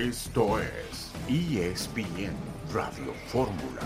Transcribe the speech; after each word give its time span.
Esto 0.00 0.58
es 0.58 1.12
ESPN 1.28 2.32
Radio 2.72 3.12
Fórmula. 3.26 3.82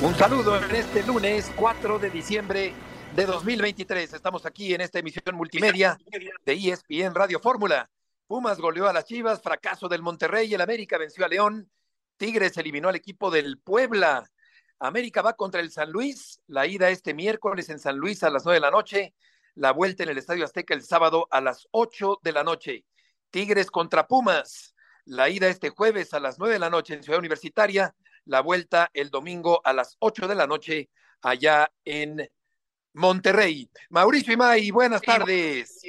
Un 0.00 0.14
saludo 0.14 0.56
en 0.56 0.76
este 0.76 1.02
lunes 1.02 1.52
4 1.56 1.98
de 1.98 2.08
diciembre 2.08 2.72
de 3.14 3.26
2023. 3.26 4.14
Estamos 4.14 4.46
aquí 4.46 4.72
en 4.72 4.80
esta 4.80 4.98
emisión 4.98 5.36
multimedia 5.36 5.98
de 6.46 6.52
ESPN 6.54 7.14
Radio 7.14 7.38
Fórmula. 7.38 7.90
Pumas 8.26 8.58
goleó 8.58 8.88
a 8.88 8.94
las 8.94 9.04
Chivas, 9.04 9.42
fracaso 9.42 9.86
del 9.86 10.00
Monterrey, 10.00 10.54
el 10.54 10.62
América 10.62 10.96
venció 10.96 11.26
a 11.26 11.28
León, 11.28 11.70
Tigres 12.16 12.56
eliminó 12.56 12.88
al 12.88 12.96
equipo 12.96 13.30
del 13.30 13.58
Puebla. 13.58 14.24
América 14.78 15.20
va 15.20 15.34
contra 15.34 15.60
el 15.60 15.70
San 15.70 15.92
Luis, 15.92 16.40
la 16.46 16.66
ida 16.66 16.88
este 16.88 17.12
miércoles 17.12 17.68
en 17.68 17.78
San 17.78 17.98
Luis 17.98 18.22
a 18.22 18.30
las 18.30 18.46
9 18.46 18.56
de 18.56 18.60
la 18.62 18.70
noche, 18.70 19.12
la 19.54 19.72
vuelta 19.72 20.02
en 20.02 20.08
el 20.08 20.18
Estadio 20.18 20.44
Azteca 20.44 20.74
el 20.74 20.82
sábado 20.82 21.26
a 21.30 21.40
las 21.40 21.68
8 21.70 22.20
de 22.22 22.32
la 22.32 22.44
noche. 22.44 22.84
Tigres 23.30 23.70
contra 23.70 24.06
Pumas, 24.06 24.74
la 25.04 25.28
ida 25.28 25.48
este 25.48 25.70
jueves 25.70 26.14
a 26.14 26.20
las 26.20 26.38
9 26.38 26.54
de 26.54 26.60
la 26.60 26.70
noche 26.70 26.94
en 26.94 27.02
Ciudad 27.02 27.18
Universitaria, 27.18 27.94
la 28.24 28.40
vuelta 28.40 28.90
el 28.94 29.10
domingo 29.10 29.60
a 29.64 29.72
las 29.72 29.96
8 30.00 30.28
de 30.28 30.34
la 30.34 30.46
noche 30.46 30.90
allá 31.22 31.70
en 31.84 32.30
Monterrey. 32.92 33.70
Mauricio 33.88 34.32
Imay, 34.32 34.70
buenas 34.70 35.02
tardes. 35.02 35.80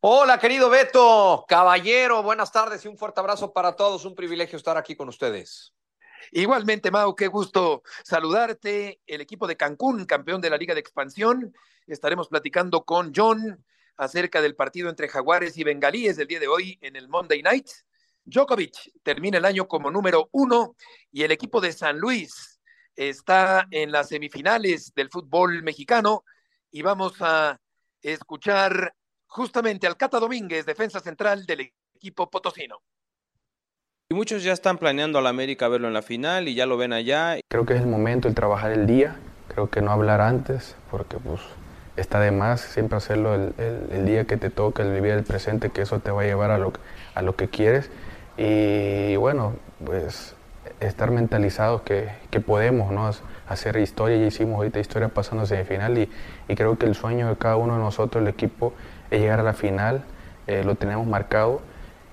Hola, 0.00 0.38
querido 0.38 0.70
Beto, 0.70 1.44
caballero, 1.46 2.22
buenas 2.22 2.50
tardes 2.50 2.84
y 2.84 2.88
un 2.88 2.96
fuerte 2.96 3.20
abrazo 3.20 3.52
para 3.52 3.76
todos. 3.76 4.04
Un 4.04 4.14
privilegio 4.14 4.56
estar 4.56 4.76
aquí 4.76 4.96
con 4.96 5.08
ustedes. 5.08 5.74
Igualmente, 6.32 6.90
Mau, 6.90 7.14
qué 7.14 7.28
gusto 7.28 7.82
saludarte. 8.04 9.00
El 9.06 9.20
equipo 9.20 9.46
de 9.46 9.56
Cancún, 9.56 10.04
campeón 10.04 10.40
de 10.40 10.50
la 10.50 10.56
Liga 10.56 10.74
de 10.74 10.80
Expansión. 10.80 11.54
Estaremos 11.86 12.28
platicando 12.28 12.84
con 12.84 13.12
John 13.14 13.64
acerca 13.96 14.40
del 14.40 14.56
partido 14.56 14.88
entre 14.88 15.08
Jaguares 15.08 15.56
y 15.58 15.64
Bengalíes 15.64 16.16
del 16.16 16.28
día 16.28 16.40
de 16.40 16.48
hoy 16.48 16.78
en 16.80 16.96
el 16.96 17.08
Monday 17.08 17.42
Night. 17.42 17.68
Djokovic 18.24 18.92
termina 19.02 19.38
el 19.38 19.44
año 19.44 19.66
como 19.66 19.90
número 19.90 20.28
uno 20.32 20.76
y 21.10 21.22
el 21.22 21.32
equipo 21.32 21.60
de 21.60 21.72
San 21.72 21.98
Luis 21.98 22.60
está 22.94 23.66
en 23.70 23.92
las 23.92 24.08
semifinales 24.08 24.92
del 24.94 25.10
fútbol 25.10 25.62
mexicano 25.62 26.24
y 26.70 26.82
vamos 26.82 27.14
a 27.20 27.60
escuchar 28.02 28.94
justamente 29.26 29.86
al 29.86 29.96
Cata 29.96 30.18
Domínguez, 30.18 30.66
defensa 30.66 31.00
central 31.00 31.46
del 31.46 31.72
equipo 31.94 32.30
potosino. 32.30 32.82
Y 34.12 34.16
muchos 34.16 34.42
ya 34.42 34.52
están 34.52 34.76
planeando 34.76 35.20
a 35.20 35.22
la 35.22 35.28
América 35.28 35.68
verlo 35.68 35.86
en 35.86 35.94
la 35.94 36.02
final 36.02 36.48
y 36.48 36.56
ya 36.56 36.66
lo 36.66 36.76
ven 36.76 36.92
allá. 36.92 37.36
Creo 37.46 37.64
que 37.64 37.74
es 37.74 37.80
el 37.80 37.86
momento 37.86 38.26
el 38.26 38.34
trabajar 38.34 38.72
el 38.72 38.84
día, 38.84 39.14
creo 39.46 39.70
que 39.70 39.82
no 39.82 39.92
hablar 39.92 40.20
antes, 40.20 40.74
porque 40.90 41.16
pues 41.18 41.40
está 41.96 42.18
de 42.18 42.32
más 42.32 42.60
siempre 42.60 42.96
hacerlo 42.96 43.36
el, 43.36 43.54
el, 43.92 44.06
día 44.06 44.24
que 44.24 44.36
te 44.36 44.50
toca, 44.50 44.82
el 44.82 44.92
vivir 44.92 45.12
el 45.12 45.22
presente, 45.22 45.70
que 45.70 45.82
eso 45.82 46.00
te 46.00 46.10
va 46.10 46.22
a 46.22 46.24
llevar 46.24 46.50
a 46.50 46.58
lo, 46.58 46.72
a 47.14 47.22
lo 47.22 47.36
que 47.36 47.46
quieres. 47.46 47.88
Y 48.36 49.14
bueno, 49.14 49.54
pues 49.86 50.34
estar 50.80 51.12
mentalizados 51.12 51.82
que, 51.82 52.08
que 52.32 52.40
podemos 52.40 52.90
¿no? 52.90 53.08
hacer 53.48 53.76
historia, 53.76 54.16
ya 54.16 54.26
hicimos 54.26 54.56
ahorita 54.56 54.80
historia 54.80 55.06
pasando 55.10 55.46
semifinal 55.46 55.96
y, 55.98 56.10
y 56.48 56.56
creo 56.56 56.76
que 56.76 56.86
el 56.86 56.96
sueño 56.96 57.28
de 57.28 57.36
cada 57.36 57.58
uno 57.58 57.74
de 57.74 57.80
nosotros, 57.80 58.22
el 58.22 58.28
equipo, 58.28 58.72
es 59.12 59.20
llegar 59.20 59.38
a 59.38 59.44
la 59.44 59.54
final, 59.54 60.02
eh, 60.48 60.64
lo 60.64 60.74
tenemos 60.74 61.06
marcado 61.06 61.62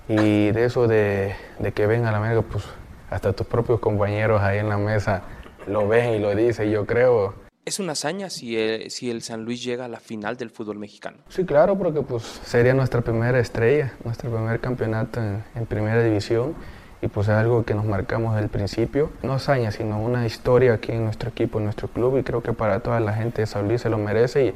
y 0.08 0.50
de 0.50 0.64
eso 0.64 0.88
de, 0.88 1.34
de 1.58 1.72
que 1.72 1.86
venga 1.86 2.08
a 2.08 2.12
la 2.12 2.18
América, 2.18 2.42
pues 2.42 2.64
hasta 3.10 3.32
tus 3.32 3.46
propios 3.46 3.80
compañeros 3.80 4.40
ahí 4.42 4.58
en 4.58 4.68
la 4.68 4.78
mesa 4.78 5.22
lo 5.66 5.86
ven 5.86 6.14
y 6.14 6.18
lo 6.18 6.34
dicen, 6.34 6.70
yo 6.70 6.86
creo. 6.86 7.34
¿Es 7.64 7.78
una 7.78 7.92
hazaña 7.92 8.30
si 8.30 8.58
el, 8.58 8.90
si 8.90 9.10
el 9.10 9.20
San 9.22 9.44
Luis 9.44 9.62
llega 9.62 9.84
a 9.84 9.88
la 9.88 10.00
final 10.00 10.38
del 10.38 10.48
fútbol 10.48 10.78
mexicano? 10.78 11.18
Sí, 11.28 11.44
claro, 11.44 11.76
porque 11.76 12.00
pues 12.00 12.22
sería 12.22 12.72
nuestra 12.72 13.02
primera 13.02 13.38
estrella, 13.38 13.92
nuestro 14.04 14.30
primer 14.30 14.60
campeonato 14.60 15.20
en, 15.20 15.44
en 15.54 15.66
primera 15.66 16.02
división 16.02 16.54
y 17.02 17.08
pues 17.08 17.28
es 17.28 17.34
algo 17.34 17.64
que 17.64 17.74
nos 17.74 17.84
marcamos 17.84 18.34
desde 18.34 18.44
el 18.44 18.50
principio. 18.50 19.10
No 19.22 19.34
hazaña, 19.34 19.70
sino 19.70 20.00
una 20.00 20.24
historia 20.24 20.72
aquí 20.72 20.92
en 20.92 21.04
nuestro 21.04 21.28
equipo, 21.28 21.58
en 21.58 21.64
nuestro 21.64 21.88
club 21.88 22.16
y 22.18 22.22
creo 22.22 22.42
que 22.42 22.54
para 22.54 22.80
toda 22.80 23.00
la 23.00 23.12
gente 23.12 23.42
de 23.42 23.46
San 23.46 23.68
Luis 23.68 23.82
se 23.82 23.90
lo 23.90 23.98
merece 23.98 24.46
y, 24.46 24.54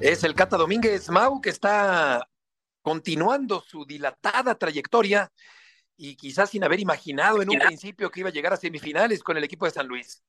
Es 0.00 0.24
el 0.24 0.34
Cata 0.34 0.58
Domínguez 0.58 1.08
Mau 1.08 1.40
que 1.40 1.48
está 1.48 2.28
continuando 2.82 3.62
su 3.66 3.86
dilatada 3.86 4.54
trayectoria 4.54 5.32
y 5.96 6.16
quizás 6.16 6.50
sin 6.50 6.64
haber 6.64 6.80
imaginado 6.80 7.40
en 7.40 7.48
un 7.48 7.58
principio 7.58 8.10
que 8.10 8.20
iba 8.20 8.28
a 8.28 8.32
llegar 8.32 8.52
a 8.52 8.58
semifinales 8.58 9.22
con 9.22 9.38
el 9.38 9.44
equipo 9.44 9.64
de 9.64 9.70
San 9.70 9.86
Luis. 9.86 10.22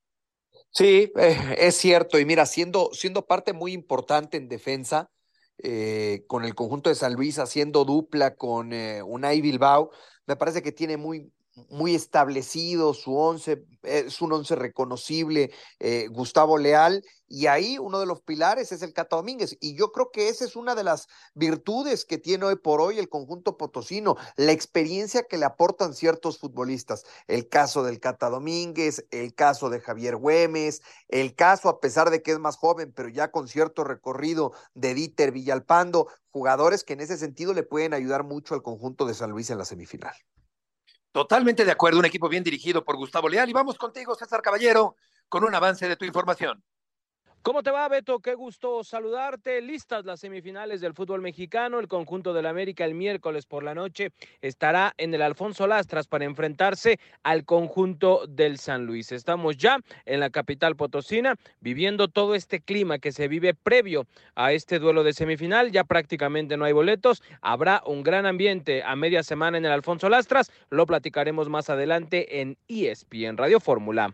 Sí, 0.72 1.12
eh, 1.18 1.56
es 1.58 1.76
cierto. 1.76 2.18
Y 2.18 2.26
mira, 2.26 2.46
siendo, 2.46 2.92
siendo 2.94 3.26
parte 3.26 3.52
muy 3.52 3.74
importante 3.74 4.38
en 4.38 4.48
defensa, 4.48 5.12
eh, 5.60 6.24
con 6.28 6.46
el 6.46 6.56
conjunto 6.56 6.90
de 6.90 6.96
San 6.96 7.14
Luis, 7.14 7.38
haciendo 7.38 7.84
dupla 7.84 8.36
con 8.36 8.72
eh, 8.72 9.02
Unai 9.04 9.42
Bilbao, 9.42 9.92
me 10.28 10.36
parece 10.36 10.62
que 10.62 10.72
tiene 10.72 10.98
muy, 10.98 11.34
muy 11.70 11.96
establecido, 11.96 12.94
su 12.94 13.18
once, 13.18 13.66
es 13.82 14.22
un 14.22 14.34
once 14.34 14.56
reconocible, 14.56 15.52
eh, 15.80 16.08
Gustavo 16.10 16.58
Leal, 16.58 17.04
y 17.28 17.48
ahí 17.48 17.78
uno 17.78 18.00
de 18.00 18.06
los 18.06 18.22
pilares 18.22 18.72
es 18.72 18.82
el 18.82 18.94
Cata 18.94 19.16
Domínguez, 19.16 19.58
y 19.60 19.76
yo 19.76 19.92
creo 19.92 20.12
que 20.12 20.30
esa 20.30 20.46
es 20.46 20.56
una 20.56 20.76
de 20.76 20.84
las 20.84 21.08
virtudes 21.34 22.06
que 22.06 22.18
tiene 22.18 22.46
hoy 22.46 22.56
por 22.56 22.82
hoy 22.82 23.00
el 23.00 23.10
conjunto 23.10 23.58
potosino, 23.58 24.16
la 24.36 24.52
experiencia 24.52 25.24
que 25.24 25.38
le 25.38 25.46
aportan 25.46 25.94
ciertos 25.94 26.38
futbolistas, 26.38 27.06
el 27.28 27.48
caso 27.50 27.84
del 27.84 28.00
Cata 28.00 28.30
Domínguez, 28.30 29.06
el 29.12 29.34
caso 29.34 29.70
de 29.70 29.80
Javier 29.80 30.16
Güemes, 30.16 30.82
el 31.08 31.36
caso, 31.36 31.70
a 31.70 31.80
pesar 31.80 32.10
de 32.10 32.22
que 32.22 32.32
es 32.32 32.40
más 32.40 32.58
joven, 32.58 32.94
pero 32.96 33.10
ya 33.10 33.32
con 33.32 33.48
cierto 33.48 33.84
recorrido 33.84 34.54
de 34.74 34.94
Dieter 34.94 35.32
Villalpando, 35.32 36.08
jugadores 36.30 36.84
que 36.84 36.94
en 36.94 37.02
ese 37.02 37.18
sentido 37.18 37.54
le 37.54 37.64
pueden 37.64 37.94
ayudar 37.94 38.24
mucho 38.24 38.54
al 38.54 38.62
conjunto 38.62 39.06
de 39.06 39.14
San 39.14 39.32
Luis 39.32 39.50
en 39.50 39.58
la 39.58 39.66
semifinal. 39.66 40.16
Totalmente 41.12 41.66
de 41.66 41.72
acuerdo, 41.72 41.98
un 41.98 42.06
equipo 42.06 42.30
bien 42.30 42.44
dirigido 42.44 42.84
por 42.84 42.96
Gustavo 42.96 43.28
Leal. 43.28 43.50
Y 43.50 43.54
vamos 43.54 43.78
contigo, 43.78 44.14
César 44.14 44.42
Caballero, 44.44 44.96
con 45.30 45.44
un 45.44 45.56
avance 45.56 45.88
de 45.88 45.96
tu 45.96 46.06
información. 46.06 46.64
¿Cómo 47.42 47.64
te 47.64 47.72
va, 47.72 47.88
Beto? 47.88 48.20
Qué 48.20 48.36
gusto 48.36 48.84
saludarte. 48.84 49.62
Listas 49.62 50.04
las 50.04 50.20
semifinales 50.20 50.82
del 50.82 50.94
fútbol 50.94 51.22
mexicano. 51.22 51.80
El 51.80 51.88
conjunto 51.88 52.34
del 52.34 52.46
América 52.46 52.84
el 52.84 52.94
miércoles 52.94 53.46
por 53.46 53.64
la 53.64 53.74
noche 53.74 54.12
estará 54.42 54.94
en 54.98 55.14
el 55.14 55.22
Alfonso 55.22 55.66
Lastras 55.66 56.08
para 56.08 56.26
enfrentarse 56.26 57.00
al 57.24 57.46
conjunto 57.46 58.28
del 58.28 58.58
San 58.58 58.86
Luis. 58.86 59.14
Estamos 59.14 59.56
ya 59.56 59.80
en 60.06 60.20
la 60.20 60.30
capital 60.30 60.76
potosina 60.76 61.36
viviendo 61.62 62.10
todo 62.10 62.36
este 62.36 62.60
clima 62.60 63.00
que 63.00 63.14
se 63.14 63.30
vive 63.30 63.54
previo 63.54 64.08
a 64.36 64.52
este 64.52 64.80
duelo 64.80 65.06
de 65.06 65.14
semifinal. 65.14 65.72
Ya 65.72 65.86
prácticamente 65.86 66.58
no 66.58 66.66
hay 66.66 66.74
boletos. 66.74 67.24
Habrá 67.42 67.82
un 67.86 68.04
gran 68.04 68.26
ambiente 68.26 68.84
a 68.84 68.98
media 68.98 69.24
semana 69.24 69.58
en 69.58 69.64
el 69.64 69.72
Alfonso 69.72 70.10
Lastras. 70.10 70.52
Lo 70.70 70.86
platicaremos 70.86 71.48
más 71.48 71.70
adelante 71.70 72.42
en 72.42 72.58
ESPN 72.68 73.38
Radio 73.38 73.62
Fórmula. 73.62 74.14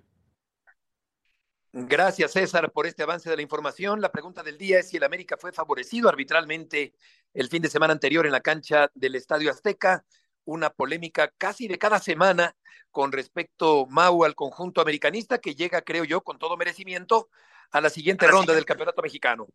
Gracias, 1.76 2.34
César, 2.34 2.72
por 2.72 2.86
este 2.86 3.02
avance 3.02 3.28
de 3.28 3.36
la 3.36 3.42
información. 3.42 4.00
La 4.00 4.12
pregunta 4.12 4.44
del 4.44 4.60
día 4.60 4.78
es 4.78 4.90
si 4.90 4.98
el 4.98 5.04
América 5.04 5.38
fue 5.38 5.52
favorecido 5.52 6.08
arbitralmente 6.08 6.94
el 7.34 7.50
fin 7.50 7.64
de 7.64 7.70
semana 7.70 7.94
anterior 7.94 8.28
en 8.28 8.32
la 8.32 8.42
cancha 8.42 8.92
del 8.94 9.16
Estadio 9.16 9.50
Azteca. 9.50 10.06
Una 10.46 10.70
polémica 10.70 11.34
casi 11.36 11.68
de 11.68 11.80
cada 11.80 11.98
semana 11.98 12.56
con 12.92 13.12
respecto, 13.12 13.88
Mau, 13.90 14.24
al 14.24 14.36
conjunto 14.36 14.82
americanista 14.82 15.40
que 15.40 15.56
llega, 15.56 15.82
creo 15.82 16.04
yo, 16.04 16.22
con 16.22 16.38
todo 16.38 16.58
merecimiento 16.58 17.30
a 17.72 17.82
la 17.82 17.90
siguiente 17.90 18.28
ronda 18.28 18.54
del 18.54 18.66
Campeonato 18.66 19.02
Mexicano. 19.02 19.48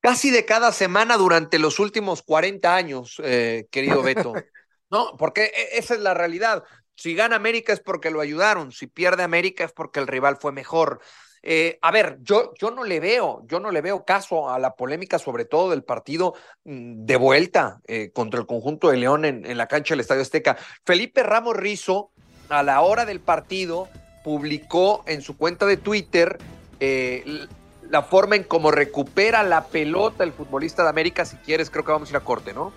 Casi 0.00 0.30
de 0.30 0.44
cada 0.44 0.70
semana 0.70 1.16
durante 1.16 1.58
los 1.58 1.78
últimos 1.78 2.22
40 2.22 2.76
años, 2.76 3.22
eh, 3.24 3.68
querido 3.70 4.02
Beto. 4.02 4.34
no, 4.90 5.16
porque 5.16 5.50
esa 5.72 5.94
es 5.94 6.00
la 6.00 6.12
realidad. 6.12 6.62
Si 6.94 7.14
gana 7.14 7.36
América 7.36 7.72
es 7.72 7.80
porque 7.80 8.10
lo 8.10 8.20
ayudaron, 8.20 8.70
si 8.70 8.86
pierde 8.86 9.22
América 9.22 9.64
es 9.64 9.72
porque 9.72 9.98
el 9.98 10.06
rival 10.06 10.36
fue 10.36 10.52
mejor. 10.52 11.00
Eh, 11.46 11.78
a 11.82 11.90
ver, 11.90 12.18
yo, 12.22 12.54
yo 12.58 12.70
no 12.70 12.84
le 12.84 13.00
veo, 13.00 13.42
yo 13.46 13.60
no 13.60 13.70
le 13.70 13.82
veo 13.82 14.06
caso 14.06 14.48
a 14.48 14.58
la 14.58 14.74
polémica, 14.76 15.18
sobre 15.18 15.44
todo 15.44 15.68
del 15.70 15.84
partido 15.84 16.32
mm, 16.64 17.04
de 17.04 17.16
vuelta 17.16 17.82
eh, 17.86 18.10
contra 18.14 18.40
el 18.40 18.46
conjunto 18.46 18.88
de 18.88 18.96
León 18.96 19.26
en, 19.26 19.44
en, 19.44 19.58
la 19.58 19.66
cancha 19.66 19.92
del 19.92 20.00
Estadio 20.00 20.22
Azteca. 20.22 20.56
Felipe 20.86 21.22
Ramos 21.22 21.54
Rizo, 21.54 22.10
a 22.48 22.62
la 22.62 22.80
hora 22.80 23.04
del 23.04 23.20
partido, 23.20 23.90
publicó 24.24 25.04
en 25.06 25.20
su 25.20 25.36
cuenta 25.36 25.66
de 25.66 25.76
Twitter 25.76 26.38
eh, 26.80 27.46
la 27.90 28.02
forma 28.02 28.36
en 28.36 28.44
cómo 28.44 28.70
recupera 28.70 29.42
la 29.42 29.66
pelota 29.66 30.24
el 30.24 30.32
futbolista 30.32 30.82
de 30.82 30.88
América. 30.88 31.26
Si 31.26 31.36
quieres, 31.36 31.68
creo 31.68 31.84
que 31.84 31.92
vamos 31.92 32.08
a 32.08 32.12
ir 32.12 32.16
a 32.16 32.20
corte, 32.20 32.54
¿no? 32.54 32.72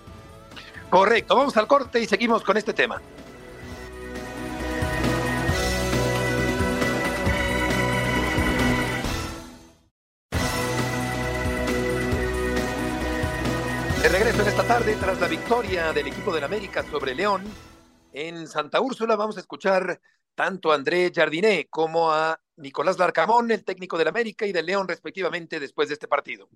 Correcto, 0.90 1.36
vamos 1.36 1.56
al 1.56 1.66
corte 1.66 2.00
y 2.00 2.06
seguimos 2.06 2.42
con 2.42 2.58
este 2.58 2.74
tema. 2.74 3.00
Regreso 14.18 14.42
en 14.42 14.48
esta 14.48 14.64
tarde, 14.64 14.96
tras 14.98 15.20
la 15.20 15.28
victoria 15.28 15.92
del 15.92 16.08
equipo 16.08 16.34
del 16.34 16.42
América 16.42 16.82
sobre 16.82 17.14
León, 17.14 17.44
en 18.12 18.48
Santa 18.48 18.80
Úrsula 18.80 19.14
vamos 19.14 19.36
a 19.36 19.40
escuchar 19.40 20.00
tanto 20.34 20.72
a 20.72 20.74
André 20.74 21.12
Jardiné 21.14 21.68
como 21.70 22.10
a 22.10 22.40
Nicolás 22.56 22.98
Larcamón, 22.98 23.52
el 23.52 23.62
técnico 23.62 23.96
del 23.96 24.08
América 24.08 24.44
y 24.44 24.50
del 24.50 24.66
León, 24.66 24.88
respectivamente, 24.88 25.60
después 25.60 25.86
de 25.86 25.94
este 25.94 26.08
partido. 26.08 26.48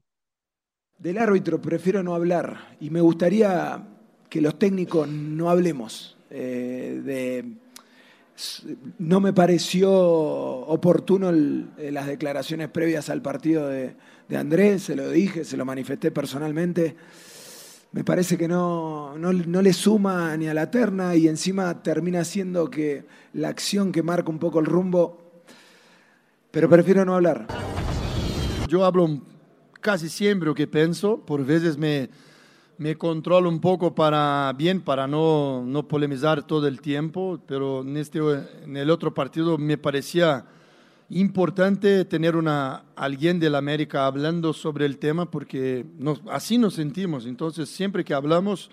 Del 0.99 1.19
árbitro 1.19 1.62
prefiero 1.62 2.03
no 2.03 2.17
hablar 2.17 2.76
y 2.81 2.91
me 2.91 3.00
gustaría 3.00 3.81
que 4.29 4.41
los 4.41 4.59
técnicos 4.59 5.06
no 5.06 5.49
hablemos. 5.49 6.17
Eh, 6.31 7.00
de, 7.05 7.44
no 8.99 9.20
me 9.20 9.32
pareció 9.32 9.93
oportuno 9.93 11.31
las 11.31 12.09
declaraciones 12.09 12.70
previas 12.70 13.09
al 13.09 13.23
partido 13.23 13.69
de, 13.69 13.94
de, 14.29 14.37
Andrés, 14.37 14.82
se 14.82 14.97
lo 14.97 15.09
dije, 15.09 15.44
se 15.44 15.56
lo 15.56 15.64
manifesté 15.64 16.11
personalmente. 16.11 16.97
Me 17.93 18.05
parece 18.05 18.39
que 18.39 18.49
no, 18.49 19.19
no, 19.19 19.35
no 19.35 19.61
le 19.61 19.75
suma 19.75 20.35
ni 20.39 20.49
a 20.49 20.55
la 20.55 20.71
terna 20.71 21.15
y 21.15 21.29
encima 21.29 21.83
termina 21.83 22.25
siendo 22.25 22.71
que 22.71 23.05
la 23.35 23.49
acción 23.49 23.93
que 23.93 24.03
marca 24.03 24.31
un 24.31 24.39
poco 24.39 24.61
el 24.61 24.67
rumbo, 24.67 25.43
pero 26.50 26.71
prefiero 26.71 27.05
no 27.05 27.15
hablar. 27.15 27.47
Yo 28.67 28.87
hablo 28.87 29.21
casi 29.83 30.09
siempre 30.09 30.47
lo 30.47 30.55
que 30.55 30.67
pienso, 30.67 31.19
por 31.19 31.44
veces 31.44 31.77
me, 31.77 32.09
me 32.79 32.97
controlo 32.97 33.50
un 33.50 33.61
poco 33.61 33.95
para 33.95 34.55
bien, 34.56 34.81
para 34.81 35.06
no, 35.06 35.62
no 35.67 35.87
polemizar 35.87 36.47
todo 36.47 36.67
el 36.69 36.81
tiempo, 36.81 37.41
pero 37.47 37.83
en, 37.83 37.99
este, 37.99 38.21
en 38.65 38.77
el 38.79 38.88
otro 38.88 39.12
partido 39.12 39.59
me 39.59 39.77
parecía 39.77 40.47
importante 41.12 42.05
tener 42.05 42.37
una, 42.37 42.85
alguien 42.97 43.38
de 43.38 43.50
la 43.50 43.59
América 43.59 44.06
hablando 44.06 44.53
sobre 44.53 44.87
el 44.87 44.99
tema 44.99 45.31
porque 45.31 45.85
nos, 45.99 46.23
así 46.31 46.59
nos 46.59 46.75
sentimos. 46.75 47.26
Entonces, 47.26 47.69
siempre 47.69 48.05
que 48.05 48.14
hablamos, 48.14 48.70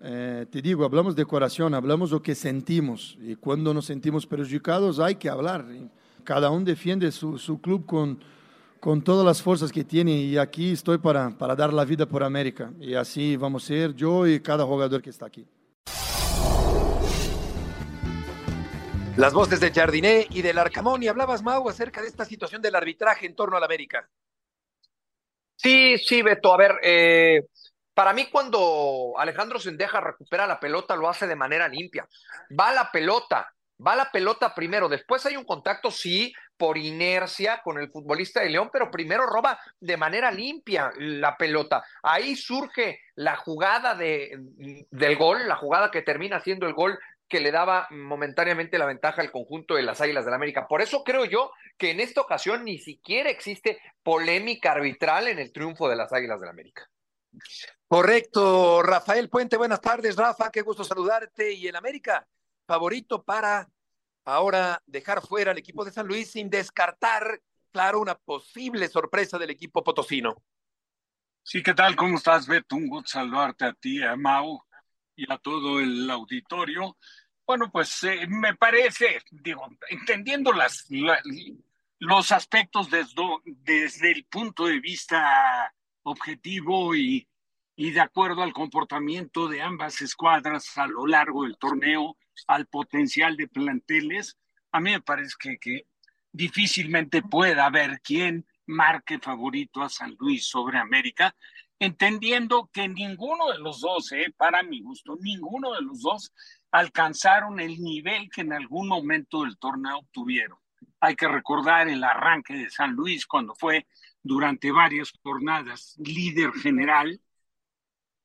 eh, 0.00 0.46
te 0.50 0.62
digo, 0.62 0.84
hablamos 0.84 1.14
de 1.14 1.24
corazón, 1.24 1.74
hablamos 1.74 2.10
lo 2.10 2.22
que 2.22 2.34
sentimos. 2.34 3.18
Y 3.22 3.36
cuando 3.36 3.74
nos 3.74 3.86
sentimos 3.86 4.26
perjudicados, 4.26 4.98
hay 4.98 5.16
que 5.16 5.28
hablar. 5.28 5.66
Cada 6.24 6.50
uno 6.50 6.64
defiende 6.64 7.12
su, 7.12 7.38
su 7.38 7.60
club 7.60 7.84
con, 7.84 8.18
con 8.80 9.02
todas 9.02 9.24
las 9.24 9.42
fuerzas 9.42 9.70
que 9.70 9.84
tiene 9.84 10.12
y 10.12 10.38
aquí 10.38 10.72
estoy 10.72 10.98
para, 10.98 11.30
para 11.36 11.54
dar 11.54 11.72
la 11.72 11.84
vida 11.84 12.06
por 12.06 12.22
América. 12.22 12.72
Y 12.80 12.94
así 12.94 13.36
vamos 13.36 13.64
a 13.64 13.66
ser 13.66 13.94
yo 13.94 14.26
y 14.26 14.40
cada 14.40 14.64
jugador 14.64 15.02
que 15.02 15.10
está 15.10 15.26
aquí. 15.26 15.44
Las 19.16 19.32
voces 19.32 19.60
de 19.60 19.72
Jardiné 19.72 20.26
y 20.28 20.42
del 20.42 20.58
Arcamón. 20.58 21.02
Y 21.02 21.08
hablabas, 21.08 21.42
Mau, 21.42 21.66
acerca 21.70 22.02
de 22.02 22.08
esta 22.08 22.26
situación 22.26 22.60
del 22.60 22.74
arbitraje 22.74 23.24
en 23.24 23.34
torno 23.34 23.56
al 23.56 23.64
América. 23.64 24.06
Sí, 25.56 25.96
sí, 25.96 26.20
Beto. 26.20 26.52
A 26.52 26.58
ver, 26.58 26.78
eh, 26.82 27.46
para 27.94 28.12
mí 28.12 28.26
cuando 28.30 29.14
Alejandro 29.16 29.58
Sendeja 29.58 30.00
recupera 30.02 30.46
la 30.46 30.60
pelota 30.60 30.96
lo 30.96 31.08
hace 31.08 31.26
de 31.26 31.34
manera 31.34 31.66
limpia. 31.66 32.06
Va 32.60 32.74
la 32.74 32.92
pelota, 32.92 33.50
va 33.84 33.96
la 33.96 34.10
pelota 34.10 34.54
primero, 34.54 34.86
después 34.86 35.24
hay 35.24 35.38
un 35.38 35.44
contacto, 35.44 35.90
sí, 35.90 36.34
por 36.58 36.76
inercia 36.76 37.62
con 37.64 37.78
el 37.78 37.90
futbolista 37.90 38.40
de 38.40 38.50
León, 38.50 38.68
pero 38.70 38.90
primero 38.90 39.24
roba 39.26 39.58
de 39.80 39.96
manera 39.96 40.30
limpia 40.30 40.92
la 40.98 41.38
pelota. 41.38 41.82
Ahí 42.02 42.36
surge 42.36 43.00
la 43.14 43.36
jugada 43.36 43.94
de, 43.94 44.38
del 44.90 45.16
gol, 45.16 45.48
la 45.48 45.56
jugada 45.56 45.90
que 45.90 46.02
termina 46.02 46.40
siendo 46.40 46.66
el 46.66 46.74
gol 46.74 46.98
que 47.28 47.40
le 47.40 47.50
daba 47.50 47.88
momentáneamente 47.90 48.78
la 48.78 48.86
ventaja 48.86 49.20
al 49.20 49.32
conjunto 49.32 49.74
de 49.74 49.82
las 49.82 50.00
Águilas 50.00 50.24
del 50.24 50.30
la 50.30 50.36
América. 50.36 50.68
Por 50.68 50.80
eso 50.80 51.02
creo 51.02 51.24
yo 51.24 51.50
que 51.76 51.90
en 51.90 52.00
esta 52.00 52.20
ocasión 52.20 52.64
ni 52.64 52.78
siquiera 52.78 53.30
existe 53.30 53.80
polémica 54.02 54.72
arbitral 54.72 55.28
en 55.28 55.38
el 55.38 55.52
triunfo 55.52 55.88
de 55.88 55.96
las 55.96 56.12
Águilas 56.12 56.40
del 56.40 56.46
la 56.46 56.52
América. 56.52 56.88
Correcto, 57.88 58.82
Rafael 58.82 59.28
Puente, 59.28 59.56
buenas 59.56 59.80
tardes, 59.80 60.16
Rafa, 60.16 60.50
qué 60.50 60.62
gusto 60.62 60.84
saludarte. 60.84 61.52
Y 61.52 61.66
el 61.66 61.76
América, 61.76 62.26
favorito 62.66 63.22
para 63.22 63.68
ahora 64.24 64.82
dejar 64.86 65.20
fuera 65.20 65.50
al 65.50 65.58
equipo 65.58 65.84
de 65.84 65.92
San 65.92 66.06
Luis 66.06 66.30
sin 66.30 66.48
descartar, 66.48 67.40
claro, 67.72 68.00
una 68.00 68.16
posible 68.16 68.88
sorpresa 68.88 69.38
del 69.38 69.50
equipo 69.50 69.82
potosino. 69.82 70.42
Sí, 71.42 71.62
¿qué 71.62 71.74
tal? 71.74 71.94
¿Cómo 71.94 72.16
estás, 72.16 72.46
Beto? 72.48 72.74
Un 72.74 72.88
gusto 72.88 73.10
saludarte 73.10 73.66
a 73.66 73.72
ti, 73.72 74.02
a 74.02 74.16
Mau 74.16 74.65
y 75.16 75.30
a 75.32 75.38
todo 75.38 75.80
el 75.80 76.08
auditorio. 76.10 76.96
Bueno, 77.46 77.70
pues 77.70 78.02
eh, 78.04 78.26
me 78.28 78.54
parece, 78.54 79.20
digo, 79.30 79.68
entendiendo 79.88 80.52
las, 80.52 80.86
los 81.98 82.32
aspectos 82.32 82.90
desde, 82.90 83.22
desde 83.44 84.12
el 84.12 84.24
punto 84.24 84.66
de 84.66 84.80
vista 84.80 85.72
objetivo 86.02 86.94
y, 86.94 87.26
y 87.76 87.90
de 87.90 88.00
acuerdo 88.00 88.42
al 88.42 88.52
comportamiento 88.52 89.48
de 89.48 89.62
ambas 89.62 90.00
escuadras 90.02 90.76
a 90.78 90.86
lo 90.86 91.06
largo 91.06 91.44
del 91.44 91.56
torneo, 91.56 92.16
al 92.46 92.66
potencial 92.66 93.36
de 93.36 93.48
planteles, 93.48 94.38
a 94.72 94.80
mí 94.80 94.90
me 94.92 95.00
parece 95.00 95.34
que, 95.38 95.58
que 95.58 95.86
difícilmente 96.32 97.22
pueda 97.22 97.66
haber 97.66 98.00
quien 98.02 98.46
marque 98.66 99.18
favorito 99.18 99.82
a 99.82 99.88
San 99.88 100.16
Luis 100.18 100.46
sobre 100.46 100.78
América, 100.78 101.34
entendiendo 101.78 102.70
que 102.72 102.88
ninguno 102.88 103.50
de 103.52 103.58
los 103.58 103.80
dos, 103.80 104.12
eh, 104.12 104.32
para 104.36 104.62
mi 104.62 104.80
gusto, 104.80 105.16
ninguno 105.20 105.72
de 105.74 105.82
los 105.82 106.00
dos 106.00 106.32
alcanzaron 106.70 107.60
el 107.60 107.78
nivel 107.80 108.30
que 108.30 108.42
en 108.42 108.52
algún 108.52 108.88
momento 108.88 109.42
del 109.42 109.58
torneo 109.58 109.98
obtuvieron. 109.98 110.58
Hay 111.00 111.14
que 111.14 111.28
recordar 111.28 111.88
el 111.88 112.02
arranque 112.02 112.54
de 112.54 112.70
San 112.70 112.92
Luis 112.92 113.26
cuando 113.26 113.54
fue 113.54 113.86
durante 114.22 114.72
varias 114.72 115.12
jornadas 115.22 115.94
líder 115.98 116.52
general 116.52 117.20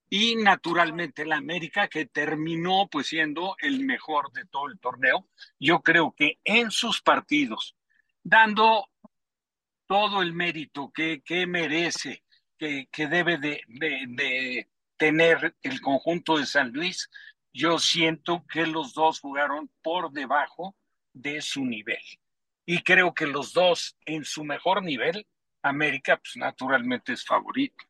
y 0.09 0.36
naturalmente 0.36 1.25
la 1.25 1.38
América 1.38 1.88
que 1.88 2.06
terminó 2.06 2.88
pues 2.92 3.07
siendo 3.07 3.56
el 3.59 3.86
mejor 3.86 4.31
de 4.33 4.45
todo 4.45 4.68
el 4.68 4.80
torneo. 4.80 5.27
Yo 5.59 5.81
creo 5.81 6.13
que 6.13 6.39
en 6.44 6.71
sus 6.71 7.01
partidos, 7.01 7.75
dando 8.24 8.88
todo 9.86 10.21
el 10.21 10.33
mérito 10.33 10.92
que, 10.92 11.21
que 11.21 11.45
merece 11.45 12.24
que, 12.92 13.08
debe 13.08 13.40
de, 13.40 14.68
tener 14.98 15.56
el 15.63 15.81
conjunto 15.81 16.38
de 16.38 16.46
San 16.46 16.72
Luis, 16.72 17.10
yo 17.52 17.80
siento 17.80 18.46
que 18.52 18.68
los 18.68 18.94
dos 18.94 19.19
jugaron 19.19 19.69
por 19.81 20.12
debajo 20.12 20.75
de 21.12 21.42
su 21.42 21.66
nivel. 21.66 22.02
Y 22.66 22.84
creo 22.84 23.13
que 23.16 23.25
los 23.25 23.54
dos 23.54 23.98
en 24.06 24.24
su 24.24 24.44
mejor 24.44 24.84
nivel, 24.84 25.25
América, 25.63 26.18
pues 26.18 26.38
naturalmente 26.38 27.13
es 27.13 27.25
favorito. 27.25 27.84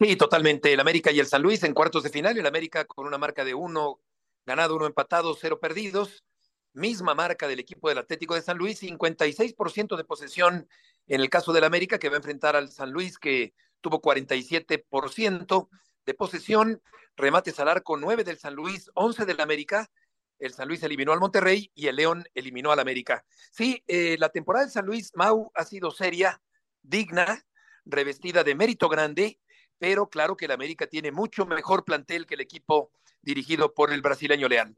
Sí, 0.00 0.16
totalmente. 0.16 0.72
El 0.72 0.80
América 0.80 1.12
y 1.12 1.20
el 1.20 1.26
San 1.26 1.42
Luis 1.42 1.62
en 1.62 1.74
cuartos 1.74 2.02
de 2.02 2.08
final. 2.08 2.38
El 2.38 2.46
América 2.46 2.86
con 2.86 3.06
una 3.06 3.18
marca 3.18 3.44
de 3.44 3.52
uno 3.52 4.00
ganado, 4.46 4.76
uno 4.76 4.86
empatado, 4.86 5.36
cero 5.38 5.60
perdidos. 5.60 6.24
Misma 6.72 7.14
marca 7.14 7.46
del 7.46 7.60
equipo 7.60 7.90
del 7.90 7.98
Atlético 7.98 8.34
de 8.34 8.42
San 8.42 8.56
Luis, 8.56 8.82
56% 8.82 9.96
de 9.96 10.04
posesión 10.04 10.68
en 11.10 11.20
el 11.20 11.28
caso 11.28 11.52
del 11.52 11.64
América, 11.64 11.98
que 11.98 12.08
va 12.08 12.14
a 12.14 12.18
enfrentar 12.18 12.54
al 12.54 12.70
San 12.70 12.92
Luis, 12.92 13.18
que 13.18 13.52
tuvo 13.80 14.00
47% 14.00 15.68
de 16.06 16.14
posesión, 16.14 16.80
remates 17.16 17.58
al 17.58 17.68
arco 17.68 17.96
9 17.96 18.22
del 18.22 18.38
San 18.38 18.54
Luis, 18.54 18.88
11 18.94 19.26
del 19.26 19.40
América. 19.40 19.90
El 20.38 20.52
San 20.52 20.68
Luis 20.68 20.84
eliminó 20.84 21.12
al 21.12 21.18
Monterrey 21.18 21.72
y 21.74 21.88
el 21.88 21.96
León 21.96 22.24
eliminó 22.32 22.70
al 22.70 22.78
América. 22.78 23.24
Sí, 23.50 23.82
eh, 23.88 24.18
la 24.20 24.28
temporada 24.28 24.64
del 24.64 24.72
San 24.72 24.86
Luis, 24.86 25.10
Mau, 25.16 25.50
ha 25.56 25.64
sido 25.64 25.90
seria, 25.90 26.40
digna, 26.80 27.44
revestida 27.84 28.44
de 28.44 28.54
mérito 28.54 28.88
grande, 28.88 29.40
pero 29.78 30.08
claro 30.08 30.36
que 30.36 30.44
el 30.44 30.52
América 30.52 30.86
tiene 30.86 31.10
mucho 31.10 31.44
mejor 31.44 31.84
plantel 31.84 32.24
que 32.24 32.34
el 32.34 32.40
equipo 32.40 32.92
dirigido 33.20 33.74
por 33.74 33.92
el 33.92 34.00
brasileño 34.00 34.48
León. 34.48 34.76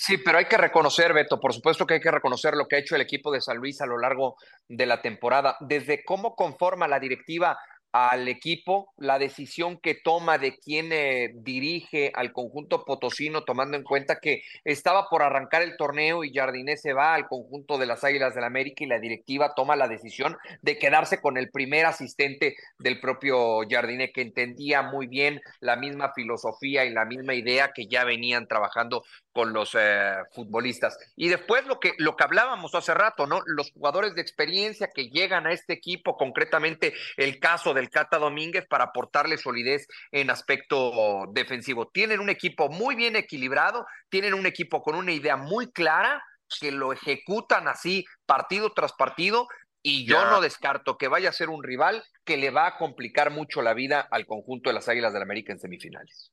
Sí, 0.00 0.16
pero 0.16 0.38
hay 0.38 0.44
que 0.44 0.56
reconocer, 0.56 1.12
Beto, 1.12 1.40
por 1.40 1.52
supuesto 1.52 1.84
que 1.84 1.94
hay 1.94 2.00
que 2.00 2.12
reconocer 2.12 2.54
lo 2.54 2.68
que 2.68 2.76
ha 2.76 2.78
hecho 2.78 2.94
el 2.94 3.00
equipo 3.00 3.32
de 3.32 3.40
San 3.40 3.56
Luis 3.56 3.80
a 3.80 3.86
lo 3.86 3.98
largo 3.98 4.36
de 4.68 4.86
la 4.86 5.02
temporada, 5.02 5.56
desde 5.58 6.04
cómo 6.04 6.36
conforma 6.36 6.86
la 6.86 7.00
directiva 7.00 7.58
al 7.92 8.28
equipo, 8.28 8.92
la 8.98 9.18
decisión 9.18 9.78
que 9.78 9.94
toma 9.94 10.38
de 10.38 10.58
quién 10.58 10.92
eh, 10.92 11.30
dirige 11.34 12.12
al 12.14 12.32
conjunto 12.32 12.84
potosino, 12.84 13.44
tomando 13.44 13.76
en 13.76 13.82
cuenta 13.82 14.20
que 14.20 14.42
estaba 14.64 15.08
por 15.08 15.22
arrancar 15.22 15.62
el 15.62 15.76
torneo 15.76 16.24
y 16.24 16.32
Jardiné 16.32 16.76
se 16.76 16.92
va 16.92 17.14
al 17.14 17.28
conjunto 17.28 17.78
de 17.78 17.86
las 17.86 18.04
Águilas 18.04 18.34
del 18.34 18.42
la 18.42 18.46
América 18.46 18.84
y 18.84 18.86
la 18.86 18.98
directiva 18.98 19.54
toma 19.54 19.76
la 19.76 19.88
decisión 19.88 20.36
de 20.62 20.78
quedarse 20.78 21.20
con 21.20 21.38
el 21.38 21.50
primer 21.50 21.86
asistente 21.86 22.56
del 22.78 23.00
propio 23.00 23.60
Jardiné, 23.68 24.12
que 24.12 24.22
entendía 24.22 24.82
muy 24.82 25.06
bien 25.06 25.40
la 25.60 25.76
misma 25.76 26.12
filosofía 26.12 26.84
y 26.84 26.90
la 26.90 27.04
misma 27.04 27.34
idea 27.34 27.72
que 27.74 27.86
ya 27.86 28.04
venían 28.04 28.46
trabajando 28.46 29.04
con 29.32 29.52
los 29.52 29.76
eh, 29.78 30.14
futbolistas. 30.32 30.98
Y 31.16 31.28
después 31.28 31.64
lo 31.66 31.78
que, 31.78 31.92
lo 31.98 32.16
que 32.16 32.24
hablábamos 32.24 32.74
hace 32.74 32.92
rato, 32.92 33.26
¿no? 33.26 33.40
Los 33.46 33.70
jugadores 33.70 34.14
de 34.14 34.20
experiencia 34.20 34.90
que 34.92 35.10
llegan 35.10 35.46
a 35.46 35.52
este 35.52 35.74
equipo, 35.74 36.16
concretamente 36.16 36.92
el 37.16 37.38
caso 37.38 37.72
del 37.78 37.90
Cata 37.90 38.18
Domínguez, 38.18 38.66
para 38.68 38.84
aportarle 38.84 39.38
solidez 39.38 39.86
en 40.12 40.30
aspecto 40.30 41.26
defensivo. 41.32 41.88
Tienen 41.88 42.20
un 42.20 42.28
equipo 42.28 42.68
muy 42.68 42.94
bien 42.94 43.16
equilibrado, 43.16 43.86
tienen 44.08 44.34
un 44.34 44.46
equipo 44.46 44.82
con 44.82 44.94
una 44.94 45.12
idea 45.12 45.36
muy 45.36 45.70
clara, 45.72 46.22
que 46.60 46.72
lo 46.72 46.92
ejecutan 46.92 47.68
así 47.68 48.04
partido 48.26 48.72
tras 48.72 48.92
partido, 48.92 49.46
y 49.82 50.06
yo 50.06 50.24
no 50.26 50.40
descarto 50.40 50.98
que 50.98 51.08
vaya 51.08 51.28
a 51.28 51.32
ser 51.32 51.48
un 51.48 51.62
rival 51.62 52.04
que 52.24 52.36
le 52.36 52.50
va 52.50 52.66
a 52.66 52.76
complicar 52.78 53.30
mucho 53.30 53.62
la 53.62 53.74
vida 53.74 54.06
al 54.10 54.26
conjunto 54.26 54.70
de 54.70 54.74
las 54.74 54.88
Águilas 54.88 55.12
del 55.12 55.20
la 55.20 55.24
América 55.24 55.52
en 55.52 55.60
semifinales. 55.60 56.32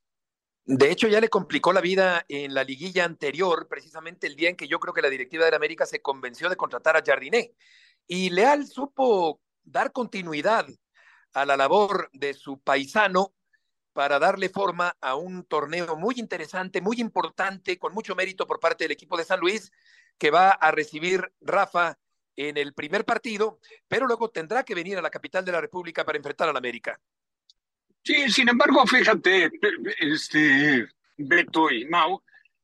De 0.64 0.90
hecho, 0.90 1.06
ya 1.06 1.20
le 1.20 1.28
complicó 1.28 1.72
la 1.72 1.80
vida 1.80 2.24
en 2.28 2.52
la 2.52 2.64
liguilla 2.64 3.04
anterior, 3.04 3.68
precisamente 3.68 4.26
el 4.26 4.34
día 4.34 4.50
en 4.50 4.56
que 4.56 4.66
yo 4.66 4.80
creo 4.80 4.92
que 4.92 5.00
la 5.00 5.10
directiva 5.10 5.44
de 5.44 5.52
la 5.52 5.58
América 5.58 5.86
se 5.86 6.02
convenció 6.02 6.48
de 6.48 6.56
contratar 6.56 6.96
a 6.96 7.04
Jardiné. 7.06 7.52
Y 8.08 8.30
Leal 8.30 8.66
supo 8.66 9.40
dar 9.62 9.92
continuidad 9.92 10.66
a 11.32 11.44
la 11.44 11.56
labor 11.56 12.10
de 12.12 12.34
su 12.34 12.58
paisano 12.60 13.34
para 13.92 14.18
darle 14.18 14.50
forma 14.50 14.94
a 15.00 15.14
un 15.14 15.44
torneo 15.44 15.96
muy 15.96 16.16
interesante, 16.18 16.80
muy 16.80 17.00
importante, 17.00 17.78
con 17.78 17.94
mucho 17.94 18.14
mérito 18.14 18.46
por 18.46 18.60
parte 18.60 18.84
del 18.84 18.90
equipo 18.90 19.16
de 19.16 19.24
San 19.24 19.40
Luis, 19.40 19.72
que 20.18 20.30
va 20.30 20.50
a 20.50 20.70
recibir 20.70 21.32
Rafa 21.40 21.98
en 22.36 22.58
el 22.58 22.74
primer 22.74 23.04
partido, 23.04 23.58
pero 23.88 24.06
luego 24.06 24.30
tendrá 24.30 24.64
que 24.64 24.74
venir 24.74 24.98
a 24.98 25.02
la 25.02 25.08
capital 25.08 25.44
de 25.44 25.52
la 25.52 25.60
República 25.60 26.04
para 26.04 26.18
enfrentar 26.18 26.48
al 26.48 26.56
América. 26.56 27.00
Sí, 28.02 28.30
sin 28.30 28.48
embargo, 28.48 28.86
fíjate, 28.86 29.50
este 29.98 30.86
Beto 31.16 31.70
y 31.70 31.86
Mau, 31.86 32.22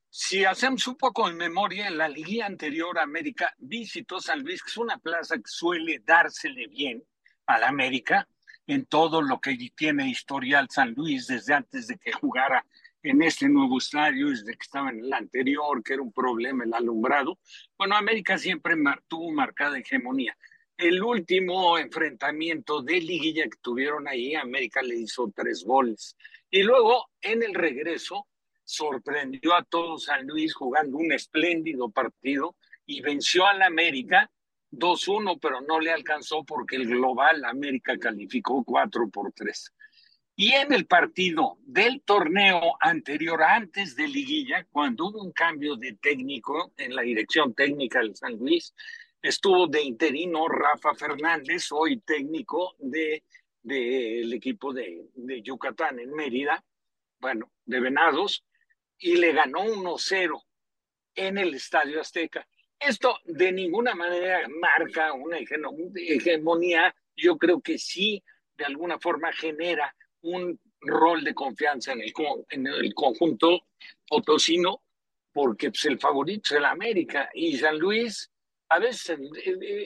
si 0.09 0.45
hacemos 0.45 0.85
un 0.87 0.95
poco 0.95 1.27
en 1.27 1.35
memoria, 1.35 1.87
en 1.87 1.97
la 1.97 2.07
liga 2.07 2.45
anterior 2.45 2.99
América 2.99 3.53
visitó 3.57 4.21
San 4.21 4.43
Luis, 4.43 4.61
que 4.61 4.69
es 4.69 4.77
una 4.77 4.99
plaza 4.99 5.37
que 5.37 5.47
suele 5.47 5.99
dársele 6.05 6.67
bien 6.67 7.03
a 7.47 7.57
la 7.57 7.69
América 7.69 8.27
en 8.67 8.85
todo 8.85 9.21
lo 9.21 9.39
que 9.39 9.57
tiene 9.75 10.09
historial 10.09 10.67
San 10.69 10.93
Luis 10.93 11.27
desde 11.27 11.53
antes 11.53 11.87
de 11.87 11.97
que 11.97 12.11
jugara 12.11 12.65
en 13.03 13.21
este 13.21 13.49
nuevo 13.49 13.77
estadio, 13.77 14.29
desde 14.29 14.53
que 14.53 14.61
estaba 14.63 14.89
en 14.89 14.99
el 14.99 15.13
anterior, 15.13 15.83
que 15.83 15.93
era 15.93 16.01
un 16.01 16.13
problema 16.13 16.63
el 16.63 16.73
alumbrado. 16.73 17.37
Bueno, 17.77 17.95
América 17.95 18.37
siempre 18.37 18.75
tuvo 19.07 19.31
marcada 19.31 19.77
hegemonía. 19.77 20.37
El 20.77 21.03
último 21.03 21.77
enfrentamiento 21.77 22.81
de 22.81 23.01
liguilla 23.01 23.43
que 23.43 23.57
tuvieron 23.61 24.07
ahí, 24.07 24.35
América 24.35 24.81
le 24.81 24.95
hizo 24.95 25.31
tres 25.35 25.63
goles. 25.65 26.15
Y 26.49 26.63
luego, 26.63 27.09
en 27.21 27.43
el 27.43 27.53
regreso, 27.53 28.27
sorprendió 28.63 29.53
a 29.53 29.63
todo 29.63 29.97
San 29.97 30.25
Luis 30.25 30.53
jugando 30.53 30.97
un 30.97 31.11
espléndido 31.11 31.89
partido 31.89 32.55
y 32.85 33.01
venció 33.01 33.45
al 33.45 33.61
América 33.61 34.31
2-1, 34.73 35.39
pero 35.39 35.61
no 35.61 35.79
le 35.79 35.91
alcanzó 35.91 36.43
porque 36.43 36.75
el 36.75 36.87
global 36.87 37.45
América 37.45 37.97
calificó 37.97 38.63
4 38.63 39.09
por 39.09 39.31
3. 39.31 39.73
Y 40.35 40.51
en 40.53 40.73
el 40.73 40.87
partido 40.87 41.57
del 41.61 42.01
torneo 42.01 42.75
anterior, 42.79 43.43
antes 43.43 43.95
de 43.95 44.07
liguilla, 44.07 44.65
cuando 44.71 45.07
hubo 45.07 45.21
un 45.21 45.31
cambio 45.31 45.75
de 45.75 45.93
técnico 45.93 46.73
en 46.77 46.95
la 46.95 47.03
dirección 47.03 47.53
técnica 47.53 47.99
del 47.99 48.15
San 48.15 48.37
Luis, 48.39 48.73
estuvo 49.21 49.67
de 49.67 49.83
interino 49.83 50.47
Rafa 50.47 50.95
Fernández, 50.95 51.71
hoy 51.71 51.99
técnico 51.99 52.75
del 52.79 53.21
de, 53.61 54.35
equipo 54.35 54.73
de, 54.73 55.05
de 55.13 55.41
Yucatán 55.43 55.99
en 55.99 56.11
Mérida, 56.11 56.63
bueno, 57.19 57.51
de 57.65 57.79
Venados, 57.79 58.43
y 58.97 59.17
le 59.17 59.33
ganó 59.33 59.59
1-0 59.65 60.43
en 61.15 61.37
el 61.37 61.53
Estadio 61.53 62.01
Azteca. 62.01 62.47
Esto 62.85 63.17
de 63.25 63.51
ninguna 63.51 63.95
manera 63.95 64.47
marca 64.59 65.13
una 65.13 65.37
hegemonía, 65.37 66.93
yo 67.15 67.37
creo 67.37 67.61
que 67.61 67.77
sí, 67.77 68.21
de 68.57 68.65
alguna 68.65 68.99
forma 68.99 69.31
genera 69.31 69.95
un 70.21 70.59
rol 70.81 71.23
de 71.23 71.33
confianza 71.33 71.93
en 71.93 72.01
el, 72.01 72.13
en 72.49 72.67
el 72.67 72.93
conjunto 72.93 73.67
potosino, 74.07 74.81
porque 75.31 75.69
pues, 75.69 75.85
el 75.85 75.97
favorito 75.99 76.53
es 76.53 76.57
el 76.57 76.65
América 76.65 77.29
y 77.33 77.57
San 77.57 77.79
Luis. 77.79 78.29
A 78.69 78.79
veces 78.79 79.17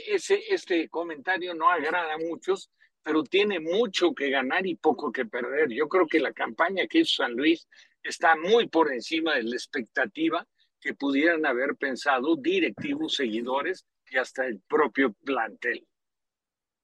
ese, 0.08 0.42
este 0.50 0.90
comentario 0.90 1.54
no 1.54 1.70
agrada 1.70 2.16
a 2.16 2.18
muchos, 2.18 2.72
pero 3.04 3.24
tiene 3.24 3.60
mucho 3.60 4.14
que 4.14 4.30
ganar 4.30 4.66
y 4.66 4.76
poco 4.76 5.12
que 5.12 5.26
perder. 5.26 5.70
Yo 5.70 5.88
creo 5.88 6.08
que 6.08 6.20
la 6.20 6.34
campaña 6.34 6.88
que 6.88 7.00
hizo 7.00 7.24
San 7.24 7.34
Luis 7.34 7.68
está 8.02 8.36
muy 8.36 8.68
por 8.68 8.92
encima 8.92 9.36
de 9.36 9.44
la 9.44 9.56
expectativa 9.56 10.48
que 10.80 10.94
pudieran 10.94 11.46
haber 11.46 11.76
pensado 11.76 12.36
directivos, 12.36 13.16
seguidores 13.16 13.86
y 14.10 14.18
hasta 14.18 14.46
el 14.46 14.60
propio 14.68 15.14
plantel. 15.14 15.86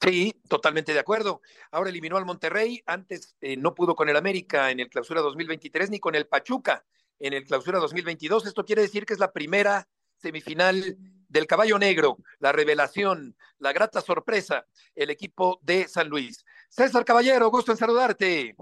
Sí, 0.01 0.33
totalmente 0.49 0.93
de 0.93 0.99
acuerdo. 0.99 1.41
Ahora 1.71 1.89
eliminó 1.89 2.17
al 2.17 2.25
Monterrey, 2.25 2.81
antes 2.85 3.37
eh, 3.39 3.55
no 3.55 3.73
pudo 3.73 3.95
con 3.95 4.09
el 4.09 4.17
América 4.17 4.69
en 4.69 4.81
el 4.81 4.89
clausura 4.89 5.21
2023 5.21 5.91
ni 5.91 5.99
con 5.99 6.15
el 6.15 6.27
Pachuca 6.27 6.85
en 7.19 7.33
el 7.33 7.45
clausura 7.45 7.79
2022. 7.79 8.45
Esto 8.45 8.65
quiere 8.65 8.81
decir 8.81 9.05
que 9.05 9.13
es 9.13 9.19
la 9.19 9.31
primera 9.31 9.87
semifinal 10.17 10.97
del 11.29 11.47
caballo 11.47 11.79
negro, 11.79 12.17
la 12.39 12.51
revelación, 12.51 13.35
la 13.59 13.71
grata 13.71 14.01
sorpresa, 14.01 14.65
el 14.93 15.09
equipo 15.09 15.59
de 15.63 15.87
San 15.87 16.09
Luis. 16.09 16.45
César 16.69 17.05
Caballero, 17.05 17.49
gusto 17.49 17.71
en 17.71 17.77
saludarte. 17.77 18.55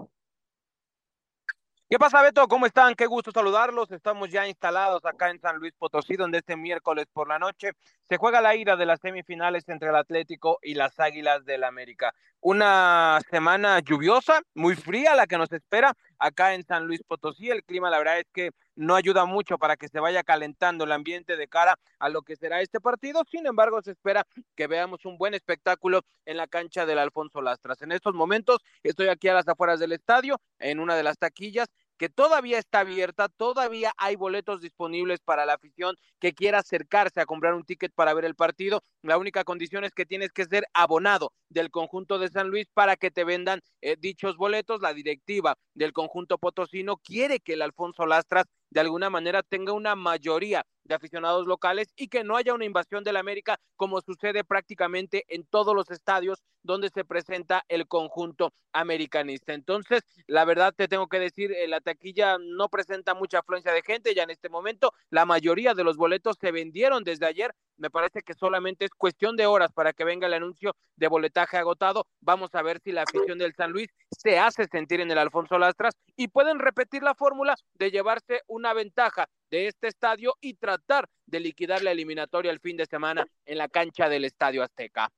¿Qué 1.92 1.98
pasa, 1.98 2.22
Beto? 2.22 2.48
¿Cómo 2.48 2.64
están? 2.64 2.94
Qué 2.94 3.04
gusto 3.04 3.32
saludarlos. 3.32 3.92
Estamos 3.92 4.30
ya 4.30 4.48
instalados 4.48 5.04
acá 5.04 5.28
en 5.28 5.38
San 5.38 5.58
Luis 5.58 5.74
Potosí, 5.78 6.16
donde 6.16 6.38
este 6.38 6.56
miércoles 6.56 7.04
por 7.12 7.28
la 7.28 7.38
noche 7.38 7.72
se 8.08 8.16
juega 8.16 8.40
la 8.40 8.56
ida 8.56 8.76
de 8.76 8.86
las 8.86 8.98
semifinales 9.00 9.68
entre 9.68 9.90
el 9.90 9.96
Atlético 9.96 10.58
y 10.62 10.72
las 10.72 10.98
Águilas 10.98 11.44
del 11.44 11.64
América. 11.64 12.14
Una 12.40 13.18
semana 13.30 13.78
lluviosa, 13.80 14.40
muy 14.54 14.74
fría 14.74 15.14
la 15.14 15.26
que 15.26 15.36
nos 15.36 15.52
espera 15.52 15.94
acá 16.18 16.54
en 16.54 16.64
San 16.64 16.86
Luis 16.86 17.02
Potosí. 17.06 17.50
El 17.50 17.62
clima, 17.62 17.90
la 17.90 17.98
verdad 17.98 18.20
es 18.20 18.26
que 18.32 18.52
no 18.74 18.96
ayuda 18.96 19.26
mucho 19.26 19.58
para 19.58 19.76
que 19.76 19.88
se 19.88 20.00
vaya 20.00 20.22
calentando 20.22 20.84
el 20.84 20.92
ambiente 20.92 21.36
de 21.36 21.46
cara 21.46 21.78
a 21.98 22.08
lo 22.08 22.22
que 22.22 22.36
será 22.36 22.62
este 22.62 22.80
partido. 22.80 23.22
Sin 23.30 23.46
embargo, 23.46 23.82
se 23.82 23.92
espera 23.92 24.26
que 24.56 24.66
veamos 24.66 25.04
un 25.04 25.18
buen 25.18 25.34
espectáculo 25.34 26.02
en 26.24 26.38
la 26.38 26.46
cancha 26.46 26.86
del 26.86 26.98
Alfonso 26.98 27.42
Lastras. 27.42 27.82
En 27.82 27.92
estos 27.92 28.14
momentos 28.14 28.62
estoy 28.82 29.08
aquí 29.08 29.28
a 29.28 29.34
las 29.34 29.46
afueras 29.46 29.78
del 29.78 29.92
estadio, 29.92 30.40
en 30.58 30.80
una 30.80 30.96
de 30.96 31.02
las 31.02 31.18
taquillas 31.18 31.68
que 32.02 32.08
todavía 32.08 32.58
está 32.58 32.80
abierta, 32.80 33.28
todavía 33.28 33.92
hay 33.96 34.16
boletos 34.16 34.60
disponibles 34.60 35.20
para 35.20 35.46
la 35.46 35.54
afición 35.54 35.94
que 36.18 36.32
quiera 36.32 36.58
acercarse 36.58 37.20
a 37.20 37.26
comprar 37.26 37.54
un 37.54 37.62
ticket 37.62 37.92
para 37.94 38.12
ver 38.12 38.24
el 38.24 38.34
partido. 38.34 38.82
La 39.02 39.18
única 39.18 39.44
condición 39.44 39.84
es 39.84 39.92
que 39.92 40.04
tienes 40.04 40.32
que 40.32 40.44
ser 40.46 40.64
abonado 40.74 41.32
del 41.48 41.70
conjunto 41.70 42.18
de 42.18 42.28
San 42.28 42.48
Luis 42.48 42.66
para 42.74 42.96
que 42.96 43.12
te 43.12 43.22
vendan 43.22 43.60
eh, 43.82 43.94
dichos 43.96 44.36
boletos. 44.36 44.80
La 44.80 44.94
directiva 44.94 45.54
del 45.74 45.92
conjunto 45.92 46.38
potosino 46.38 46.96
quiere 46.96 47.38
que 47.38 47.52
el 47.52 47.62
Alfonso 47.62 48.04
Lastras 48.04 48.46
de 48.70 48.80
alguna 48.80 49.08
manera 49.08 49.44
tenga 49.44 49.72
una 49.72 49.94
mayoría 49.94 50.64
de 50.84 50.94
aficionados 50.94 51.46
locales 51.46 51.92
y 51.96 52.08
que 52.08 52.24
no 52.24 52.36
haya 52.36 52.54
una 52.54 52.64
invasión 52.64 53.04
del 53.04 53.16
América 53.16 53.58
como 53.76 54.00
sucede 54.00 54.44
prácticamente 54.44 55.24
en 55.28 55.44
todos 55.44 55.74
los 55.74 55.90
estadios 55.90 56.42
donde 56.62 56.90
se 56.90 57.04
presenta 57.04 57.64
el 57.68 57.88
conjunto 57.88 58.52
americanista. 58.72 59.52
Entonces, 59.52 60.02
la 60.26 60.44
verdad 60.44 60.72
te 60.76 60.88
tengo 60.88 61.08
que 61.08 61.18
decir, 61.18 61.52
eh, 61.52 61.68
la 61.68 61.80
taquilla 61.80 62.38
no 62.38 62.68
presenta 62.68 63.14
mucha 63.14 63.40
afluencia 63.40 63.72
de 63.72 63.82
gente 63.82 64.14
ya 64.14 64.22
en 64.22 64.30
este 64.30 64.48
momento. 64.48 64.92
La 65.10 65.24
mayoría 65.26 65.74
de 65.74 65.84
los 65.84 65.96
boletos 65.96 66.36
se 66.40 66.52
vendieron 66.52 67.04
desde 67.04 67.26
ayer. 67.26 67.54
Me 67.76 67.90
parece 67.90 68.22
que 68.22 68.34
solamente 68.34 68.84
es 68.84 68.92
cuestión 68.92 69.36
de 69.36 69.46
horas 69.46 69.72
para 69.72 69.92
que 69.92 70.04
venga 70.04 70.26
el 70.26 70.34
anuncio 70.34 70.76
de 70.96 71.08
boletaje 71.08 71.56
agotado. 71.56 72.06
Vamos 72.20 72.54
a 72.54 72.62
ver 72.62 72.80
si 72.80 72.92
la 72.92 73.02
afición 73.02 73.38
del 73.38 73.54
San 73.54 73.72
Luis 73.72 73.88
se 74.10 74.38
hace 74.38 74.66
sentir 74.66 75.00
en 75.00 75.10
el 75.10 75.18
Alfonso 75.18 75.58
Lastras 75.58 75.94
y 76.16 76.28
pueden 76.28 76.58
repetir 76.58 77.02
la 77.02 77.14
fórmula 77.14 77.56
de 77.74 77.90
llevarse 77.90 78.42
una 78.46 78.72
ventaja 78.72 79.28
de 79.52 79.66
este 79.66 79.86
estadio 79.88 80.34
y 80.40 80.54
tratar 80.54 81.06
de 81.26 81.38
liquidar 81.38 81.82
la 81.82 81.90
eliminatoria 81.90 82.50
el 82.50 82.58
fin 82.58 82.78
de 82.78 82.86
semana 82.86 83.26
en 83.44 83.58
la 83.58 83.68
cancha 83.68 84.08
del 84.08 84.24
Estadio 84.24 84.62
Azteca. 84.62 85.10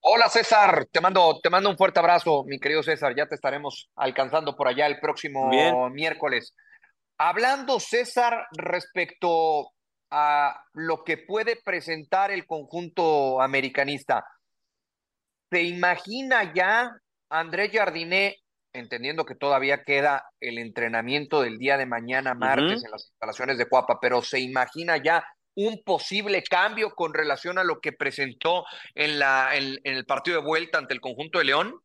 Hola 0.00 0.30
César, 0.30 0.86
te 0.90 1.02
mando, 1.02 1.38
te 1.42 1.50
mando 1.50 1.68
un 1.68 1.76
fuerte 1.76 2.00
abrazo, 2.00 2.44
mi 2.44 2.58
querido 2.58 2.82
César. 2.82 3.14
Ya 3.14 3.26
te 3.26 3.34
estaremos 3.34 3.90
alcanzando 3.94 4.56
por 4.56 4.68
allá 4.68 4.86
el 4.86 4.98
próximo 5.00 5.50
miércoles. 5.90 6.54
Hablando, 7.18 7.78
César, 7.78 8.46
respecto 8.52 9.72
a 10.10 10.58
lo 10.72 11.04
que 11.04 11.18
puede 11.18 11.56
presentar 11.62 12.30
el 12.30 12.46
conjunto 12.46 13.42
americanista, 13.42 14.24
¿se 15.50 15.62
imagina 15.62 16.54
ya 16.54 16.90
Andrés 17.28 17.70
Jardiné 17.72 18.36
entendiendo 18.78 19.24
que 19.24 19.34
todavía 19.34 19.82
queda 19.84 20.24
el 20.40 20.58
entrenamiento 20.58 21.42
del 21.42 21.58
día 21.58 21.76
de 21.76 21.86
mañana, 21.86 22.34
martes, 22.34 22.84
en 22.84 22.90
las 22.90 23.08
instalaciones 23.08 23.58
de 23.58 23.66
Cuapa, 23.66 23.98
pero 24.00 24.22
se 24.22 24.40
imagina 24.40 24.96
ya 25.02 25.24
un 25.56 25.82
posible 25.82 26.42
cambio 26.42 26.90
con 26.90 27.14
relación 27.14 27.58
a 27.58 27.64
lo 27.64 27.80
que 27.80 27.92
presentó 27.92 28.64
en, 28.94 29.18
la, 29.18 29.56
en, 29.56 29.78
el 29.84 30.04
partido 30.04 30.40
de 30.40 30.46
vuelta 30.46 30.78
ante 30.78 30.94
el 30.94 31.00
conjunto 31.00 31.38
de 31.38 31.46
León? 31.46 31.80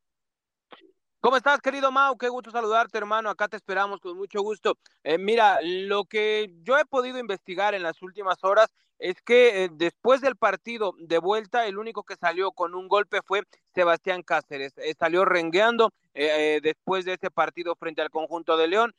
¿Cómo 1.24 1.38
estás, 1.38 1.62
querido 1.62 1.92
Mau? 1.92 2.18
Qué 2.18 2.30
gusto 2.30 2.50
saludarte, 2.50 2.98
hermano. 2.98 3.30
Acá 3.30 3.48
te 3.48 3.56
esperamos 3.56 4.00
con 4.00 4.18
mucho 4.18 4.42
gusto. 4.42 4.80
Eh, 5.04 5.20
mira, 5.20 5.60
lo 5.62 6.06
que 6.06 6.52
yo 6.64 6.80
he 6.80 6.86
podido 6.86 7.20
investigar 7.20 7.76
en 7.76 7.84
las 7.84 8.02
últimas 8.02 8.44
horas 8.44 8.74
es 8.98 9.22
que 9.22 9.66
eh, 9.66 9.70
después 9.72 10.22
del 10.22 10.36
partido 10.36 10.96
de 10.98 11.20
vuelta, 11.20 11.68
el 11.68 11.78
único 11.78 12.02
que 12.02 12.16
salió 12.16 12.52
con 12.54 12.74
un 12.74 12.88
golpe 12.88 13.20
fue 13.24 13.44
Sebastián 13.76 14.24
Cáceres. 14.24 14.74
Eh, 14.78 14.96
salió 14.98 15.24
rengueando 15.24 15.94
después 16.16 17.06
de 17.06 17.14
ese 17.14 17.30
partido 17.30 17.76
frente 17.76 18.02
al 18.02 18.10
conjunto 18.10 18.58
de 18.58 18.68
León. 18.68 18.96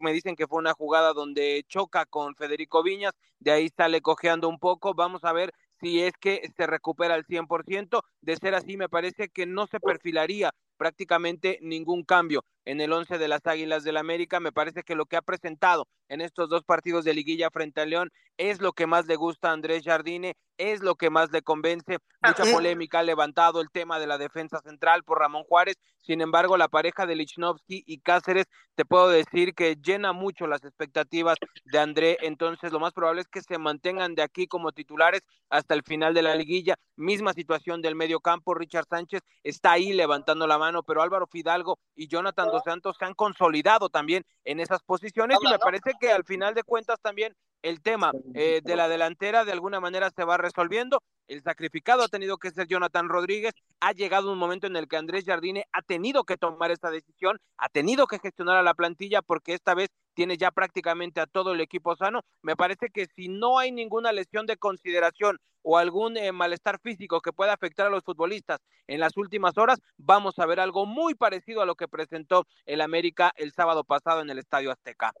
me 0.00 0.12
dicen 0.12 0.36
que 0.36 0.46
fue 0.46 0.58
una 0.58 0.74
jugada 0.74 1.14
donde 1.14 1.64
choca 1.66 2.04
con 2.04 2.36
Federico 2.36 2.82
Viñas, 2.82 3.14
de 3.40 3.52
ahí 3.52 3.70
sale 3.74 4.02
cojeando 4.02 4.50
un 4.50 4.58
poco. 4.58 4.92
Vamos 4.92 5.24
a 5.24 5.32
ver 5.32 5.52
si 5.80 6.02
es 6.02 6.12
que 6.20 6.42
se 6.56 6.66
recupera 6.66 7.14
al 7.14 7.24
100%. 7.24 8.02
De 8.20 8.36
ser 8.36 8.54
así, 8.54 8.76
me 8.76 8.88
parece 8.88 9.30
que 9.30 9.46
no 9.46 9.66
se 9.66 9.80
perfilaría 9.80 10.52
prácticamente 10.76 11.58
ningún 11.62 12.04
cambio 12.04 12.44
en 12.64 12.80
el 12.80 12.92
once 12.92 13.18
de 13.18 13.28
las 13.28 13.46
Águilas 13.46 13.84
del 13.84 13.96
América. 13.96 14.40
Me 14.40 14.52
parece 14.52 14.82
que 14.82 14.94
lo 14.94 15.06
que 15.06 15.16
ha 15.16 15.22
presentado 15.22 15.88
en 16.08 16.20
estos 16.20 16.48
dos 16.48 16.64
partidos 16.64 17.04
de 17.04 17.14
liguilla 17.14 17.50
frente 17.50 17.80
a 17.80 17.86
León 17.86 18.10
es 18.36 18.60
lo 18.60 18.72
que 18.72 18.86
más 18.86 19.06
le 19.06 19.16
gusta 19.16 19.50
a 19.50 19.52
Andrés 19.52 19.84
Jardine, 19.84 20.36
es 20.58 20.82
lo 20.82 20.96
que 20.96 21.10
más 21.10 21.30
le 21.30 21.42
convence. 21.42 21.98
Mucha 22.22 22.44
polémica 22.52 23.00
ha 23.00 23.02
levantado 23.02 23.60
el 23.60 23.70
tema 23.70 23.98
de 23.98 24.06
la 24.06 24.18
defensa 24.18 24.60
central 24.60 25.04
por 25.04 25.18
Ramón 25.18 25.44
Juárez. 25.44 25.76
Sin 26.00 26.20
embargo, 26.20 26.56
la 26.56 26.68
pareja 26.68 27.06
de 27.06 27.16
Lichnowsky 27.16 27.82
y 27.86 28.00
Cáceres, 28.00 28.44
te 28.74 28.84
puedo 28.84 29.08
decir 29.08 29.54
que 29.54 29.76
llena 29.76 30.12
mucho 30.12 30.46
las 30.46 30.62
expectativas 30.64 31.38
de 31.64 31.78
André. 31.78 32.18
Entonces, 32.20 32.72
lo 32.72 32.80
más 32.80 32.92
probable 32.92 33.22
es 33.22 33.28
que 33.28 33.40
se 33.40 33.56
mantengan 33.56 34.14
de 34.14 34.22
aquí 34.22 34.46
como 34.46 34.72
titulares 34.72 35.22
hasta 35.48 35.74
el 35.74 35.82
final 35.82 36.12
de 36.12 36.22
la 36.22 36.34
liguilla. 36.34 36.76
Misma 36.96 37.32
situación 37.32 37.80
del 37.80 37.94
medio 37.94 38.20
campo. 38.20 38.54
Richard 38.54 38.86
Sánchez 38.88 39.22
está 39.42 39.72
ahí 39.72 39.92
levantando 39.92 40.46
la 40.46 40.58
mano, 40.58 40.82
pero 40.82 41.00
Álvaro 41.00 41.26
Fidalgo 41.26 41.78
y 41.94 42.08
Jonathan 42.08 42.50
Dos 42.54 42.62
Santos 42.64 42.96
se 42.98 43.04
han 43.04 43.14
consolidado 43.14 43.88
también 43.88 44.24
en 44.44 44.60
esas 44.60 44.80
posiciones 44.82 45.38
y 45.42 45.50
me 45.50 45.58
parece 45.58 45.92
que 45.98 46.12
al 46.12 46.24
final 46.24 46.54
de 46.54 46.62
cuentas 46.62 47.00
también 47.00 47.34
el 47.62 47.80
tema 47.80 48.12
eh, 48.34 48.60
de 48.62 48.76
la 48.76 48.88
delantera 48.88 49.44
de 49.44 49.50
alguna 49.52 49.80
manera 49.80 50.10
se 50.14 50.24
va 50.24 50.36
resolviendo. 50.36 51.02
El 51.26 51.42
sacrificado 51.42 52.02
ha 52.04 52.08
tenido 52.08 52.36
que 52.36 52.50
ser 52.50 52.68
Jonathan 52.68 53.08
Rodríguez. 53.08 53.54
Ha 53.80 53.92
llegado 53.92 54.30
un 54.30 54.38
momento 54.38 54.66
en 54.66 54.76
el 54.76 54.86
que 54.86 54.98
Andrés 54.98 55.24
Jardine 55.24 55.64
ha 55.72 55.82
tenido 55.82 56.24
que 56.24 56.36
tomar 56.36 56.70
esta 56.70 56.90
decisión, 56.90 57.40
ha 57.56 57.68
tenido 57.70 58.06
que 58.06 58.18
gestionar 58.18 58.58
a 58.58 58.62
la 58.62 58.74
plantilla 58.74 59.22
porque 59.22 59.54
esta 59.54 59.74
vez 59.74 59.88
tiene 60.12 60.36
ya 60.36 60.50
prácticamente 60.50 61.20
a 61.20 61.26
todo 61.26 61.52
el 61.52 61.60
equipo 61.60 61.96
sano. 61.96 62.20
Me 62.42 62.54
parece 62.54 62.90
que 62.90 63.06
si 63.16 63.28
no 63.28 63.58
hay 63.58 63.72
ninguna 63.72 64.12
lesión 64.12 64.46
de 64.46 64.58
consideración 64.58 65.38
o 65.64 65.78
algún 65.78 66.16
eh, 66.16 66.30
malestar 66.30 66.78
físico 66.78 67.20
que 67.20 67.32
pueda 67.32 67.52
afectar 67.52 67.86
a 67.86 67.90
los 67.90 68.04
futbolistas 68.04 68.60
en 68.86 69.00
las 69.00 69.16
últimas 69.16 69.58
horas, 69.58 69.80
vamos 69.96 70.38
a 70.38 70.46
ver 70.46 70.60
algo 70.60 70.86
muy 70.86 71.14
parecido 71.14 71.62
a 71.62 71.66
lo 71.66 71.74
que 71.74 71.88
presentó 71.88 72.46
el 72.66 72.80
América 72.80 73.32
el 73.36 73.52
sábado 73.52 73.82
pasado 73.82 74.20
en 74.20 74.30
el 74.30 74.38
Estadio 74.38 74.70
Azteca. 74.70 75.12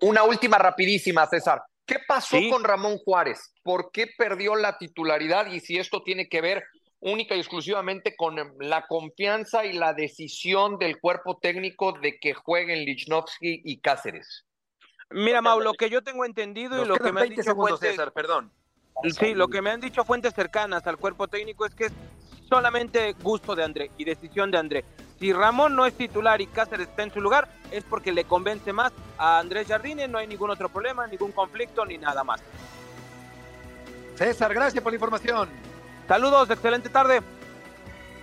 Una 0.00 0.24
última 0.24 0.58
rapidísima, 0.58 1.26
César. 1.26 1.62
¿Qué 1.86 1.96
pasó 2.06 2.36
con 2.50 2.64
Ramón 2.64 2.98
Juárez? 2.98 3.52
¿Por 3.62 3.90
qué 3.92 4.08
perdió 4.16 4.56
la 4.56 4.76
titularidad? 4.78 5.46
Y 5.46 5.60
si 5.60 5.78
esto 5.78 6.02
tiene 6.02 6.28
que 6.28 6.40
ver 6.40 6.64
única 7.00 7.34
y 7.34 7.40
exclusivamente 7.40 8.14
con 8.16 8.38
em, 8.38 8.54
la 8.60 8.86
confianza 8.86 9.64
y 9.64 9.72
la 9.72 9.92
decisión 9.92 10.78
del 10.78 11.00
cuerpo 11.00 11.38
técnico 11.38 11.92
de 11.92 12.18
que 12.18 12.32
jueguen 12.34 12.84
Lichnowsky 12.84 13.62
y 13.64 13.80
Cáceres. 13.80 14.46
Mira, 15.10 15.42
Mau, 15.42 15.60
lo 15.60 15.74
que 15.74 15.90
yo 15.90 16.02
tengo 16.02 16.24
entendido 16.24 16.82
y 16.82 16.86
lo 16.86 16.96
que 16.96 17.12
me 17.12 17.22
han 17.22 17.28
dicho 17.28 17.54
fuentes, 17.54 18.00
perdón. 18.14 18.52
Sí, 19.18 19.34
lo 19.34 19.48
que 19.48 19.62
me 19.62 19.70
han 19.70 19.80
dicho 19.80 20.04
fuentes 20.04 20.34
cercanas 20.34 20.86
al 20.86 20.96
cuerpo 20.96 21.28
técnico 21.28 21.66
es 21.66 21.74
que 21.74 21.86
es 21.86 21.92
solamente 22.48 23.14
gusto 23.22 23.56
de 23.56 23.64
André 23.64 23.90
y 23.96 24.04
decisión 24.04 24.50
de 24.50 24.58
André. 24.58 24.84
Si 25.18 25.32
Ramón 25.32 25.74
no 25.74 25.86
es 25.86 25.94
titular 25.94 26.40
y 26.40 26.46
Cáceres 26.46 26.88
está 26.88 27.02
en 27.02 27.12
su 27.12 27.20
lugar, 27.20 27.48
es 27.70 27.84
porque 27.84 28.12
le 28.12 28.24
convence 28.24 28.72
más 28.72 28.92
a 29.18 29.38
Andrés 29.38 29.68
Jardine, 29.68 30.08
no 30.08 30.18
hay 30.18 30.26
ningún 30.26 30.50
otro 30.50 30.68
problema, 30.68 31.06
ningún 31.06 31.32
conflicto 31.32 31.84
ni 31.84 31.96
nada 31.96 32.24
más. 32.24 32.42
César, 34.16 34.52
gracias 34.52 34.82
por 34.82 34.92
la 34.92 34.96
información. 34.96 35.48
Saludos, 36.08 36.50
excelente 36.50 36.88
tarde. 36.88 37.22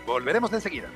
Volveremos 0.06 0.52
enseguida. 0.54 0.90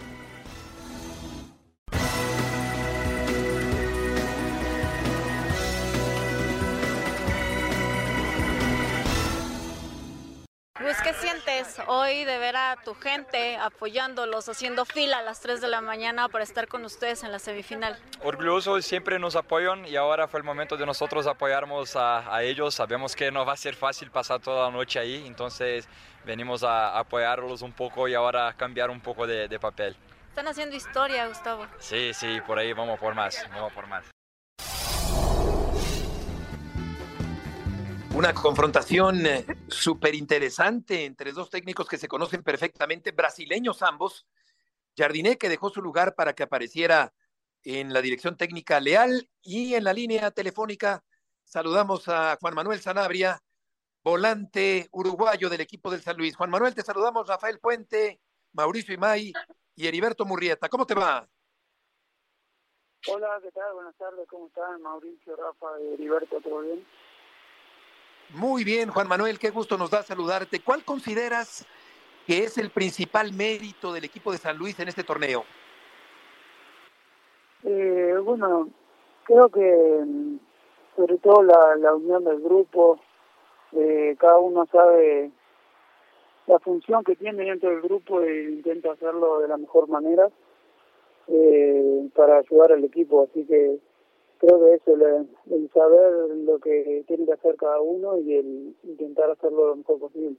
¿Qué 11.63 11.71
sientes 11.71 11.89
hoy 11.89 12.25
de 12.25 12.37
ver 12.37 12.55
a 12.55 12.77
tu 12.83 12.93
gente 12.93 13.57
apoyándolos, 13.57 14.49
haciendo 14.49 14.85
fila 14.85 15.19
a 15.19 15.21
las 15.21 15.39
3 15.41 15.61
de 15.61 15.67
la 15.67 15.81
mañana 15.81 16.27
para 16.29 16.43
estar 16.43 16.67
con 16.67 16.83
ustedes 16.85 17.23
en 17.23 17.31
la 17.31 17.39
semifinal? 17.39 17.97
Orgulloso, 18.23 18.81
siempre 18.81 19.19
nos 19.19 19.35
apoyan 19.35 19.85
y 19.85 19.95
ahora 19.95 20.27
fue 20.27 20.39
el 20.39 20.43
momento 20.43 20.77
de 20.77 20.85
nosotros 20.85 21.27
apoyarnos 21.27 21.95
a, 21.95 22.43
ellos. 22.43 22.75
Sabemos 22.75 23.15
que 23.15 23.31
no 23.31 23.45
va 23.45 23.53
a 23.53 23.57
ser 23.57 23.75
fácil 23.75 24.11
pasar 24.11 24.39
toda 24.39 24.65
la 24.65 24.71
noche 24.71 24.99
ahí, 24.99 25.25
entonces 25.25 25.87
venimos 26.25 26.63
a 26.63 26.97
apoyarlos 26.97 27.61
un 27.61 27.71
poco 27.71 28.07
y 28.07 28.13
ahora 28.13 28.53
cambiar 28.57 28.89
un 28.89 28.99
poco 28.99 29.25
de, 29.25 29.47
de 29.47 29.59
papel. 29.59 29.95
Están 30.29 30.47
haciendo 30.47 30.75
historia, 30.75 31.27
Gustavo. 31.27 31.67
Sí, 31.79 32.13
sí, 32.13 32.41
por 32.45 32.57
ahí 32.57 32.73
vamos 32.73 32.99
por 32.99 33.13
más, 33.13 33.47
vamos 33.53 33.71
por 33.71 33.87
más. 33.87 34.03
Una 38.15 38.31
confrontación 38.31 39.25
eh, 39.25 39.43
súper 39.67 40.13
interesante 40.13 41.03
entre 41.03 41.31
dos 41.31 41.49
técnicos 41.49 41.87
que 41.87 41.97
se 41.97 42.07
conocen 42.07 42.43
perfectamente, 42.43 43.11
brasileños 43.11 43.81
ambos. 43.81 44.27
Jardiné, 44.95 45.39
que 45.39 45.49
dejó 45.49 45.71
su 45.71 45.81
lugar 45.81 46.13
para 46.13 46.33
que 46.33 46.43
apareciera 46.43 47.11
en 47.63 47.91
la 47.91 48.03
dirección 48.03 48.37
técnica 48.37 48.79
Leal 48.79 49.27
y 49.41 49.73
en 49.73 49.83
la 49.83 49.93
línea 49.93 50.29
telefónica 50.29 51.03
saludamos 51.43 52.07
a 52.07 52.37
Juan 52.39 52.53
Manuel 52.53 52.79
Sanabria, 52.81 53.41
volante 54.03 54.89
uruguayo 54.91 55.49
del 55.49 55.61
equipo 55.61 55.89
del 55.89 56.03
San 56.03 56.15
Luis. 56.15 56.35
Juan 56.35 56.51
Manuel, 56.51 56.75
te 56.75 56.83
saludamos 56.83 57.27
Rafael 57.27 57.59
Puente, 57.59 58.21
Mauricio 58.51 58.93
Imay 58.93 59.33
y 59.75 59.87
Heriberto 59.87 60.23
Murrieta. 60.23 60.69
¿Cómo 60.69 60.85
te 60.85 60.93
va? 60.93 61.27
Hola, 63.07 63.39
¿qué 63.41 63.51
tal? 63.51 63.73
Buenas 63.73 63.95
tardes, 63.97 64.27
¿cómo 64.29 64.47
están? 64.47 64.83
Mauricio, 64.83 65.35
Rafa 65.35 65.67
Heriberto, 65.93 66.39
¿todo 66.41 66.61
bien? 66.61 66.85
Muy 68.33 68.63
bien, 68.63 68.89
Juan 68.89 69.07
Manuel, 69.07 69.37
qué 69.37 69.51
gusto 69.51 69.77
nos 69.77 69.91
da 69.91 70.01
saludarte. 70.01 70.59
¿Cuál 70.59 70.83
consideras 70.83 71.67
que 72.25 72.39
es 72.39 72.57
el 72.57 72.71
principal 72.71 73.31
mérito 73.31 73.93
del 73.93 74.05
equipo 74.05 74.31
de 74.31 74.39
San 74.39 74.57
Luis 74.57 74.79
en 74.79 74.87
este 74.87 75.03
torneo? 75.03 75.43
Eh, 77.63 78.15
bueno, 78.23 78.69
creo 79.25 79.49
que 79.49 79.99
mm, 80.03 80.37
sobre 80.95 81.17
todo 81.19 81.43
la, 81.43 81.93
unión 81.93 82.23
del 82.23 82.39
grupo, 82.41 82.99
eh, 83.73 84.15
cada 84.19 84.39
uno 84.39 84.67
sabe 84.71 85.29
la 86.47 86.57
función 86.57 87.03
que 87.03 87.15
tiene 87.15 87.43
dentro 87.43 87.69
del 87.69 87.81
grupo 87.81 88.21
e 88.21 88.45
intenta 88.45 88.93
hacerlo 88.93 89.41
de 89.41 89.47
la 89.47 89.57
mejor 89.57 89.87
manera 89.87 90.27
eh, 91.27 92.09
para 92.15 92.39
ayudar 92.39 92.71
al 92.71 92.83
equipo. 92.83 93.27
Así 93.29 93.45
que 93.45 93.77
creo 94.43 94.59
que 94.59 94.73
es 94.73 94.81
el, 94.87 95.69
saber 95.73 96.35
lo 96.35 96.59
que 96.59 97.05
tiene 97.07 97.25
que 97.25 97.31
hacer 97.31 97.55
cada 97.55 97.79
uno 97.79 98.19
y 98.19 98.35
el 98.35 98.75
intentar 98.83 99.31
hacerlo 99.31 99.67
lo 99.67 99.75
mejor 99.77 99.99
posible. 99.99 100.35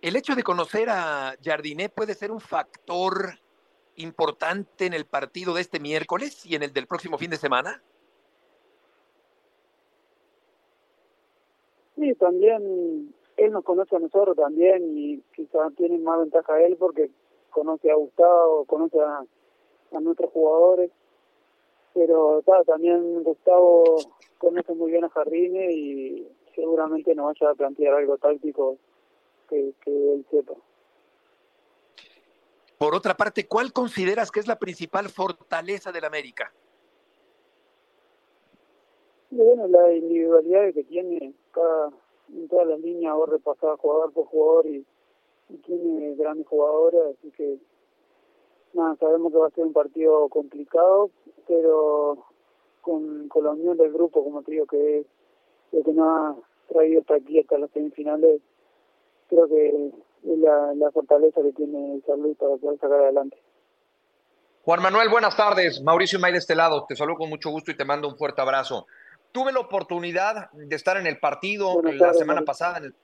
El 0.00 0.16
hecho 0.16 0.34
de 0.34 0.42
conocer 0.42 0.88
a 0.88 1.34
Jardiné 1.42 1.90
puede 1.90 2.14
ser 2.14 2.30
un 2.32 2.40
factor 2.40 3.34
importante 3.96 4.86
en 4.86 4.94
el 4.94 5.04
partido 5.04 5.52
de 5.52 5.60
este 5.60 5.80
miércoles 5.80 6.46
y 6.46 6.54
en 6.54 6.62
el 6.62 6.72
del 6.72 6.86
próximo 6.86 7.18
fin 7.18 7.30
de 7.30 7.36
semana. 7.36 7.82
Sí, 11.96 12.14
también 12.14 13.14
él 13.36 13.52
nos 13.52 13.64
conoce 13.64 13.96
a 13.96 13.98
nosotros 13.98 14.34
también 14.34 14.96
y 14.96 15.22
quizás 15.36 15.74
tiene 15.76 15.98
más 15.98 16.20
ventaja 16.20 16.62
él 16.62 16.76
porque 16.78 17.10
conoce 17.50 17.90
a 17.90 17.96
Gustavo, 17.96 18.64
conoce 18.64 18.98
a 18.98 20.00
nuestros 20.00 20.30
jugadores 20.30 20.90
pero 21.94 22.42
también 22.66 23.22
Gustavo 23.22 23.96
conoce 24.38 24.74
muy 24.74 24.90
bien 24.90 25.04
a 25.04 25.10
Jardine 25.10 25.72
y 25.72 26.28
seguramente 26.54 27.14
nos 27.14 27.26
vaya 27.26 27.52
a 27.52 27.54
plantear 27.54 27.94
algo 27.94 28.18
táctico 28.18 28.78
que, 29.48 29.74
él 29.86 30.24
sepa. 30.30 30.54
Por 32.78 32.94
otra 32.94 33.14
parte, 33.14 33.46
¿cuál 33.46 33.72
consideras 33.72 34.30
que 34.30 34.40
es 34.40 34.46
la 34.46 34.58
principal 34.58 35.08
fortaleza 35.08 35.92
del 35.92 36.04
América? 36.04 36.52
Bueno, 39.30 39.66
la 39.68 39.92
individualidad 39.92 40.72
que 40.72 40.84
tiene 40.84 41.34
cada, 41.52 41.90
en 42.32 42.48
todas 42.48 42.68
las 42.68 42.80
líneas, 42.80 43.12
ahora 43.12 43.32
repasada 43.32 43.76
jugador 43.76 44.12
por 44.12 44.26
jugador 44.26 44.66
y, 44.66 44.86
y 45.50 45.56
tiene 45.58 46.14
grandes 46.14 46.46
jugadores, 46.46 47.16
así 47.18 47.30
que 47.32 47.58
nada, 48.74 48.96
sabemos 48.96 49.32
que 49.32 49.38
va 49.38 49.46
a 49.46 49.50
ser 49.50 49.64
un 49.64 49.72
partido 49.72 50.28
complicado, 50.28 51.10
pero 51.46 52.26
con, 52.80 53.28
con 53.28 53.44
la 53.44 53.50
unión 53.50 53.76
del 53.76 53.92
grupo, 53.92 54.24
como 54.24 54.42
te 54.42 54.52
digo, 54.52 54.66
que 54.66 55.00
es 55.00 55.06
lo 55.72 55.82
que 55.82 55.92
nos 55.92 56.08
ha 56.08 56.34
traído 56.68 57.00
hasta 57.00 57.14
aquí, 57.14 57.40
hasta 57.40 57.58
las 57.58 57.70
semifinales, 57.70 58.40
creo 59.28 59.48
que 59.48 59.68
es 60.24 60.38
la, 60.38 60.74
la 60.74 60.90
fortaleza 60.90 61.42
que 61.42 61.52
tiene 61.52 61.94
el 61.94 62.04
San 62.04 62.20
Luis 62.20 62.36
para 62.36 62.56
poder 62.56 62.78
sacar 62.78 63.00
adelante. 63.00 63.36
Juan 64.64 64.82
Manuel, 64.82 65.08
buenas 65.08 65.36
tardes. 65.36 65.80
Mauricio 65.82 66.18
May 66.18 66.32
de 66.32 66.38
este 66.38 66.54
lado. 66.54 66.84
Te 66.86 66.94
saludo 66.94 67.16
con 67.16 67.30
mucho 67.30 67.50
gusto 67.50 67.70
y 67.70 67.76
te 67.76 67.84
mando 67.84 68.08
un 68.08 68.16
fuerte 68.16 68.42
abrazo. 68.42 68.86
Tuve 69.32 69.52
la 69.52 69.60
oportunidad 69.60 70.50
de 70.52 70.76
estar 70.76 70.96
en 70.96 71.06
el 71.06 71.18
partido 71.18 71.80
la 71.82 72.12
semana 72.12 72.42
pasada, 72.42 72.78
en 72.78 72.84
el, 72.84 72.94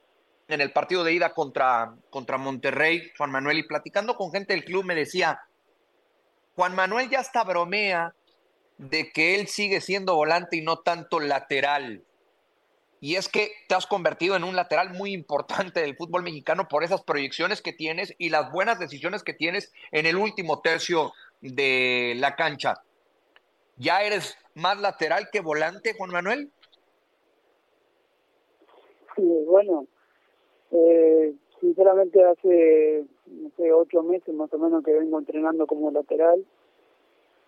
en 0.49 0.61
el, 0.61 0.71
partido 0.71 1.03
de 1.03 1.13
ida 1.13 1.33
contra, 1.33 1.95
contra 2.09 2.37
Monterrey, 2.37 3.11
Juan 3.17 3.31
Manuel, 3.31 3.57
y 3.59 3.63
platicando 3.63 4.15
con 4.15 4.31
gente 4.31 4.53
del 4.53 4.65
club 4.65 4.85
me 4.85 4.93
decía, 4.93 5.39
Juan 6.57 6.73
Manuel 6.73 7.07
ya 7.07 7.19
hasta 7.19 7.43
bromea 7.43 8.15
de 8.79 9.11
que 9.11 9.35
él 9.35 9.47
sigue 9.47 9.79
siendo 9.79 10.15
volante 10.15 10.57
y 10.57 10.61
no 10.61 10.79
tanto 10.79 11.19
lateral. 11.19 12.03
Y 12.99 13.13
es 13.13 13.29
que 13.29 13.51
te 13.67 13.75
has 13.75 13.85
convertido 13.85 14.35
en 14.35 14.43
un 14.43 14.55
lateral 14.55 14.89
muy 14.95 15.13
importante 15.13 15.81
del 15.81 15.95
fútbol 15.95 16.23
mexicano 16.23 16.67
por 16.67 16.83
esas 16.83 17.03
proyecciones 17.03 17.61
que 17.61 17.73
tienes 17.73 18.15
y 18.17 18.29
las 18.29 18.51
buenas 18.51 18.79
decisiones 18.79 19.21
que 19.21 19.35
tienes 19.35 19.71
en 19.91 20.07
el 20.07 20.15
último 20.15 20.61
tercio 20.61 21.13
de 21.41 22.15
la 22.17 22.35
cancha. 22.35 22.81
¿Ya 23.75 24.01
eres 24.01 24.35
más 24.55 24.79
lateral 24.79 25.29
que 25.31 25.41
volante, 25.41 25.93
Juan 25.95 26.09
Manuel? 26.09 26.51
Sí, 29.15 29.21
bueno, 29.45 29.85
eh, 30.71 31.35
sinceramente 31.59 32.23
hace, 32.23 33.05
no 33.27 33.49
sé, 33.57 33.71
ocho 33.71 34.03
meses 34.03 34.33
más 34.33 34.53
o 34.53 34.57
menos 34.57 34.83
que 34.83 34.93
vengo 34.93 35.19
entrenando 35.19 35.65
como 35.65 35.91
lateral 35.91 36.45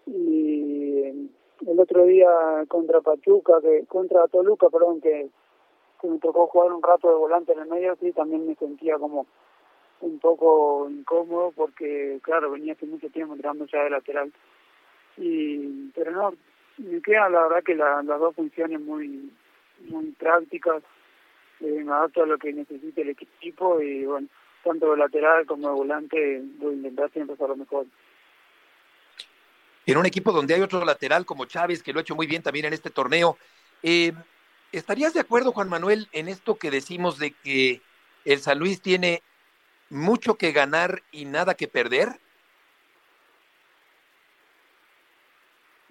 y 0.08 1.30
el 1.68 1.80
otro 1.80 2.06
día 2.06 2.30
contra 2.68 3.02
Pachuca, 3.02 3.62
que 3.62 3.86
contra 3.88 4.28
Toluca, 4.28 4.70
perdón, 4.70 5.02
que, 5.02 5.30
me 6.04 6.20
tocó 6.20 6.48
jugar 6.48 6.72
un 6.72 6.82
rato 6.82 7.10
de 7.10 7.16
volante 7.16 7.52
en 7.52 7.60
el 7.60 7.68
medio, 7.68 7.98
sí, 8.00 8.14
también 8.14 8.48
me 8.48 8.56
sentía 8.56 8.98
como 8.98 9.26
un 10.02 10.18
poco 10.20 10.88
incómodo 10.90 11.52
porque, 11.54 12.20
claro, 12.24 12.52
venía 12.52 12.72
hace 12.74 12.86
mucho 12.86 13.10
tiempo 13.10 13.34
entrando 13.34 13.66
ya 13.66 13.84
de 13.84 13.90
lateral. 13.90 14.32
y 15.18 15.92
Pero 15.94 16.12
no, 16.12 16.34
me 16.78 17.02
queda 17.02 17.30
la 17.30 17.44
verdad 17.44 17.64
que 17.64 17.76
las 17.76 18.06
dos 18.06 18.34
funciones 18.34 18.80
muy, 18.80 19.30
muy 19.90 20.12
prácticas, 20.12 20.82
eh, 21.62 21.84
me 21.84 21.92
adapto 21.92 22.24
a 22.24 22.26
lo 22.26 22.38
que 22.38 22.54
necesite 22.54 23.02
el 23.02 23.10
equipo 23.10 23.82
y 23.82 24.06
bueno, 24.06 24.28
tanto 24.64 24.92
de 24.92 24.98
lateral 24.98 25.46
como 25.46 25.68
de 25.68 25.74
volante 25.74 26.42
voy 26.58 26.74
a 26.74 26.78
intentar 26.78 27.12
siempre 27.12 27.36
hacer 27.36 27.50
lo 27.50 27.56
mejor. 27.56 27.86
En 29.86 29.98
un 29.98 30.06
equipo 30.06 30.32
donde 30.32 30.54
hay 30.54 30.62
otro 30.62 30.86
lateral 30.86 31.26
como 31.26 31.46
Chávez, 31.46 31.82
que 31.82 31.94
lo 31.94 32.00
ha 32.00 32.02
hecho 32.02 32.16
muy 32.16 32.28
bien 32.28 32.44
también 32.44 32.66
en 32.66 32.74
este 32.74 32.90
torneo, 32.92 33.38
eh, 33.82 34.14
¿estarías 34.72 35.14
de 35.14 35.22
acuerdo, 35.22 35.52
Juan 35.52 35.70
Manuel, 35.70 36.08
en 36.12 36.28
esto 36.28 36.56
que 36.56 36.70
decimos 36.70 37.18
de 37.18 37.32
que 37.32 37.82
el 38.26 38.40
San 38.40 38.60
Luis 38.60 38.82
tiene 38.82 39.24
mucho 39.90 40.36
que 40.36 40.52
ganar 40.52 41.02
y 41.12 41.26
nada 41.26 41.56
que 41.56 41.68
perder? 41.68 42.10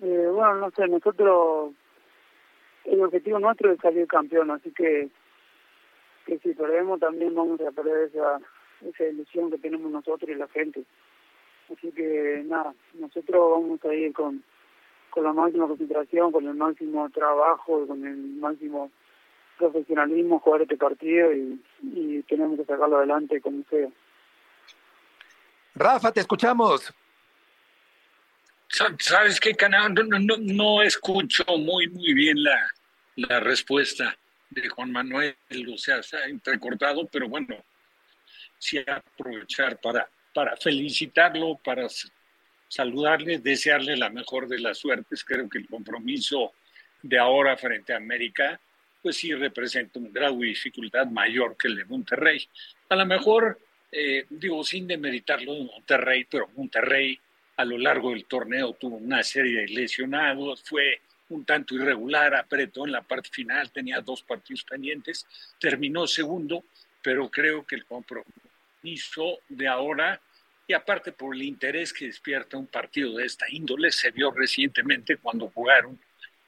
Eh, 0.00 0.28
bueno, 0.32 0.54
no 0.54 0.70
sé, 0.70 0.86
nosotros, 0.86 1.72
el 2.84 3.02
objetivo 3.02 3.40
nuestro 3.40 3.72
es 3.72 3.80
salir 3.80 4.06
campeón, 4.06 4.50
así 4.52 4.70
que, 4.70 5.08
que 6.28 6.38
si 6.40 6.52
perdemos 6.52 7.00
también 7.00 7.34
vamos 7.34 7.58
a 7.62 7.70
perder 7.70 8.10
esa, 8.10 8.38
esa 8.86 9.04
ilusión 9.04 9.50
que 9.50 9.56
tenemos 9.56 9.90
nosotros 9.90 10.30
y 10.30 10.34
la 10.34 10.46
gente. 10.48 10.84
Así 11.72 11.90
que 11.92 12.42
nada, 12.44 12.74
nosotros 12.94 13.50
vamos 13.50 13.82
a 13.84 13.94
ir 13.94 14.12
con, 14.12 14.44
con 15.08 15.24
la 15.24 15.32
máxima 15.32 15.66
concentración, 15.66 16.30
con 16.30 16.46
el 16.46 16.54
máximo 16.54 17.08
trabajo, 17.10 17.86
con 17.86 18.06
el 18.06 18.16
máximo 18.16 18.90
profesionalismo 19.56 20.38
jugar 20.38 20.62
este 20.62 20.76
partido 20.76 21.32
y, 21.32 21.60
y 21.82 22.22
tenemos 22.28 22.58
que 22.58 22.66
sacarlo 22.66 22.98
adelante 22.98 23.40
como 23.40 23.64
sea. 23.70 23.88
Rafa, 25.74 26.12
te 26.12 26.20
escuchamos. 26.20 26.92
¿Sabes 28.98 29.40
qué, 29.40 29.54
canal? 29.54 29.94
No, 29.94 30.18
no, 30.18 30.36
no 30.38 30.82
escucho 30.82 31.44
muy, 31.56 31.88
muy 31.88 32.12
bien 32.12 32.42
la, 32.42 32.70
la 33.16 33.40
respuesta 33.40 34.14
de 34.50 34.68
Juan 34.68 34.92
Manuel, 34.92 35.36
o 35.72 35.78
sea, 35.78 36.02
se 36.02 36.16
ha 36.16 36.24
entrecortado, 36.26 37.06
pero 37.06 37.28
bueno, 37.28 37.56
sí 38.58 38.78
aprovechar 38.78 39.80
para, 39.80 40.08
para 40.34 40.56
felicitarlo, 40.56 41.56
para 41.62 41.86
saludarle, 42.68 43.38
desearle 43.38 43.96
la 43.96 44.10
mejor 44.10 44.48
de 44.48 44.58
las 44.58 44.78
suertes. 44.78 45.24
Creo 45.24 45.48
que 45.48 45.58
el 45.58 45.68
compromiso 45.68 46.52
de 47.02 47.18
ahora 47.18 47.56
frente 47.56 47.92
a 47.92 47.96
América 47.96 48.60
pues 49.02 49.16
sí 49.16 49.32
representa 49.32 49.98
un 49.98 50.12
grado 50.12 50.38
de 50.38 50.48
dificultad 50.48 51.06
mayor 51.06 51.56
que 51.56 51.68
el 51.68 51.76
de 51.76 51.84
Monterrey. 51.84 52.46
A 52.88 52.96
lo 52.96 53.06
mejor, 53.06 53.60
eh, 53.92 54.26
digo, 54.28 54.64
sin 54.64 54.86
demeritarlo 54.86 55.54
de 55.54 55.64
Monterrey, 55.64 56.26
pero 56.28 56.48
Monterrey 56.56 57.18
a 57.56 57.64
lo 57.64 57.78
largo 57.78 58.10
del 58.10 58.24
torneo 58.24 58.72
tuvo 58.74 58.96
una 58.96 59.22
serie 59.22 59.62
de 59.62 59.68
lesionados, 59.68 60.62
fue 60.64 61.00
un 61.30 61.44
tanto 61.44 61.74
irregular, 61.74 62.34
apretó 62.34 62.86
en 62.86 62.92
la 62.92 63.02
parte 63.02 63.28
final, 63.30 63.70
tenía 63.70 64.00
dos 64.00 64.22
partidos 64.22 64.64
pendientes, 64.64 65.26
terminó 65.60 66.06
segundo, 66.06 66.64
pero 67.02 67.30
creo 67.30 67.66
que 67.66 67.76
el 67.76 67.84
compromiso 67.84 69.40
de 69.48 69.68
ahora, 69.68 70.20
y 70.66 70.72
aparte 70.72 71.12
por 71.12 71.34
el 71.34 71.42
interés 71.42 71.92
que 71.92 72.06
despierta 72.06 72.56
un 72.56 72.66
partido 72.66 73.16
de 73.16 73.26
esta 73.26 73.46
índole, 73.50 73.90
se 73.90 74.10
vio 74.10 74.30
recientemente 74.30 75.16
cuando 75.16 75.48
jugaron 75.48 75.98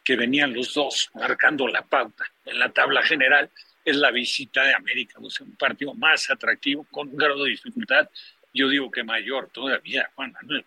que 0.04 0.16
venían 0.16 0.54
los 0.54 0.74
dos 0.74 1.10
marcando 1.14 1.68
la 1.68 1.82
pauta 1.82 2.24
en 2.44 2.58
la 2.58 2.70
tabla 2.70 3.02
general, 3.02 3.50
es 3.84 3.96
la 3.96 4.10
visita 4.10 4.64
de 4.64 4.74
América, 4.74 5.18
o 5.20 5.30
sea, 5.30 5.46
un 5.46 5.56
partido 5.56 5.94
más 5.94 6.30
atractivo, 6.30 6.86
con 6.90 7.08
un 7.08 7.16
grado 7.16 7.44
de 7.44 7.50
dificultad, 7.50 8.08
yo 8.52 8.68
digo 8.68 8.90
que 8.90 9.04
mayor 9.04 9.48
todavía, 9.48 10.10
Juan 10.14 10.32
Manuel. 10.32 10.64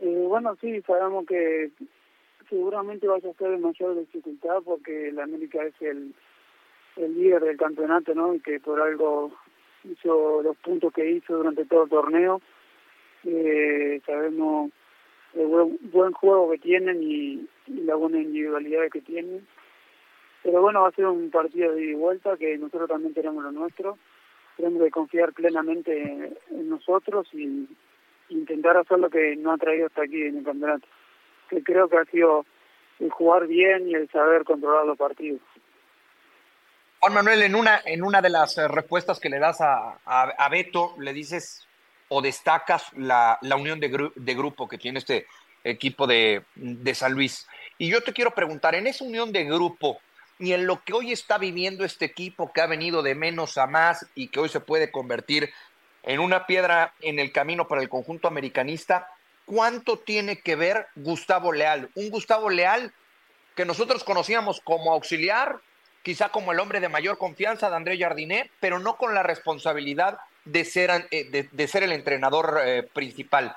Eh, 0.00 0.24
bueno, 0.28 0.56
sí, 0.60 0.80
sabemos 0.86 1.26
que 1.26 1.70
seguramente 2.50 3.06
va 3.06 3.16
a 3.16 3.20
ser 3.20 3.34
de 3.36 3.58
mayor 3.58 3.98
dificultad 3.98 4.58
porque 4.64 5.10
la 5.12 5.22
América 5.22 5.64
es 5.64 5.74
el, 5.80 6.12
el 6.96 7.14
líder 7.14 7.42
del 7.42 7.56
campeonato, 7.56 8.14
¿no? 8.14 8.34
Y 8.34 8.40
que 8.40 8.60
por 8.60 8.80
algo 8.80 9.32
hizo 9.84 10.42
los 10.42 10.56
puntos 10.58 10.92
que 10.92 11.10
hizo 11.10 11.36
durante 11.36 11.64
todo 11.64 11.84
el 11.84 11.90
torneo. 11.90 12.42
Eh, 13.24 14.00
sabemos 14.04 14.70
el 15.34 15.46
buen, 15.46 15.78
buen 15.92 16.12
juego 16.12 16.50
que 16.50 16.58
tienen 16.58 17.02
y, 17.02 17.48
la 17.66 17.94
buena 17.94 18.20
individualidad 18.20 18.90
que 18.90 19.00
tienen. 19.00 19.46
Pero 20.42 20.60
bueno, 20.60 20.82
va 20.82 20.88
a 20.88 20.92
ser 20.92 21.06
un 21.06 21.30
partido 21.30 21.72
de 21.72 21.84
ida 21.84 21.92
y 21.92 21.94
vuelta 21.94 22.36
que 22.36 22.58
nosotros 22.58 22.88
también 22.88 23.14
tenemos 23.14 23.44
lo 23.44 23.52
nuestro. 23.52 23.96
Tenemos 24.56 24.82
que 24.82 24.90
confiar 24.90 25.32
plenamente 25.32 26.34
en 26.50 26.68
nosotros 26.68 27.28
y 27.32 27.68
intentar 28.30 28.76
hacer 28.76 28.98
lo 28.98 29.08
que 29.08 29.36
nos 29.36 29.54
ha 29.54 29.58
traído 29.58 29.86
hasta 29.86 30.02
aquí 30.02 30.22
en 30.22 30.38
el 30.38 30.44
campeonato. 30.44 30.86
Que 31.50 31.62
creo 31.62 31.88
que 31.88 31.98
ha 31.98 32.04
sido 32.06 32.46
el 32.98 33.10
jugar 33.10 33.46
bien 33.46 33.88
y 33.88 33.94
el 33.94 34.08
saber 34.10 34.44
controlar 34.44 34.86
los 34.86 34.96
partidos. 34.96 35.40
Juan 37.00 37.14
Manuel, 37.14 37.42
en 37.42 37.54
una, 37.54 37.80
en 37.84 38.02
una 38.02 38.22
de 38.22 38.30
las 38.30 38.56
eh, 38.56 38.68
respuestas 38.68 39.20
que 39.20 39.30
le 39.30 39.38
das 39.38 39.60
a, 39.60 39.98
a 40.04 40.48
Beto, 40.48 40.94
le 40.98 41.12
dices 41.12 41.66
o 42.10 42.20
destacas 42.20 42.92
la, 42.96 43.38
la 43.40 43.56
unión 43.56 43.80
de, 43.80 44.10
de, 44.14 44.34
grupo 44.34 44.68
que 44.68 44.78
tiene 44.78 44.98
este 44.98 45.26
equipo 45.62 46.06
de, 46.06 46.42
de 46.56 46.94
San 46.94 47.12
Luis. 47.12 47.48
Y 47.78 47.88
yo 47.88 48.02
te 48.02 48.12
quiero 48.12 48.32
preguntar, 48.32 48.74
en 48.74 48.88
esa 48.88 49.04
unión 49.04 49.32
de 49.32 49.44
grupo 49.44 50.00
y 50.38 50.52
en 50.52 50.66
lo 50.66 50.82
que 50.82 50.92
hoy 50.92 51.12
está 51.12 51.38
viviendo 51.38 51.84
este 51.84 52.04
equipo 52.04 52.52
que 52.52 52.60
ha 52.60 52.66
venido 52.66 53.02
de 53.02 53.14
menos 53.14 53.58
a 53.58 53.68
más 53.68 54.06
y 54.16 54.28
que 54.28 54.40
hoy 54.40 54.48
se 54.48 54.58
puede 54.58 54.90
convertir 54.90 55.50
en 56.02 56.18
una 56.18 56.46
piedra 56.46 56.94
en 57.00 57.20
el 57.20 57.30
camino 57.30 57.68
para 57.68 57.80
el 57.80 57.88
conjunto 57.88 58.26
americanista, 58.26 59.08
¿cuánto 59.50 59.98
tiene 59.98 60.40
que 60.40 60.54
ver 60.54 60.86
Gustavo 60.94 61.52
Leal? 61.52 61.90
Un 61.96 62.08
Gustavo 62.08 62.50
Leal 62.50 62.92
que 63.56 63.64
nosotros 63.64 64.04
conocíamos 64.04 64.60
como 64.60 64.92
auxiliar, 64.92 65.56
quizá 66.04 66.28
como 66.28 66.52
el 66.52 66.60
hombre 66.60 66.78
de 66.78 66.88
mayor 66.88 67.18
confianza 67.18 67.68
de 67.68 67.74
André 67.74 67.98
Jardiné, 67.98 68.48
pero 68.60 68.78
no 68.78 68.96
con 68.96 69.12
la 69.12 69.24
responsabilidad 69.24 70.18
de 70.44 70.64
ser, 70.64 70.90
eh, 71.10 71.48
de, 71.50 71.66
ser 71.66 71.82
el 71.82 71.90
entrenador 71.90 72.60
eh, 72.64 72.84
principal? 72.94 73.52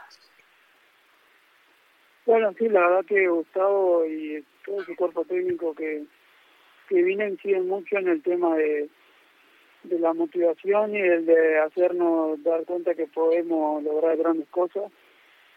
Bueno, 2.25 2.53
sí, 2.57 2.67
la 2.69 2.79
verdad 2.79 3.05
que 3.05 3.27
Gustavo 3.27 4.03
y 4.07 4.43
todo 4.65 4.83
su 4.83 4.95
cuerpo 4.95 5.25
técnico 5.25 5.75
que, 5.75 6.05
que 6.89 7.03
viene 7.03 7.29
inciden 7.29 7.67
mucho 7.67 7.97
en 7.97 8.07
el 8.07 8.23
tema 8.23 8.55
de, 8.55 8.89
de 9.83 9.99
la 9.99 10.13
motivación 10.13 10.95
y 10.95 11.01
el 11.01 11.27
de 11.27 11.59
hacernos 11.59 12.41
dar 12.43 12.65
cuenta 12.65 12.95
que 12.95 13.05
podemos 13.05 13.83
lograr 13.83 14.17
grandes 14.17 14.49
cosas. 14.49 14.91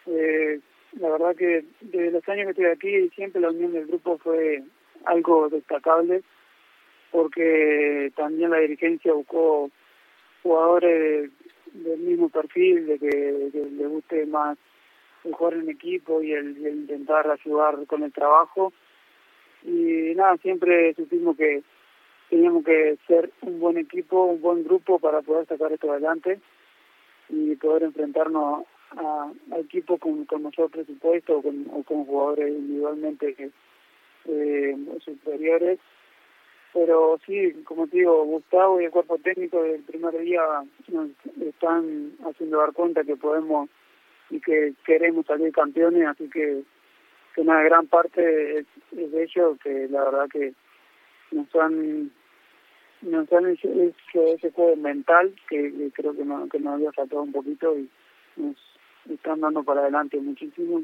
Eh, 0.06 0.60
la 1.00 1.10
verdad 1.10 1.36
que 1.36 1.64
desde 1.80 2.10
los 2.10 2.28
años 2.28 2.44
que 2.46 2.50
estoy 2.50 2.66
aquí 2.66 3.08
siempre 3.14 3.40
la 3.40 3.50
unión 3.50 3.72
del 3.72 3.86
grupo 3.86 4.18
fue 4.18 4.62
algo 5.04 5.48
destacable 5.48 6.22
porque 7.10 8.12
también 8.16 8.50
la 8.50 8.58
dirigencia 8.58 9.12
buscó 9.12 9.70
jugadores 10.42 11.30
del 11.72 11.98
mismo 11.98 12.28
perfil, 12.28 12.86
de 12.86 12.98
que, 12.98 13.50
le 13.52 13.86
guste 13.86 14.26
más 14.26 14.58
el 15.24 15.32
jugar 15.34 15.54
en 15.54 15.68
equipo 15.68 16.22
y 16.22 16.32
el, 16.32 16.58
intentar 16.58 17.30
ayudar 17.30 17.84
con 17.86 18.02
el 18.02 18.12
trabajo. 18.12 18.72
Y 19.64 20.14
nada, 20.14 20.36
siempre 20.38 20.94
supimos 20.94 21.36
que 21.36 21.62
teníamos 22.30 22.64
que 22.64 22.96
ser 23.06 23.30
un 23.42 23.60
buen 23.60 23.78
equipo, 23.78 24.24
un 24.24 24.40
buen 24.40 24.64
grupo 24.64 24.98
para 24.98 25.22
poder 25.22 25.46
sacar 25.46 25.72
esto 25.72 25.90
adelante 25.90 26.40
y 27.28 27.56
poder 27.56 27.84
enfrentarnos 27.84 28.64
a, 28.92 29.32
equipos 29.58 29.98
con, 30.00 30.24
con 30.24 30.42
mayor 30.42 30.70
presupuesto 30.70 31.38
o 31.38 31.42
con, 31.42 31.66
o 31.72 31.82
jugadores 31.82 32.48
individualmente 32.48 33.50
eh, 34.26 34.76
superiores. 35.04 35.78
Pero 36.72 37.18
sí, 37.24 37.52
como 37.64 37.86
te 37.86 37.98
digo, 37.98 38.24
Gustavo 38.24 38.80
y 38.80 38.84
el 38.84 38.90
cuerpo 38.90 39.16
técnico 39.18 39.62
del 39.62 39.82
primer 39.82 40.18
día 40.18 40.42
nos 40.88 41.10
están 41.40 42.12
haciendo 42.26 42.58
dar 42.58 42.72
cuenta 42.72 43.02
que 43.02 43.16
podemos 43.16 43.70
y 44.28 44.40
que 44.40 44.74
queremos 44.84 45.24
salir 45.26 45.52
campeones, 45.52 46.06
así 46.06 46.28
que, 46.28 46.62
que 47.34 47.40
una 47.40 47.62
gran 47.62 47.86
parte 47.86 48.58
es, 48.58 48.66
de 48.90 49.22
ellos 49.22 49.58
que 49.62 49.88
la 49.88 50.04
verdad 50.04 50.28
que 50.30 50.52
nos 51.30 51.54
han 51.56 52.10
nos 53.02 53.32
han 53.32 53.46
hecho, 53.46 53.68
ese 54.12 54.50
juego 54.50 54.76
mental 54.76 55.34
que, 55.48 55.90
creo 55.94 56.14
que, 56.14 56.24
no, 56.24 56.48
que 56.48 56.58
nos 56.58 56.74
había 56.74 56.92
faltado 56.92 57.22
un 57.22 57.32
poquito 57.32 57.78
y 57.78 57.88
nos, 58.36 58.56
están 59.10 59.40
dando 59.40 59.62
para 59.62 59.82
adelante 59.82 60.18
muchísimo. 60.18 60.82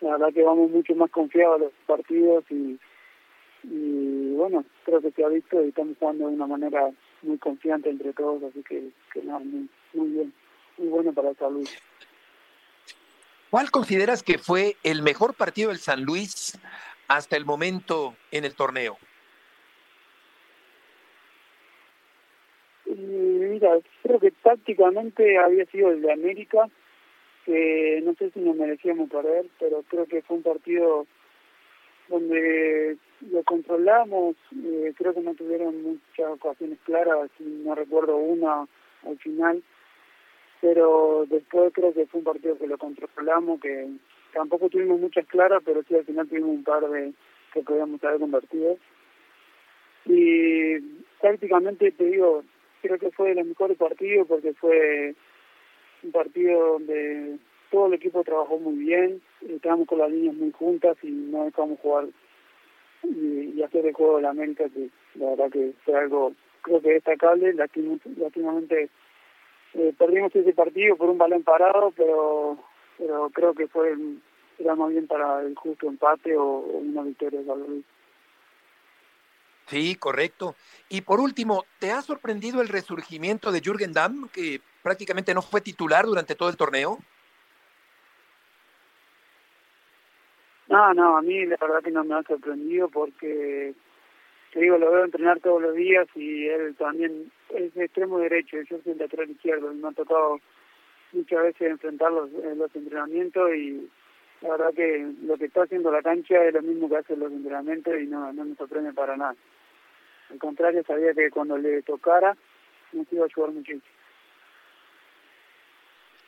La 0.00 0.12
verdad 0.12 0.32
que 0.32 0.42
vamos 0.42 0.70
mucho 0.70 0.94
más 0.94 1.10
confiados 1.10 1.56
a 1.56 1.64
los 1.64 1.72
partidos 1.86 2.44
y, 2.50 2.78
y 3.62 4.34
bueno, 4.34 4.64
creo 4.84 5.00
que 5.00 5.10
se 5.12 5.24
ha 5.24 5.28
visto 5.28 5.64
y 5.64 5.68
estamos 5.68 5.96
jugando 5.98 6.28
de 6.28 6.34
una 6.34 6.46
manera 6.46 6.90
muy 7.22 7.38
confiante 7.38 7.90
entre 7.90 8.12
todos, 8.12 8.42
así 8.42 8.62
que, 8.62 8.90
que 9.12 9.22
nada, 9.22 9.40
muy, 9.40 9.68
muy 9.94 10.08
bien, 10.08 10.32
muy 10.78 10.88
bueno 10.88 11.12
para 11.12 11.30
el 11.30 11.36
salud. 11.36 11.68
¿Cuál 13.50 13.70
consideras 13.70 14.22
que 14.22 14.38
fue 14.38 14.76
el 14.82 15.02
mejor 15.02 15.34
partido 15.34 15.68
del 15.68 15.78
San 15.78 16.02
Luis 16.02 16.58
hasta 17.06 17.36
el 17.36 17.44
momento 17.44 18.16
en 18.32 18.44
el 18.44 18.54
torneo? 18.54 18.98
Mira, 22.86 23.78
que 24.20 24.30
tácticamente 24.30 25.38
había 25.38 25.66
sido 25.66 25.90
el 25.90 26.02
de 26.02 26.12
América, 26.12 26.68
que 27.44 28.00
no 28.04 28.14
sé 28.14 28.30
si 28.30 28.40
nos 28.40 28.56
merecíamos 28.56 29.10
perder, 29.10 29.46
pero 29.58 29.82
creo 29.88 30.06
que 30.06 30.22
fue 30.22 30.38
un 30.38 30.42
partido 30.42 31.06
donde 32.08 32.96
lo 33.30 33.42
controlamos, 33.44 34.36
eh, 34.64 34.92
creo 34.96 35.14
que 35.14 35.20
no 35.20 35.34
tuvieron 35.34 35.82
muchas 35.82 36.30
ocasiones 36.30 36.78
claras, 36.84 37.30
no 37.38 37.74
recuerdo 37.74 38.16
una 38.16 38.66
al 39.06 39.18
final, 39.18 39.62
pero 40.60 41.26
después 41.28 41.72
creo 41.72 41.92
que 41.92 42.06
fue 42.06 42.20
un 42.20 42.24
partido 42.24 42.58
que 42.58 42.66
lo 42.66 42.78
controlamos, 42.78 43.60
que 43.60 43.88
tampoco 44.32 44.68
tuvimos 44.68 45.00
muchas 45.00 45.26
claras, 45.26 45.62
pero 45.64 45.82
sí 45.82 45.94
al 45.94 46.04
final 46.04 46.28
tuvimos 46.28 46.50
un 46.50 46.64
par 46.64 46.88
de 46.88 47.12
que 47.52 47.62
podíamos 47.62 48.02
haber 48.02 48.20
convertido. 48.20 48.76
Y 50.06 50.78
prácticamente 51.20 51.90
te 51.92 52.04
digo, 52.04 52.44
creo 52.84 52.98
que 52.98 53.10
fue 53.12 53.32
el 53.32 53.42
mejor 53.44 53.74
partido 53.76 54.26
porque 54.26 54.52
fue 54.52 55.14
un 56.02 56.12
partido 56.12 56.74
donde 56.74 57.38
todo 57.70 57.86
el 57.86 57.94
equipo 57.94 58.22
trabajó 58.22 58.58
muy 58.58 58.74
bien, 58.74 59.22
estábamos 59.48 59.88
con 59.88 59.98
las 59.98 60.10
líneas 60.10 60.34
muy 60.34 60.52
juntas 60.52 60.96
y 61.02 61.10
no 61.10 61.46
dejamos 61.46 61.80
jugar 61.80 62.04
y, 63.02 63.62
hacer 63.62 63.86
el 63.86 63.94
juego 63.94 64.16
de 64.16 64.22
la 64.22 64.30
América, 64.30 64.68
que 64.68 64.90
la 65.14 65.30
verdad 65.30 65.50
que 65.50 65.72
fue 65.84 65.96
algo, 65.96 66.34
creo 66.60 66.82
que 66.82 66.92
destacable, 66.92 67.54
lastimamente 67.54 68.90
eh, 69.72 69.94
perdimos 69.96 70.36
ese 70.36 70.52
partido 70.52 70.96
por 70.96 71.08
un 71.08 71.18
balón 71.18 71.42
parado, 71.42 71.90
pero 71.96 72.58
pero 72.98 73.30
creo 73.30 73.54
que 73.54 73.66
fue 73.66 73.96
era 74.58 74.74
más 74.76 74.90
bien 74.90 75.06
para 75.06 75.40
el 75.40 75.54
justo 75.56 75.88
empate 75.88 76.36
o, 76.36 76.58
una 76.58 77.02
victoria 77.02 77.40
de 77.40 77.46
Luis. 77.46 77.84
Sí, 79.66 79.94
correcto. 79.96 80.56
Y 80.88 81.00
por 81.00 81.20
último, 81.20 81.64
¿te 81.78 81.90
ha 81.90 82.02
sorprendido 82.02 82.60
el 82.60 82.68
resurgimiento 82.68 83.50
de 83.50 83.60
Jürgen 83.60 83.92
Damm, 83.92 84.28
que 84.28 84.60
prácticamente 84.82 85.32
no 85.32 85.42
fue 85.42 85.60
titular 85.60 86.04
durante 86.04 86.34
todo 86.34 86.50
el 86.50 86.56
torneo? 86.56 86.98
No, 90.68 90.92
no, 90.94 91.16
a 91.16 91.22
mí 91.22 91.46
la 91.46 91.56
verdad 91.60 91.82
que 91.82 91.90
no 91.90 92.04
me 92.04 92.14
ha 92.14 92.22
sorprendido 92.22 92.88
porque, 92.88 93.74
te 94.52 94.60
digo, 94.60 94.78
lo 94.78 94.90
veo 94.90 95.04
entrenar 95.04 95.40
todos 95.40 95.62
los 95.62 95.74
días 95.74 96.06
y 96.14 96.46
él 96.48 96.74
también 96.76 97.30
es 97.50 97.76
extremo 97.76 98.18
derecho, 98.18 98.56
yo 98.62 98.78
soy 98.82 98.94
lateral 98.94 99.30
izquierdo 99.30 99.72
me 99.72 99.88
ha 99.88 99.92
tocado 99.92 100.40
muchas 101.12 101.42
veces 101.42 101.70
enfrentarlos 101.70 102.30
en 102.42 102.58
los 102.58 102.74
entrenamientos 102.74 103.54
y 103.54 103.88
la 104.44 104.50
verdad 104.50 104.74
que 104.74 105.12
lo 105.22 105.36
que 105.36 105.46
está 105.46 105.62
haciendo 105.62 105.90
la 105.90 106.02
cancha 106.02 106.44
es 106.44 106.54
lo 106.54 106.62
mismo 106.62 106.88
que 106.88 106.98
hace 106.98 107.16
los 107.16 107.32
entrenamientos 107.32 107.94
y 108.00 108.06
no, 108.06 108.32
no 108.32 108.44
me 108.44 108.54
sorprende 108.54 108.92
para 108.92 109.16
nada. 109.16 109.34
Al 110.30 110.38
contrario, 110.38 110.84
sabía 110.86 111.12
que 111.14 111.30
cuando 111.30 111.58
le 111.58 111.82
tocara 111.82 112.36
nos 112.92 113.12
iba 113.12 113.24
a 113.24 113.26
ayudar 113.26 113.50
muchísimo. 113.50 113.82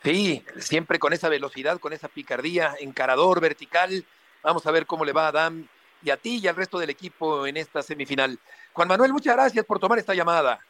Sí, 0.03 0.43
siempre 0.57 0.99
con 0.99 1.13
esa 1.13 1.29
velocidad, 1.29 1.79
con 1.79 1.93
esa 1.93 2.09
picardía, 2.09 2.75
encarador, 2.81 3.41
vertical, 3.41 4.05
Vamos 4.47 4.65
a 4.65 4.71
ver 4.71 4.87
cómo 4.87 5.05
le 5.05 5.13
va 5.13 5.25
a 5.25 5.29
Adam 5.31 5.67
y 6.05 6.11
a 6.11 6.17
ti 6.17 6.39
y 6.41 6.47
al 6.47 6.55
resto 6.55 6.79
del 6.79 6.91
equipo 6.91 7.49
en 7.49 7.57
esta 7.57 7.83
semifinal. 7.83 8.39
Juan 8.73 8.87
Manuel, 8.87 9.13
muchas 9.13 9.35
gracias 9.35 9.65
por 9.65 9.81
tomar 9.81 9.99
esta 9.99 10.15
llamada. 10.15 10.61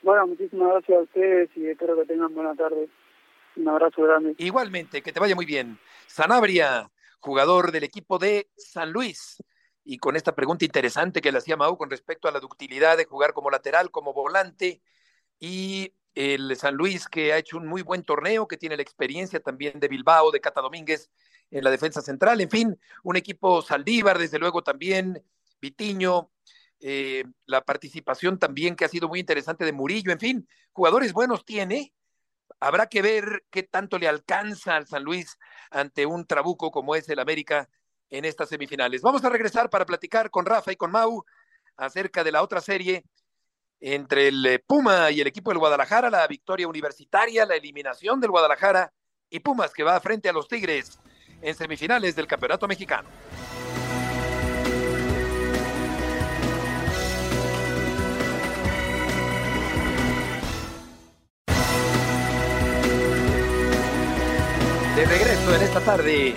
Bueno, 0.00 0.28
muchísimas 0.28 0.70
gracias 0.70 0.98
a 0.98 1.02
ustedes 1.02 1.50
y 1.56 1.66
espero 1.66 1.94
que 1.94 2.06
tengan 2.06 2.34
buena 2.34 2.54
tarde. 2.54 2.88
Un 3.58 3.68
abrazo 3.68 4.02
grande. 4.02 4.34
Igualmente, 4.38 5.02
que 5.02 5.12
te 5.12 5.20
vaya 5.20 5.34
muy 5.34 5.44
bien. 5.44 5.78
Sanabria, 6.06 6.90
jugador 7.18 7.72
del 7.72 7.84
equipo 7.84 8.18
de 8.18 8.48
San 8.56 8.92
Luis. 8.92 9.42
Y 9.84 9.98
con 9.98 10.16
esta 10.16 10.34
pregunta 10.34 10.64
interesante 10.64 11.20
que 11.20 11.32
le 11.32 11.38
hacía 11.38 11.56
Mau 11.56 11.76
con 11.76 11.90
respecto 11.90 12.28
a 12.28 12.30
la 12.30 12.40
ductilidad 12.40 12.96
de 12.96 13.06
jugar 13.06 13.32
como 13.32 13.50
lateral, 13.50 13.90
como 13.90 14.12
volante 14.12 14.80
y 15.40 15.92
el 16.14 16.56
San 16.56 16.74
Luis 16.74 17.08
que 17.08 17.32
ha 17.32 17.38
hecho 17.38 17.56
un 17.56 17.66
muy 17.66 17.82
buen 17.82 18.02
torneo, 18.02 18.46
que 18.46 18.56
tiene 18.56 18.76
la 18.76 18.82
experiencia 18.82 19.40
también 19.40 19.80
de 19.80 19.88
Bilbao, 19.88 20.30
de 20.30 20.40
Cata 20.40 20.60
Domínguez 20.60 21.10
en 21.50 21.64
la 21.64 21.70
defensa 21.70 22.02
central, 22.02 22.40
en 22.40 22.50
fin, 22.50 22.78
un 23.04 23.16
equipo 23.16 23.62
Saldívar, 23.62 24.18
desde 24.18 24.38
luego 24.38 24.62
también, 24.62 25.22
Vitiño, 25.60 26.30
eh, 26.80 27.24
la 27.46 27.62
participación 27.62 28.38
también 28.38 28.76
que 28.76 28.84
ha 28.84 28.88
sido 28.88 29.08
muy 29.08 29.20
interesante 29.20 29.64
de 29.64 29.72
Murillo, 29.72 30.12
en 30.12 30.20
fin, 30.20 30.48
jugadores 30.72 31.12
buenos 31.12 31.44
tiene. 31.44 31.94
Habrá 32.60 32.86
que 32.86 33.02
ver 33.02 33.44
qué 33.50 33.62
tanto 33.62 33.98
le 33.98 34.08
alcanza 34.08 34.76
al 34.76 34.86
San 34.86 35.04
Luis 35.04 35.38
ante 35.70 36.06
un 36.06 36.26
trabuco 36.26 36.70
como 36.70 36.94
es 36.94 37.08
el 37.08 37.18
América 37.18 37.68
en 38.10 38.24
estas 38.24 38.48
semifinales. 38.48 39.02
Vamos 39.02 39.24
a 39.24 39.28
regresar 39.28 39.70
para 39.70 39.86
platicar 39.86 40.30
con 40.30 40.46
Rafa 40.46 40.72
y 40.72 40.76
con 40.76 40.90
Mau 40.90 41.24
acerca 41.76 42.24
de 42.24 42.32
la 42.32 42.42
otra 42.42 42.60
serie 42.60 43.04
entre 43.80 44.28
el 44.28 44.44
eh, 44.44 44.58
Puma 44.58 45.10
y 45.10 45.20
el 45.20 45.26
equipo 45.26 45.50
del 45.50 45.58
Guadalajara, 45.58 46.10
la 46.10 46.26
victoria 46.26 46.66
universitaria, 46.66 47.46
la 47.46 47.54
eliminación 47.54 48.20
del 48.20 48.30
Guadalajara 48.30 48.92
y 49.30 49.40
Pumas 49.40 49.72
que 49.72 49.84
va 49.84 50.00
frente 50.00 50.28
a 50.28 50.32
los 50.32 50.48
Tigres 50.48 50.98
en 51.40 51.54
semifinales 51.54 52.16
del 52.16 52.26
Campeonato 52.26 52.66
Mexicano. 52.66 53.08
De 64.98 65.04
regreso 65.04 65.54
en 65.54 65.62
esta 65.62 65.78
tarde 65.78 66.34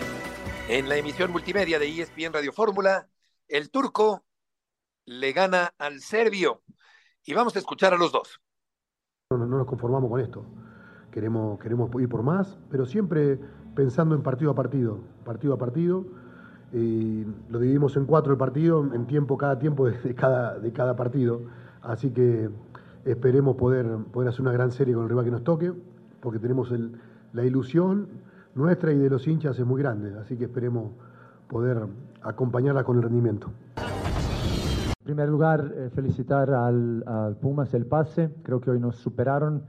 en 0.70 0.88
la 0.88 0.96
emisión 0.96 1.32
multimedia 1.32 1.80
de 1.80 1.88
ESPN 1.88 2.32
Radio 2.32 2.52
Fórmula, 2.54 3.08
el 3.48 3.72
turco 3.72 4.24
le 5.04 5.32
gana 5.32 5.74
al 5.80 6.00
serbio 6.00 6.62
y 7.26 7.34
vamos 7.34 7.56
a 7.56 7.58
escuchar 7.58 7.96
a 7.96 7.98
los 7.98 8.12
dos. 8.12 8.40
No, 9.32 9.40
no 9.40 9.58
nos 9.58 9.66
conformamos 9.66 10.12
con 10.12 10.22
esto. 10.22 10.46
Queremos, 11.10 11.60
queremos 11.60 11.90
ir 12.00 12.08
por 12.08 12.22
más, 12.22 12.60
pero 12.70 12.86
siempre 12.86 13.40
pensando 13.74 14.14
en 14.14 14.22
partido 14.22 14.52
a 14.52 14.54
partido, 14.54 15.00
partido 15.26 15.56
a 15.56 15.58
partido. 15.58 16.06
Y 16.72 17.26
lo 17.50 17.58
dividimos 17.58 17.98
en 17.98 18.06
cuatro 18.06 18.32
el 18.32 18.38
partido, 18.38 18.88
en 18.94 19.08
tiempo, 19.08 19.40
cada 19.40 19.58
tiempo 19.58 19.90
de, 19.90 20.14
cada, 20.14 20.60
de 20.60 20.72
cada 20.72 20.96
partido. 20.96 21.42
Así 21.82 22.12
que 22.12 22.52
esperemos 23.06 23.56
poder, 23.56 23.88
poder 24.14 24.30
hacer 24.30 24.42
una 24.42 24.52
gran 24.52 24.72
serie 24.72 24.94
con 24.94 25.06
el 25.06 25.10
rival 25.10 25.26
que 25.26 25.32
nos 25.32 25.44
toque, 25.44 25.74
porque 26.20 26.38
tenemos 26.38 26.72
la 27.34 27.44
ilusión 27.44 28.30
nuestra 28.56 28.92
y 28.92 28.98
de 28.98 29.10
los 29.10 29.28
hinchas 29.28 29.58
es 29.58 29.66
muy 29.66 29.82
grande. 29.82 30.18
Así 30.20 30.38
que 30.38 30.46
esperemos 30.46 30.92
poder 31.48 31.88
acompañarla 32.22 32.84
con 32.84 32.98
el 32.98 33.04
rendimiento. 33.04 33.52
En 33.78 35.06
primer 35.06 35.30
lugar, 35.30 35.74
eh, 35.76 35.90
felicitar 35.94 36.52
al, 36.52 37.38
Pumas 37.42 37.74
el 37.74 37.86
pase. 37.86 38.30
Creo 38.44 38.62
que 38.62 38.72
hoy 38.72 38.80
nos 38.80 38.98
superaron. 38.98 39.64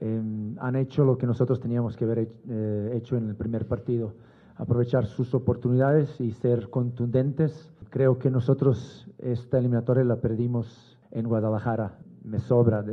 Em, 0.00 0.56
han 0.60 0.76
hecho 0.76 1.04
lo 1.04 1.18
que 1.18 1.26
nosotros 1.26 1.58
teníamos 1.58 1.96
que 1.96 2.04
haber 2.04 2.28
eh, 2.48 2.92
hecho 2.94 3.16
en 3.16 3.28
el 3.28 3.34
primer 3.34 3.66
partido. 3.66 4.14
Aprovechar 4.56 5.06
sus 5.06 5.34
oportunidades 5.34 6.20
y 6.20 6.32
ser 6.32 6.70
contundentes. 6.70 7.72
Creo 7.90 8.18
que 8.18 8.30
nosotros 8.30 9.08
esta 9.18 9.58
eliminatoria 9.58 10.04
la 10.04 10.16
perdimos 10.16 10.98
en 11.10 11.26
Guadalajara. 11.26 11.98
Me 12.22 12.38
sobra, 12.38 12.84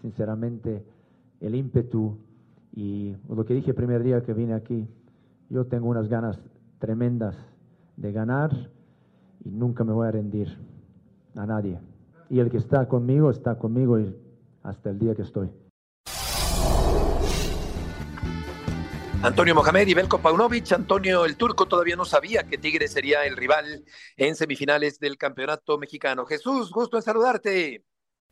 sinceramente, 0.00 0.84
el 1.40 1.54
ímpetu 1.54 2.16
y 2.72 3.16
lo 3.28 3.44
que 3.44 3.54
dije 3.54 3.70
el 3.70 3.76
primer 3.76 4.02
día 4.02 4.22
que 4.22 4.32
vine 4.32 4.54
aquí. 4.54 4.86
Yo 5.48 5.66
tengo 5.66 5.88
unas 5.88 6.08
ganas 6.08 6.38
tremendas 6.78 7.36
de 7.96 8.12
ganar 8.12 8.70
y 9.44 9.50
nunca 9.50 9.84
me 9.84 9.92
voy 9.92 10.08
a 10.08 10.12
rendir 10.12 10.58
a 11.34 11.46
nadie. 11.46 11.78
Y 12.28 12.38
el 12.38 12.50
que 12.50 12.58
está 12.58 12.86
conmigo 12.88 13.30
está 13.30 13.58
conmigo 13.58 13.98
hasta 14.62 14.90
el 14.90 14.98
día 14.98 15.14
que 15.14 15.22
estoy. 15.22 15.50
Antonio 19.22 19.54
Mohamed 19.54 19.86
y 19.86 19.94
Belko 19.94 20.18
Paunovic. 20.18 20.72
Antonio 20.72 21.26
el 21.26 21.36
Turco 21.36 21.66
todavía 21.66 21.94
no 21.94 22.06
sabía 22.06 22.44
que 22.44 22.56
Tigre 22.56 22.88
sería 22.88 23.26
el 23.26 23.36
rival 23.36 23.84
en 24.16 24.34
semifinales 24.34 24.98
del 24.98 25.18
campeonato 25.18 25.76
mexicano. 25.76 26.24
Jesús, 26.24 26.70
gusto 26.70 26.96
en 26.96 27.02
saludarte. 27.02 27.84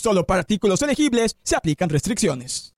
Solo 0.00 0.24
para 0.24 0.40
artículos 0.40 0.80
elegibles 0.80 1.36
se 1.42 1.56
aplican 1.56 1.90
restricciones. 1.90 2.74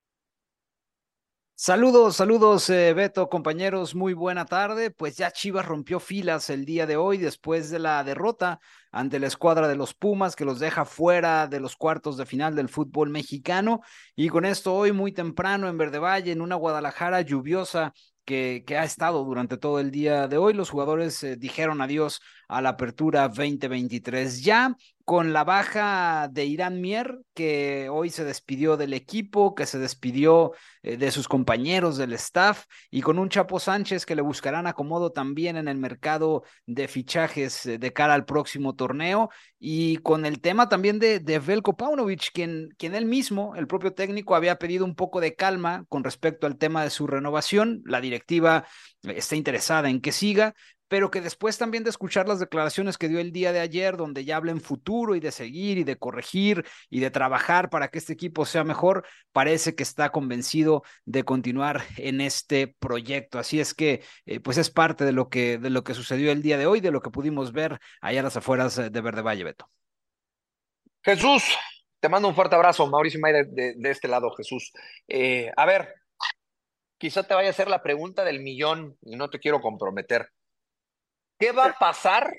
Saludos, 1.55 2.17
saludos 2.17 2.69
eh, 2.71 2.93
Beto, 2.95 3.29
compañeros, 3.29 3.95
muy 3.95 4.13
buena 4.13 4.45
tarde. 4.45 4.91
Pues 4.91 5.17
ya 5.17 5.31
Chivas 5.31 5.65
rompió 5.65 6.01
filas 6.01 6.51
el 6.51 6.65
día 6.65 6.85
de 6.85 6.97
hoy 6.97 7.19
después 7.19 7.71
de 7.71 7.79
la 7.79 8.03
derrota 8.03 8.59
ante 8.91 9.21
la 9.21 9.29
escuadra 9.29 9.69
de 9.69 9.77
los 9.77 9.95
Pumas 9.95 10.35
que 10.35 10.45
los 10.45 10.59
deja 10.59 10.85
fuera 10.85 11.47
de 11.47 11.61
los 11.61 11.77
cuartos 11.77 12.17
de 12.17 12.27
final 12.27 12.57
del 12.57 12.69
fútbol 12.69 13.11
mexicano. 13.11 13.83
Y 14.17 14.29
con 14.29 14.45
esto 14.45 14.75
hoy 14.75 14.91
muy 14.91 15.13
temprano 15.13 15.69
en 15.69 15.79
Verde 15.79 16.01
Valle, 16.01 16.33
en 16.33 16.41
una 16.41 16.57
Guadalajara 16.57 17.21
lluviosa 17.21 17.93
que, 18.25 18.65
ha 18.77 18.85
estado 18.85 19.25
durante 19.25 19.57
todo 19.57 19.79
el 19.79 19.91
día 19.91 20.29
de 20.29 20.39
hoy. 20.39 20.55
Los 20.55 20.71
jugadores 20.71 21.23
eh, 21.23 21.37
dijeron 21.37 21.81
adiós 21.81 22.21
a 22.53 22.61
la 22.61 22.71
apertura 22.71 23.29
2023. 23.29 24.43
Ya 24.43 24.77
con 25.05 25.33
la 25.33 25.43
baja 25.45 26.29
de 26.31 26.45
Irán 26.45 26.81
Mier, 26.81 27.19
que 27.35 27.89
hoy 27.91 28.11
se 28.11 28.25
despidió 28.25 28.77
del 28.77 28.95
equipo, 28.95 29.55
que 29.55 29.67
se 29.67 29.79
despidió 29.79 30.53
eh, 30.83 30.97
de 30.97 31.11
sus 31.11 31.29
compañeros 31.29 31.97
del 31.97 32.13
staff, 32.13 32.67
y 32.91 33.01
con 33.01 33.19
un 33.19 33.29
Chapo 33.29 33.59
Sánchez 33.59 34.07
que 34.07 34.15
le 34.15 34.23
buscarán 34.23 34.67
acomodo 34.67 35.11
también 35.11 35.57
en 35.57 35.67
el 35.67 35.77
mercado 35.77 36.45
de 36.67 36.87
fichajes 36.89 37.67
eh, 37.67 37.79
de 37.79 37.93
cara 37.93 38.15
al 38.15 38.25
próximo 38.25 38.75
torneo, 38.75 39.31
y 39.59 39.97
con 39.99 40.25
el 40.25 40.41
tema 40.41 40.69
también 40.69 40.99
de, 40.99 41.19
de 41.19 41.39
Velko 41.39 41.77
Paunovic, 41.77 42.31
quien, 42.33 42.69
quien 42.79 42.95
él 42.95 43.07
mismo, 43.07 43.57
el 43.57 43.67
propio 43.67 43.95
técnico, 43.95 44.35
había 44.35 44.59
pedido 44.59 44.85
un 44.85 44.95
poco 44.95 45.21
de 45.21 45.35
calma 45.35 45.85
con 45.89 46.05
respecto 46.05 46.47
al 46.47 46.59
tema 46.59 46.85
de 46.85 46.91
su 46.91 47.07
renovación. 47.07 47.83
La 47.85 48.01
directiva 48.01 48.67
está 49.03 49.37
interesada 49.37 49.91
en 49.91 50.01
que 50.01 50.13
siga, 50.13 50.55
pero 50.93 51.11
que 51.11 51.23
después 51.23 51.57
también 51.57 51.85
de 51.85 51.89
escuchar 51.89 52.29
las 52.29 52.39
declaraciones 52.39 52.99
que 52.99 53.09
dio 53.09 53.19
el 53.19 53.33
día 53.33 53.51
de 53.51 53.61
ayer, 53.61 53.97
donde 53.97 54.27
ya 54.27 54.37
habla 54.37 54.53
en 54.53 54.61
futuro 54.61 55.15
y 55.15 55.21
de 55.21 55.33
seguir 55.33 55.79
y 55.79 55.85
de 55.85 55.97
corregir 55.97 56.67
y 56.91 57.01
de 57.01 57.11
trabajar 57.11 57.71
para 57.71 57.89
que 57.89 57.97
este 57.97 58.13
equipo 58.13 58.45
sea 58.45 58.63
mejor, 58.63 59.07
parece 59.33 59.75
que 59.75 59.85
está 59.85 60.11
convencido 60.11 60.83
de 61.07 61.25
continuar 61.25 61.83
en 61.97 62.21
este 62.21 62.77
proyecto. 62.79 63.39
Así 63.39 63.59
es 63.59 63.73
que, 63.73 64.03
eh, 64.27 64.41
pues 64.41 64.59
es 64.59 64.69
parte 64.69 65.07
de 65.07 65.13
lo 65.13 65.31
que, 65.31 65.57
de 65.57 65.71
lo 65.71 65.83
que 65.83 65.95
sucedió 65.95 66.31
el 66.31 66.43
día 66.43 66.59
de 66.59 66.67
hoy, 66.67 66.81
de 66.81 66.91
lo 66.91 67.01
que 67.01 67.09
pudimos 67.09 67.53
ver 67.53 67.79
allá 68.03 68.21
a 68.21 68.25
las 68.25 68.37
afueras 68.37 68.77
de 68.77 69.01
Verde 69.01 69.23
Valle, 69.23 69.45
Beto. 69.45 69.71
Jesús, 71.03 71.43
te 72.01 72.11
mando 72.11 72.29
un 72.29 72.35
fuerte 72.35 72.55
abrazo, 72.55 72.87
Mauricio 72.87 73.19
May, 73.19 73.33
de, 73.33 73.77
de, 73.79 73.91
este 73.91 74.09
lado, 74.09 74.31
Jesús. 74.33 74.71
Eh, 75.09 75.51
a 75.57 75.65
ver, 75.65 75.95
quizá 76.99 77.23
te 77.23 77.33
vaya 77.33 77.49
a 77.49 77.53
hacer 77.53 77.69
la 77.69 77.83
pregunta 77.83 78.25
del 78.25 78.41
millón 78.41 78.99
y 79.01 79.17
no 79.17 79.31
te 79.31 79.39
quiero 79.39 79.63
comprometer. 79.63 80.29
¿Qué 81.43 81.51
va 81.51 81.65
a 81.65 81.77
pasar? 81.77 82.33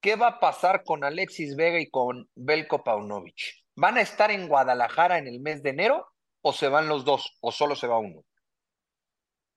¿Qué 0.00 0.16
va 0.16 0.28
a 0.28 0.40
pasar 0.40 0.82
con 0.82 1.04
Alexis 1.04 1.56
Vega 1.56 1.78
y 1.78 1.90
con 1.90 2.26
Belko 2.34 2.82
Paunovic? 2.82 3.36
¿Van 3.76 3.98
a 3.98 4.00
estar 4.00 4.30
en 4.30 4.48
Guadalajara 4.48 5.18
en 5.18 5.26
el 5.26 5.40
mes 5.40 5.62
de 5.62 5.68
enero 5.68 6.06
o 6.40 6.54
se 6.54 6.68
van 6.68 6.88
los 6.88 7.04
dos 7.04 7.36
o 7.42 7.52
solo 7.52 7.76
se 7.76 7.86
va 7.86 7.98
uno? 7.98 8.24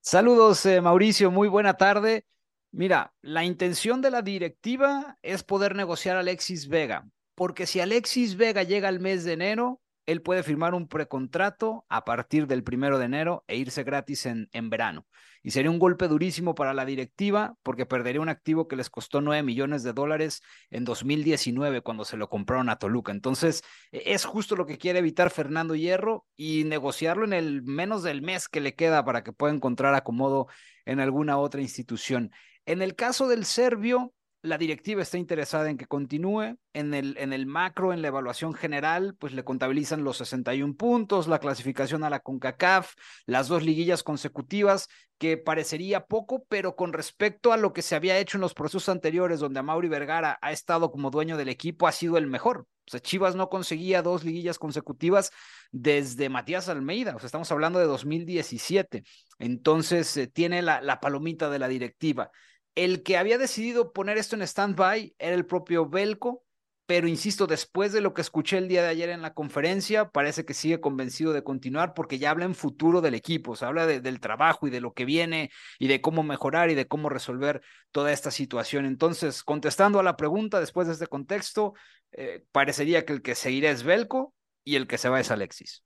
Saludos, 0.02 0.66
eh, 0.66 0.82
Mauricio, 0.82 1.32
muy 1.32 1.48
buena 1.48 1.78
tarde. 1.78 2.26
Mira, 2.72 3.14
la 3.22 3.46
intención 3.46 4.02
de 4.02 4.12
la 4.12 4.22
directiva 4.22 5.18
es 5.22 5.46
poder 5.46 5.78
negociar 5.78 6.18
a 6.18 6.20
Alexis 6.20 6.68
Vega, 6.68 7.08
porque 7.36 7.68
si 7.68 7.80
Alexis 7.80 8.36
Vega 8.36 8.64
llega 8.64 8.90
al 8.90 9.00
mes 9.00 9.24
de 9.24 9.32
enero, 9.32 9.80
él 10.06 10.22
puede 10.22 10.44
firmar 10.44 10.74
un 10.74 10.88
precontrato 10.88 11.86
a 11.90 12.06
partir 12.06 12.48
del 12.48 12.64
primero 12.64 13.00
de 13.00 13.06
enero 13.06 13.44
e 13.48 13.58
irse 13.58 13.84
gratis 13.84 14.26
en, 14.26 14.50
en 14.52 14.70
verano. 14.70 15.06
Y 15.42 15.52
sería 15.52 15.72
un 15.72 15.80
golpe 15.80 16.08
durísimo 16.08 16.56
para 16.56 16.74
la 16.74 16.86
directiva 16.86 17.56
porque 17.64 17.86
perdería 17.86 18.22
un 18.22 18.30
activo 18.30 18.68
que 18.68 18.78
les 18.78 18.90
costó 18.90 19.20
9 19.20 19.44
millones 19.44 19.84
de 19.84 19.92
dólares 19.92 20.42
en 20.70 20.86
2019 20.86 21.82
cuando 21.82 22.06
se 22.06 22.16
lo 22.16 22.30
compraron 22.30 22.70
a 22.70 22.78
Toluca. 22.78 23.12
Entonces, 23.12 23.62
e, 23.92 24.14
es 24.14 24.24
justo 24.24 24.56
lo 24.56 24.66
que 24.66 24.78
quiere 24.78 25.00
evitar 25.00 25.30
Fernando 25.32 25.76
Hierro 25.76 26.26
y 26.36 26.64
negociarlo 26.64 27.26
en 27.26 27.34
el 27.34 27.62
menos 27.62 28.04
del 28.04 28.22
mes 28.22 28.48
que 28.48 28.62
le 28.62 28.76
queda 28.76 29.04
para 29.04 29.24
que 29.24 29.34
pueda 29.34 29.54
encontrar 29.54 29.94
acomodo 29.96 30.48
en 30.86 31.02
alguna 31.02 31.38
otra 31.38 31.62
institución. 31.62 32.32
En 32.66 32.82
el 32.82 32.96
caso 32.96 33.28
del 33.28 33.44
serbio, 33.44 34.14
la 34.44 34.58
directiva 34.58 35.02
está 35.02 35.18
interesada 35.18 35.70
en 35.70 35.78
que 35.78 35.88
continúe. 35.88 36.58
En 36.74 36.94
el, 36.94 37.16
en 37.18 37.32
el 37.32 37.46
macro, 37.46 37.94
en 37.94 38.02
la 38.02 38.10
evaluación 38.10 38.54
general, 38.54 39.16
pues 39.18 39.34
le 39.34 39.46
contabilizan 39.46 40.04
los 40.04 40.18
61 40.18 40.76
puntos, 40.76 41.28
la 41.28 41.40
clasificación 41.40 42.04
a 42.04 42.10
la 42.10 42.20
CONCACAF, 42.20 42.94
las 43.26 43.48
dos 43.48 43.64
liguillas 43.64 44.04
consecutivas, 44.04 44.90
que 45.18 45.38
parecería 45.38 46.06
poco, 46.08 46.46
pero 46.50 46.76
con 46.76 46.92
respecto 46.92 47.54
a 47.54 47.58
lo 47.58 47.72
que 47.72 47.82
se 47.82 47.96
había 47.96 48.18
hecho 48.18 48.36
en 48.38 48.42
los 48.42 48.54
procesos 48.54 48.90
anteriores, 48.90 49.40
donde 49.40 49.62
Mauri 49.62 49.88
Vergara 49.88 50.38
ha 50.42 50.52
estado 50.52 50.92
como 50.92 51.10
dueño 51.10 51.38
del 51.38 51.48
equipo, 51.48 51.88
ha 51.88 51.94
sido 51.94 52.18
el 52.18 52.28
mejor. 52.28 52.68
O 52.86 52.92
sea, 52.92 53.00
Chivas 53.00 53.36
no 53.36 53.50
conseguía 53.50 54.02
dos 54.02 54.26
liguillas 54.26 54.60
consecutivas 54.60 55.32
desde 55.72 56.28
Matías 56.28 56.68
Almeida. 56.68 57.16
O 57.16 57.20
sea, 57.20 57.28
estamos 57.28 57.50
hablando 57.54 57.80
de 57.80 57.86
2017. 57.86 59.04
Entonces, 59.40 60.18
eh, 60.18 60.28
tiene 60.28 60.62
la, 60.62 60.82
la 60.82 61.00
palomita 61.00 61.50
de 61.50 61.60
la 61.60 61.70
directiva. 61.70 62.30
El 62.76 63.04
que 63.04 63.18
había 63.18 63.38
decidido 63.38 63.94
poner 63.94 64.18
esto 64.18 64.36
en 64.36 64.42
stand-by 64.42 65.16
era 65.20 65.36
el 65.36 65.46
propio 65.46 65.88
Belco, 65.88 66.44
pero 66.86 67.08
insisto, 67.08 67.48
después 67.48 67.94
de 67.94 68.02
lo 68.02 68.14
que 68.14 68.22
escuché 68.22 68.58
el 68.58 68.68
día 68.68 68.82
de 68.82 68.90
ayer 68.90 69.10
en 69.10 69.22
la 69.22 69.34
conferencia, 69.34 70.10
parece 70.10 70.44
que 70.44 70.54
sigue 70.54 70.82
convencido 70.82 71.32
de 71.32 71.44
continuar 71.44 71.94
porque 71.94 72.20
ya 72.20 72.32
habla 72.32 72.46
en 72.46 72.56
futuro 72.56 73.00
del 73.00 73.14
equipo, 73.14 73.56
se 73.56 73.66
habla 73.66 73.86
de, 73.86 74.02
del 74.02 74.20
trabajo 74.20 74.68
y 74.68 74.70
de 74.70 74.82
lo 74.82 74.94
que 74.94 75.06
viene 75.06 75.50
y 75.80 75.88
de 75.88 76.02
cómo 76.02 76.24
mejorar 76.24 76.72
y 76.72 76.76
de 76.76 76.88
cómo 76.88 77.10
resolver 77.10 77.62
toda 77.92 78.12
esta 78.12 78.32
situación. 78.32 78.86
Entonces, 78.86 79.44
contestando 79.44 80.00
a 80.00 80.04
la 80.04 80.18
pregunta 80.18 80.60
después 80.60 80.88
de 80.88 80.94
este 80.94 81.08
contexto, 81.08 81.74
eh, 82.12 82.44
parecería 82.52 83.06
que 83.06 83.14
el 83.14 83.22
que 83.22 83.36
seguirá 83.36 83.72
es 83.72 83.84
Belco 83.84 84.34
y 84.66 84.76
el 84.76 84.88
que 84.88 84.98
se 84.98 85.10
va 85.10 85.22
es 85.22 85.32
Alexis. 85.32 85.84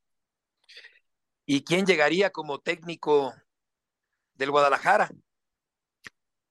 ¿Y 1.45 1.63
quién 1.63 1.85
llegaría 1.85 2.31
como 2.31 2.59
técnico 2.59 3.33
del 4.33 4.51
Guadalajara? 4.51 5.09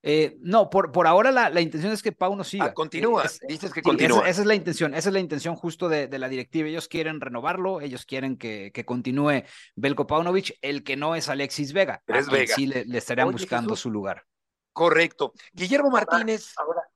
Eh, 0.09 0.37
no, 0.40 0.71
por, 0.71 0.92
por 0.92 1.09
ahora 1.09 1.33
la, 1.33 1.51
la, 1.51 1.61
intención 1.61 1.92
es 1.92 2.01
que 2.01 2.12
Pau 2.12 2.37
no 2.37 2.45
siga. 2.45 2.66
Ah, 2.66 2.75
continúa, 2.75 3.25
es, 3.25 3.40
dices 3.40 3.73
que 3.73 3.81
sí, 3.81 3.83
continúa. 3.83 4.21
Esa, 4.21 4.29
esa, 4.29 4.40
es 4.42 4.47
la 4.47 4.55
intención, 4.55 4.95
esa 4.95 5.09
es 5.09 5.12
la 5.12 5.19
intención 5.19 5.57
justo 5.57 5.88
de, 5.88 6.07
de, 6.07 6.19
la 6.21 6.29
directiva. 6.29 6.69
Ellos 6.69 6.87
quieren 6.87 7.21
renovarlo, 7.21 7.81
ellos 7.81 8.07
quieren 8.07 8.37
que, 8.37 8.71
que 8.73 8.85
continúe 8.85 9.42
Belko 9.75 10.07
Paunovic, 10.07 10.59
el 10.62 10.85
que 10.85 10.95
no 10.97 11.16
es 11.16 11.29
Alexis 11.29 11.73
Vega. 11.73 12.05
Pero 12.07 12.21
es 12.21 12.31
Vega. 12.31 12.55
Sí 12.55 12.66
le, 12.66 12.85
le 12.85 12.99
estarían 12.99 13.27
Oye, 13.27 13.33
buscando 13.33 13.71
Jesús. 13.71 13.81
su 13.81 13.90
lugar. 13.90 14.25
Correcto. 14.73 15.33
Guillermo 15.53 15.90
Martínez, 15.90 16.53
ahora, 16.57 16.83
ahora. 16.83 16.90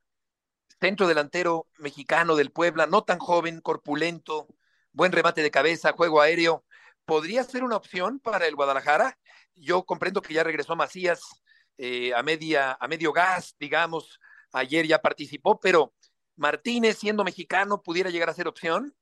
centro 0.78 1.08
delantero 1.08 1.66
mexicano 1.78 2.36
del 2.36 2.52
Puebla, 2.52 2.86
no 2.86 3.02
tan 3.02 3.18
joven, 3.18 3.60
corpulento, 3.60 4.46
buen 4.92 5.10
remate 5.10 5.42
de 5.42 5.50
cabeza, 5.50 5.94
juego 5.94 6.20
aéreo. 6.20 6.64
¿Podría 7.06 7.42
ser 7.42 7.64
una 7.64 7.74
opción 7.74 8.20
para 8.20 8.46
el 8.46 8.54
Guadalajara? 8.54 9.18
Yo 9.56 9.82
comprendo 9.82 10.22
que 10.22 10.32
ya 10.32 10.44
regresó 10.44 10.76
Macías, 10.76 11.42
eh, 11.82 12.12
a, 12.14 12.22
media, 12.22 12.76
a 12.78 12.88
medio 12.88 13.10
gas, 13.10 13.56
digamos, 13.58 14.20
ayer 14.52 14.86
ya 14.86 15.00
participó, 15.00 15.58
pero 15.58 15.94
Martínez, 16.36 16.98
siendo 16.98 17.24
mexicano, 17.24 17.82
pudiera 17.82 18.10
llegar 18.10 18.28
a 18.28 18.34
ser 18.34 18.48
opción. 18.48 18.94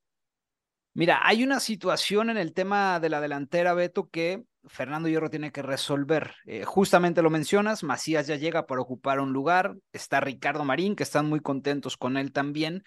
Mira, 0.94 1.20
hay 1.24 1.42
una 1.42 1.58
situación 1.58 2.30
en 2.30 2.36
el 2.36 2.54
tema 2.54 3.00
de 3.00 3.08
la 3.08 3.20
delantera, 3.20 3.74
Beto, 3.74 4.08
que 4.08 4.44
Fernando 4.64 5.08
Hierro 5.08 5.28
tiene 5.28 5.50
que 5.50 5.62
resolver. 5.62 6.36
Eh, 6.46 6.64
justamente 6.64 7.20
lo 7.20 7.30
mencionas, 7.30 7.82
Macías 7.82 8.28
ya 8.28 8.36
llega 8.36 8.66
para 8.66 8.80
ocupar 8.80 9.18
un 9.18 9.32
lugar, 9.32 9.76
está 9.92 10.20
Ricardo 10.20 10.64
Marín, 10.64 10.94
que 10.94 11.02
están 11.02 11.28
muy 11.28 11.40
contentos 11.40 11.96
con 11.96 12.16
él 12.16 12.32
también. 12.32 12.84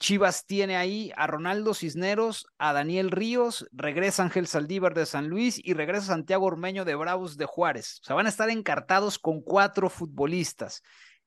Chivas 0.00 0.44
tiene 0.46 0.76
ahí 0.76 1.12
a 1.16 1.26
Ronaldo 1.26 1.72
Cisneros, 1.72 2.46
a 2.58 2.72
Daniel 2.72 3.10
Ríos, 3.10 3.66
regresa 3.72 4.22
Ángel 4.22 4.46
Saldívar 4.46 4.94
de 4.94 5.06
San 5.06 5.28
Luis 5.28 5.60
y 5.62 5.74
regresa 5.74 6.06
Santiago 6.06 6.46
Ormeño 6.46 6.84
de 6.84 6.94
Bravos 6.94 7.36
de 7.36 7.46
Juárez. 7.46 8.00
O 8.02 8.04
sea, 8.04 8.16
van 8.16 8.26
a 8.26 8.30
estar 8.30 8.50
encartados 8.50 9.18
con 9.18 9.40
cuatro 9.40 9.88
futbolistas. 9.88 10.82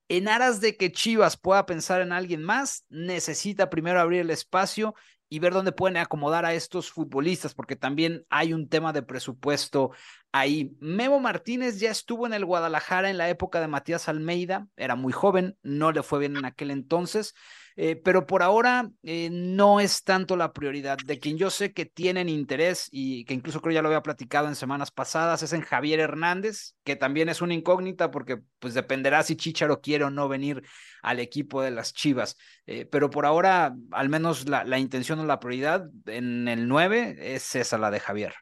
En 0.09 0.27
aras 0.27 0.61
de 0.61 0.77
que 0.77 0.91
Chivas 0.91 1.37
pueda 1.37 1.65
pensar 1.65 2.01
en 2.01 2.11
alguien 2.11 2.43
más, 2.43 2.85
necesita 2.89 3.69
primero 3.69 3.99
abrir 3.99 4.21
el 4.21 4.29
espacio 4.29 4.95
y 5.29 5.39
ver 5.39 5.53
dónde 5.53 5.71
pueden 5.71 5.97
acomodar 5.97 6.45
a 6.45 6.53
estos 6.53 6.91
futbolistas, 6.91 7.53
porque 7.53 7.75
también 7.75 8.25
hay 8.29 8.53
un 8.53 8.69
tema 8.69 8.93
de 8.93 9.01
presupuesto 9.01 9.91
ahí. 10.31 10.75
Memo 10.79 11.19
Martínez 11.19 11.79
ya 11.79 11.91
estuvo 11.91 12.25
en 12.25 12.33
el 12.33 12.45
Guadalajara 12.45 13.09
en 13.09 13.17
la 13.17 13.29
época 13.29 13.59
de 13.59 13.67
Matías 13.67 14.07
Almeida, 14.07 14.67
era 14.77 14.95
muy 14.95 15.11
joven, 15.11 15.57
no 15.63 15.91
le 15.91 16.03
fue 16.03 16.19
bien 16.19 16.37
en 16.37 16.45
aquel 16.45 16.71
entonces, 16.71 17.33
eh, 17.79 17.95
pero 17.95 18.25
por 18.25 18.41
ahora 18.41 18.89
eh, 19.03 19.29
no 19.31 19.79
es 19.79 20.03
tanto 20.03 20.35
la 20.35 20.51
prioridad. 20.51 20.97
De 21.05 21.19
quien 21.19 21.37
yo 21.37 21.51
sé 21.51 21.73
que 21.73 21.85
tienen 21.85 22.27
interés 22.27 22.87
y 22.91 23.23
que 23.25 23.35
incluso 23.35 23.61
creo 23.61 23.75
ya 23.75 23.83
lo 23.83 23.89
había 23.89 24.01
platicado 24.01 24.47
en 24.47 24.55
semanas 24.55 24.89
pasadas, 24.89 25.43
es 25.43 25.53
en 25.53 25.61
Javier 25.61 25.99
Hernández, 25.99 26.73
que 26.83 26.95
también 26.95 27.29
es 27.29 27.39
una 27.39 27.53
incógnita 27.53 28.09
porque 28.09 28.39
pues 28.57 28.73
dependerá 28.73 29.21
si 29.21 29.35
Chicharo 29.35 29.79
quiere 29.79 30.05
o 30.05 30.09
no 30.09 30.27
venir 30.27 30.63
al 31.03 31.19
equipo 31.19 31.61
de 31.61 31.69
las 31.69 31.93
Chivas. 31.93 32.35
Eh, 32.65 32.85
pero 32.85 33.11
por 33.11 33.27
ahora, 33.27 33.75
al 33.91 34.09
menos 34.09 34.49
la, 34.49 34.63
la 34.63 34.79
intención 34.79 35.19
o 35.19 35.25
la 35.25 35.39
prioridad 35.39 35.87
en 36.07 36.47
el 36.47 36.67
9 36.67 37.35
es 37.35 37.55
esa, 37.55 37.77
la 37.77 37.91
de 37.91 37.99
Javier. 37.99 38.33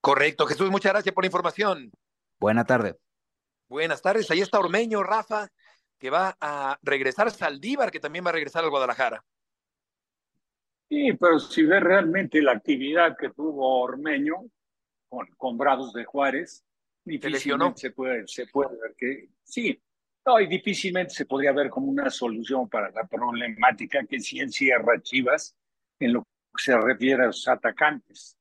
Correcto, 0.00 0.46
Jesús, 0.46 0.68
muchas 0.68 0.92
gracias 0.92 1.14
por 1.14 1.22
la 1.22 1.28
información. 1.28 1.92
Buena 2.40 2.64
tarde. 2.64 2.96
Buenas 3.68 4.02
tardes, 4.02 4.28
ahí 4.32 4.40
está 4.40 4.58
Ormeño, 4.58 5.02
Rafa, 5.02 5.48
que 5.98 6.10
va 6.10 6.36
a 6.40 6.78
regresar 6.82 7.30
Saldívar, 7.30 7.90
que 7.90 8.00
también 8.00 8.24
va 8.24 8.30
a 8.30 8.34
regresar 8.34 8.64
al 8.64 8.70
Guadalajara. 8.70 9.24
Sí, 10.88 11.12
pero 11.20 11.38
si 11.38 11.64
ves 11.64 11.82
realmente 11.82 12.40
la 12.40 12.52
actividad 12.52 13.16
que 13.16 13.30
tuvo 13.30 13.82
Ormeño 13.82 14.36
con, 15.08 15.26
con 15.36 15.58
Bravos 15.58 15.92
de 15.92 16.04
Juárez, 16.04 16.64
difícilmente 17.04 17.80
se 17.80 17.90
puede, 17.90 18.26
se 18.26 18.46
puede 18.46 18.70
ver 18.80 18.94
que 18.96 19.28
sí, 19.42 19.78
no, 20.24 20.40
y 20.40 20.46
difícilmente 20.46 21.14
se 21.14 21.26
podría 21.26 21.52
ver 21.52 21.70
como 21.70 21.88
una 21.88 22.10
solución 22.10 22.68
para 22.68 22.90
la 22.90 23.06
problemática 23.06 24.04
que 24.06 24.20
sí 24.20 24.40
encierra 24.40 25.00
Chivas 25.00 25.56
en 25.98 26.14
lo 26.14 26.22
que 26.22 26.62
se 26.62 26.76
refiere 26.78 27.24
a 27.24 27.26
los 27.26 27.48
atacantes. 27.48 28.38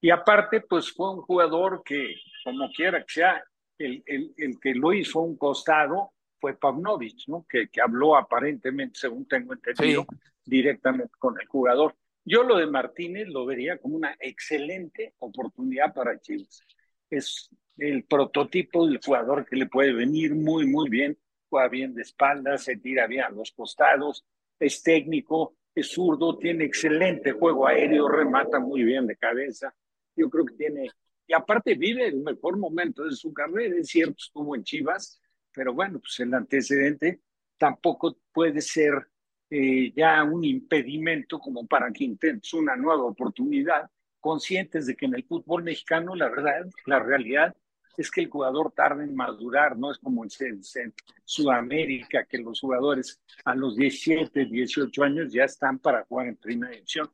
Y 0.00 0.10
aparte, 0.10 0.60
pues 0.60 0.92
fue 0.92 1.12
un 1.12 1.22
jugador 1.22 1.82
que, 1.84 2.14
como 2.44 2.70
quiera 2.70 3.00
que 3.00 3.12
sea, 3.12 3.44
el, 3.78 4.02
el, 4.06 4.32
el 4.36 4.60
que 4.60 4.74
lo 4.74 4.92
hizo 4.92 5.18
a 5.18 5.22
un 5.22 5.36
costado 5.36 6.13
fue 6.44 6.58
Pavnovich, 6.58 7.26
¿no? 7.28 7.46
Que, 7.48 7.68
que 7.68 7.80
habló 7.80 8.18
aparentemente, 8.18 8.98
según 8.98 9.26
tengo 9.26 9.54
entendido, 9.54 10.04
sí. 10.10 10.16
directamente 10.44 11.14
con 11.18 11.40
el 11.40 11.46
jugador. 11.46 11.96
Yo 12.22 12.42
lo 12.42 12.58
de 12.58 12.66
Martínez 12.66 13.28
lo 13.28 13.46
vería 13.46 13.78
como 13.78 13.96
una 13.96 14.14
excelente 14.20 15.14
oportunidad 15.20 15.94
para 15.94 16.20
Chivas. 16.20 16.62
Es 17.08 17.48
el 17.78 18.04
prototipo 18.04 18.86
del 18.86 19.00
jugador 19.02 19.46
que 19.46 19.56
le 19.56 19.64
puede 19.64 19.94
venir 19.94 20.34
muy, 20.34 20.66
muy 20.66 20.90
bien. 20.90 21.16
Juega 21.48 21.68
bien 21.68 21.94
de 21.94 22.02
espaldas, 22.02 22.64
se 22.64 22.76
tira 22.76 23.06
bien 23.06 23.22
a 23.22 23.30
los 23.30 23.50
costados, 23.52 24.26
es 24.58 24.82
técnico, 24.82 25.56
es 25.74 25.92
zurdo, 25.92 26.36
tiene 26.36 26.64
excelente 26.64 27.32
juego 27.32 27.66
aéreo, 27.66 28.06
remata 28.06 28.60
muy 28.60 28.82
bien 28.82 29.06
de 29.06 29.16
cabeza. 29.16 29.74
Yo 30.14 30.28
creo 30.28 30.44
que 30.44 30.56
tiene, 30.56 30.90
y 31.26 31.32
aparte 31.32 31.74
vive 31.74 32.06
el 32.06 32.20
mejor 32.20 32.58
momento 32.58 33.04
de 33.04 33.12
su 33.12 33.32
carrera, 33.32 33.76
es 33.78 33.88
cierto, 33.88 34.16
estuvo 34.18 34.54
en 34.54 34.62
Chivas, 34.62 35.22
pero 35.54 35.72
bueno, 35.72 36.00
pues 36.00 36.18
el 36.20 36.34
antecedente 36.34 37.20
tampoco 37.56 38.18
puede 38.32 38.60
ser 38.60 39.08
eh, 39.50 39.92
ya 39.94 40.22
un 40.24 40.44
impedimento 40.44 41.38
como 41.38 41.66
para 41.66 41.92
que 41.92 42.04
intentes 42.04 42.52
una 42.54 42.76
nueva 42.76 43.04
oportunidad, 43.04 43.90
conscientes 44.20 44.86
de 44.86 44.96
que 44.96 45.06
en 45.06 45.14
el 45.14 45.24
fútbol 45.24 45.62
mexicano 45.62 46.14
la 46.14 46.28
verdad, 46.28 46.66
la 46.86 46.98
realidad 46.98 47.54
es 47.96 48.10
que 48.10 48.22
el 48.22 48.28
jugador 48.28 48.72
tarda 48.72 49.04
en 49.04 49.14
madurar, 49.14 49.76
no 49.76 49.92
es 49.92 49.98
como 49.98 50.24
en, 50.24 50.30
en 50.40 50.94
Sudamérica, 51.24 52.24
que 52.24 52.38
los 52.38 52.60
jugadores 52.60 53.20
a 53.44 53.54
los 53.54 53.76
17, 53.76 54.46
18 54.46 55.02
años 55.04 55.32
ya 55.32 55.44
están 55.44 55.78
para 55.78 56.04
jugar 56.04 56.28
en 56.28 56.36
primera 56.36 56.72
división. 56.72 57.08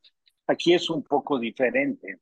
Aquí 0.47 0.73
es 0.73 0.89
un 0.89 1.03
poco 1.03 1.39
diferente. 1.39 2.21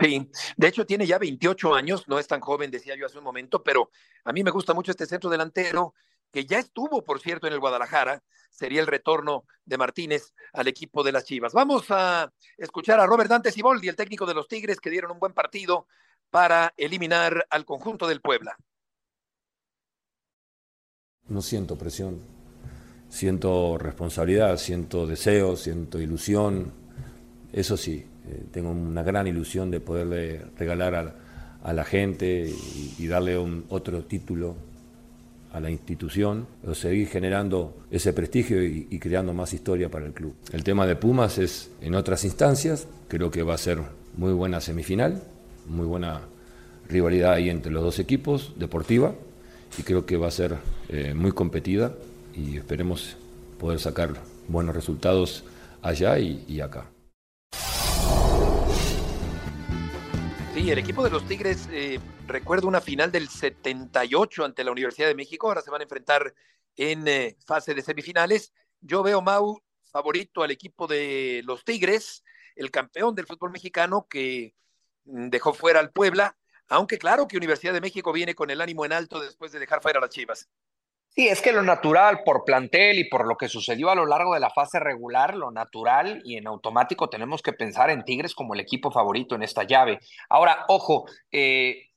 Sí, 0.00 0.30
de 0.56 0.68
hecho 0.68 0.86
tiene 0.86 1.06
ya 1.06 1.18
28 1.18 1.74
años, 1.74 2.08
no 2.08 2.18
es 2.18 2.26
tan 2.26 2.40
joven, 2.40 2.70
decía 2.70 2.96
yo 2.96 3.04
hace 3.04 3.18
un 3.18 3.24
momento, 3.24 3.62
pero 3.62 3.90
a 4.24 4.32
mí 4.32 4.42
me 4.42 4.50
gusta 4.50 4.72
mucho 4.72 4.92
este 4.92 5.04
centro 5.04 5.28
delantero, 5.28 5.94
que 6.32 6.46
ya 6.46 6.58
estuvo, 6.58 7.04
por 7.04 7.20
cierto, 7.20 7.46
en 7.46 7.52
el 7.52 7.60
Guadalajara, 7.60 8.22
sería 8.50 8.80
el 8.80 8.86
retorno 8.86 9.44
de 9.64 9.76
Martínez 9.76 10.32
al 10.54 10.68
equipo 10.68 11.02
de 11.02 11.12
las 11.12 11.24
Chivas. 11.24 11.52
Vamos 11.52 11.86
a 11.90 12.32
escuchar 12.56 12.98
a 12.98 13.06
Robert 13.06 13.28
Dante 13.28 13.52
Siboldi, 13.52 13.88
el 13.88 13.96
técnico 13.96 14.24
de 14.24 14.34
los 14.34 14.48
Tigres, 14.48 14.80
que 14.80 14.90
dieron 14.90 15.10
un 15.10 15.18
buen 15.18 15.34
partido 15.34 15.86
para 16.30 16.72
eliminar 16.76 17.46
al 17.50 17.64
conjunto 17.64 18.06
del 18.06 18.22
Puebla. 18.22 18.56
No 21.28 21.42
siento 21.42 21.76
presión, 21.76 22.20
siento 23.08 23.76
responsabilidad, 23.76 24.56
siento 24.56 25.06
deseo, 25.06 25.56
siento 25.56 26.00
ilusión, 26.00 26.72
eso 27.52 27.76
sí, 27.76 28.09
tengo 28.50 28.70
una 28.70 29.02
gran 29.02 29.26
ilusión 29.26 29.70
de 29.70 29.80
poderle 29.80 30.42
regalar 30.58 31.14
a, 31.62 31.72
la 31.72 31.84
gente 31.84 32.50
y, 32.98 33.06
darle 33.06 33.36
otro 33.68 34.02
título 34.04 34.56
a 35.52 35.60
la 35.60 35.70
institución, 35.70 36.46
o 36.66 36.74
seguir 36.74 37.08
generando 37.08 37.76
ese 37.90 38.12
prestigio 38.12 38.62
y, 38.62 38.98
creando 38.98 39.34
más 39.34 39.52
historia 39.52 39.90
para 39.90 40.06
el 40.06 40.12
club. 40.12 40.34
El 40.52 40.64
tema 40.64 40.86
de 40.86 40.96
Pumas 40.96 41.38
es 41.38 41.70
en 41.80 41.94
otras 41.94 42.24
instancias, 42.24 42.86
creo 43.08 43.30
que 43.30 43.42
va 43.42 43.54
a 43.54 43.58
ser 43.58 43.78
muy 44.16 44.32
buena 44.32 44.60
semifinal, 44.60 45.22
muy 45.66 45.86
buena 45.86 46.20
rivalidad 46.88 47.32
ahí 47.32 47.50
entre 47.50 47.72
los 47.72 47.82
dos 47.82 47.98
equipos, 47.98 48.54
deportiva, 48.56 49.14
y 49.78 49.82
creo 49.82 50.06
que 50.06 50.16
va 50.16 50.28
a 50.28 50.32
ser 50.32 50.56
eh, 50.88 51.14
muy 51.14 51.32
competida 51.32 51.94
y 52.34 52.56
esperemos 52.56 53.16
poder 53.58 53.78
sacar 53.78 54.14
buenos 54.48 54.74
resultados 54.74 55.44
allá 55.82 56.18
y 56.18 56.60
acá. 56.60 56.86
El 60.72 60.78
equipo 60.78 61.02
de 61.02 61.10
los 61.10 61.26
Tigres, 61.26 61.68
eh, 61.72 61.98
recuerdo 62.28 62.68
una 62.68 62.80
final 62.80 63.10
del 63.10 63.28
78 63.28 64.44
ante 64.44 64.62
la 64.62 64.70
Universidad 64.70 65.08
de 65.08 65.16
México, 65.16 65.48
ahora 65.48 65.62
se 65.62 65.70
van 65.70 65.80
a 65.80 65.82
enfrentar 65.82 66.32
en 66.76 67.08
eh, 67.08 67.36
fase 67.44 67.74
de 67.74 67.82
semifinales. 67.82 68.52
Yo 68.80 69.02
veo, 69.02 69.20
Mau, 69.20 69.60
favorito 69.90 70.44
al 70.44 70.52
equipo 70.52 70.86
de 70.86 71.42
los 71.44 71.64
Tigres, 71.64 72.22
el 72.54 72.70
campeón 72.70 73.16
del 73.16 73.26
fútbol 73.26 73.50
mexicano 73.50 74.06
que 74.08 74.54
mm, 75.06 75.30
dejó 75.30 75.54
fuera 75.54 75.80
al 75.80 75.90
Puebla, 75.90 76.36
aunque 76.68 76.98
claro 76.98 77.26
que 77.26 77.36
Universidad 77.36 77.72
de 77.72 77.80
México 77.80 78.12
viene 78.12 78.36
con 78.36 78.48
el 78.50 78.60
ánimo 78.60 78.84
en 78.84 78.92
alto 78.92 79.18
después 79.18 79.50
de 79.50 79.58
dejar 79.58 79.82
fuera 79.82 79.98
a 79.98 80.02
las 80.02 80.10
Chivas. 80.10 80.48
Sí, 81.12 81.26
es 81.26 81.42
que 81.42 81.52
lo 81.52 81.62
natural 81.62 82.20
por 82.24 82.44
plantel 82.44 83.00
y 83.00 83.08
por 83.08 83.26
lo 83.26 83.36
que 83.36 83.48
sucedió 83.48 83.90
a 83.90 83.96
lo 83.96 84.06
largo 84.06 84.34
de 84.34 84.40
la 84.40 84.50
fase 84.50 84.78
regular, 84.78 85.34
lo 85.34 85.50
natural 85.50 86.22
y 86.24 86.36
en 86.36 86.46
automático 86.46 87.10
tenemos 87.10 87.42
que 87.42 87.52
pensar 87.52 87.90
en 87.90 88.04
Tigres 88.04 88.34
como 88.34 88.54
el 88.54 88.60
equipo 88.60 88.92
favorito 88.92 89.34
en 89.34 89.42
esta 89.42 89.64
llave. 89.64 89.98
Ahora, 90.28 90.64
ojo, 90.68 91.06
eh, 91.32 91.88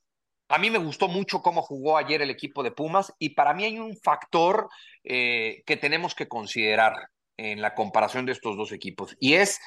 a 0.49 0.57
mí 0.57 0.71
me 0.71 0.79
gustó 0.79 1.07
mucho 1.07 1.43
cómo 1.43 1.61
jugó 1.61 1.97
ayer 1.97 2.23
el 2.23 2.31
equipo 2.31 2.63
de 2.63 2.71
Pumas 2.71 3.13
y 3.19 3.29
para 3.29 3.53
mí 3.53 3.65
hay 3.65 3.77
un 3.77 3.95
factor 3.97 4.67
eh, 5.03 5.61
que 5.67 5.77
tenemos 5.77 6.15
que 6.15 6.27
considerar 6.27 6.93
en 7.37 7.61
la 7.61 7.75
comparación 7.75 8.25
de 8.25 8.31
estos 8.31 8.57
dos 8.57 8.71
equipos 8.71 9.15
y 9.19 9.35
es 9.35 9.59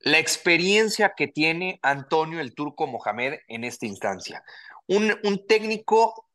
la 0.00 0.18
experiencia 0.18 1.12
que 1.16 1.28
tiene 1.28 1.78
Antonio 1.82 2.40
el 2.40 2.54
Turco 2.54 2.88
Mohamed 2.88 3.38
en 3.46 3.62
esta 3.62 3.86
instancia. 3.86 4.42
Un, 4.88 5.14
un 5.22 5.46
técnico 5.46 6.28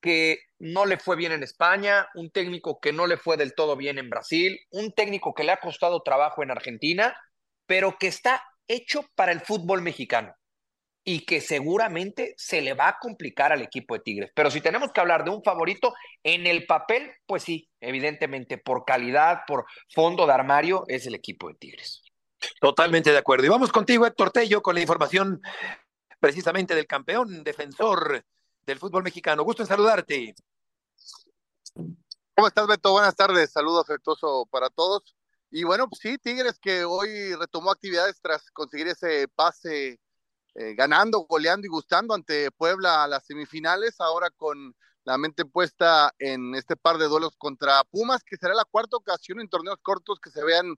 que 0.00 0.45
no 0.58 0.86
le 0.86 0.98
fue 0.98 1.16
bien 1.16 1.32
en 1.32 1.42
España, 1.42 2.08
un 2.14 2.30
técnico 2.30 2.80
que 2.80 2.92
no 2.92 3.06
le 3.06 3.16
fue 3.16 3.36
del 3.36 3.54
todo 3.54 3.76
bien 3.76 3.98
en 3.98 4.10
Brasil, 4.10 4.58
un 4.70 4.92
técnico 4.92 5.34
que 5.34 5.44
le 5.44 5.52
ha 5.52 5.58
costado 5.58 6.02
trabajo 6.02 6.42
en 6.42 6.50
Argentina, 6.50 7.16
pero 7.66 7.96
que 7.98 8.06
está 8.06 8.42
hecho 8.68 9.04
para 9.14 9.32
el 9.32 9.40
fútbol 9.40 9.82
mexicano 9.82 10.34
y 11.08 11.24
que 11.24 11.40
seguramente 11.40 12.34
se 12.36 12.60
le 12.60 12.74
va 12.74 12.88
a 12.88 12.98
complicar 12.98 13.52
al 13.52 13.62
equipo 13.62 13.94
de 13.94 14.00
Tigres. 14.00 14.32
Pero 14.34 14.50
si 14.50 14.60
tenemos 14.60 14.90
que 14.90 15.00
hablar 15.00 15.24
de 15.24 15.30
un 15.30 15.42
favorito, 15.42 15.94
en 16.24 16.48
el 16.48 16.66
papel, 16.66 17.12
pues 17.26 17.44
sí, 17.44 17.68
evidentemente, 17.80 18.58
por 18.58 18.84
calidad, 18.84 19.42
por 19.46 19.66
fondo 19.94 20.26
de 20.26 20.32
armario, 20.32 20.84
es 20.88 21.06
el 21.06 21.14
equipo 21.14 21.48
de 21.48 21.54
Tigres. 21.54 22.02
Totalmente 22.60 23.12
de 23.12 23.18
acuerdo. 23.18 23.46
Y 23.46 23.50
vamos 23.50 23.70
contigo, 23.70 24.04
Héctor 24.04 24.32
Tello, 24.32 24.62
con 24.62 24.74
la 24.74 24.80
información 24.80 25.40
precisamente 26.18 26.74
del 26.74 26.88
campeón 26.88 27.44
defensor 27.44 28.24
del 28.66 28.78
fútbol 28.78 29.04
mexicano. 29.04 29.44
Gusto 29.44 29.62
en 29.62 29.68
saludarte. 29.68 30.34
¿Cómo 32.34 32.48
estás, 32.48 32.66
Beto? 32.66 32.92
Buenas 32.92 33.14
tardes. 33.14 33.52
Saludo 33.52 33.80
afectuoso 33.80 34.46
para 34.50 34.68
todos. 34.68 35.16
Y 35.50 35.64
bueno, 35.64 35.88
pues 35.88 36.00
sí, 36.02 36.18
Tigres 36.18 36.58
que 36.58 36.84
hoy 36.84 37.34
retomó 37.36 37.70
actividades 37.70 38.20
tras 38.20 38.50
conseguir 38.50 38.88
ese 38.88 39.28
pase 39.28 40.00
eh, 40.54 40.74
ganando, 40.74 41.20
goleando 41.20 41.66
y 41.66 41.70
gustando 41.70 42.14
ante 42.14 42.50
Puebla 42.50 43.04
a 43.04 43.08
las 43.08 43.24
semifinales, 43.24 44.00
ahora 44.00 44.30
con 44.30 44.74
la 45.04 45.16
mente 45.16 45.44
puesta 45.44 46.12
en 46.18 46.54
este 46.56 46.76
par 46.76 46.98
de 46.98 47.06
duelos 47.06 47.36
contra 47.36 47.84
Pumas, 47.84 48.24
que 48.24 48.36
será 48.36 48.54
la 48.54 48.64
cuarta 48.64 48.96
ocasión 48.96 49.40
en 49.40 49.48
torneos 49.48 49.78
cortos 49.80 50.18
que 50.18 50.30
se 50.30 50.44
vean 50.44 50.74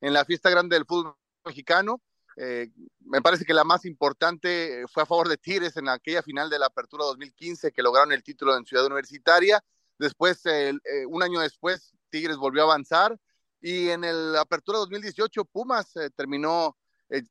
en 0.00 0.12
la 0.12 0.24
fiesta 0.24 0.50
grande 0.50 0.76
del 0.76 0.86
fútbol 0.86 1.16
mexicano. 1.44 2.00
Eh, 2.36 2.70
me 3.00 3.20
parece 3.20 3.44
que 3.44 3.54
la 3.54 3.64
más 3.64 3.84
importante 3.84 4.84
fue 4.88 5.02
a 5.02 5.06
favor 5.06 5.28
de 5.28 5.36
Tigres 5.36 5.76
en 5.76 5.88
aquella 5.88 6.22
final 6.22 6.48
de 6.48 6.58
la 6.58 6.66
Apertura 6.66 7.04
2015 7.04 7.72
que 7.72 7.82
lograron 7.82 8.12
el 8.12 8.22
título 8.22 8.56
en 8.56 8.64
Ciudad 8.64 8.86
Universitaria. 8.86 9.62
Después, 9.98 10.44
eh, 10.46 10.72
un 11.08 11.22
año 11.22 11.40
después, 11.40 11.92
Tigres 12.10 12.36
volvió 12.36 12.62
a 12.62 12.64
avanzar 12.64 13.18
Y 13.60 13.90
en 13.90 14.04
el 14.04 14.36
Apertura 14.36 14.78
2018, 14.78 15.44
Pumas 15.44 15.94
eh, 15.96 16.10
terminó 16.10 16.76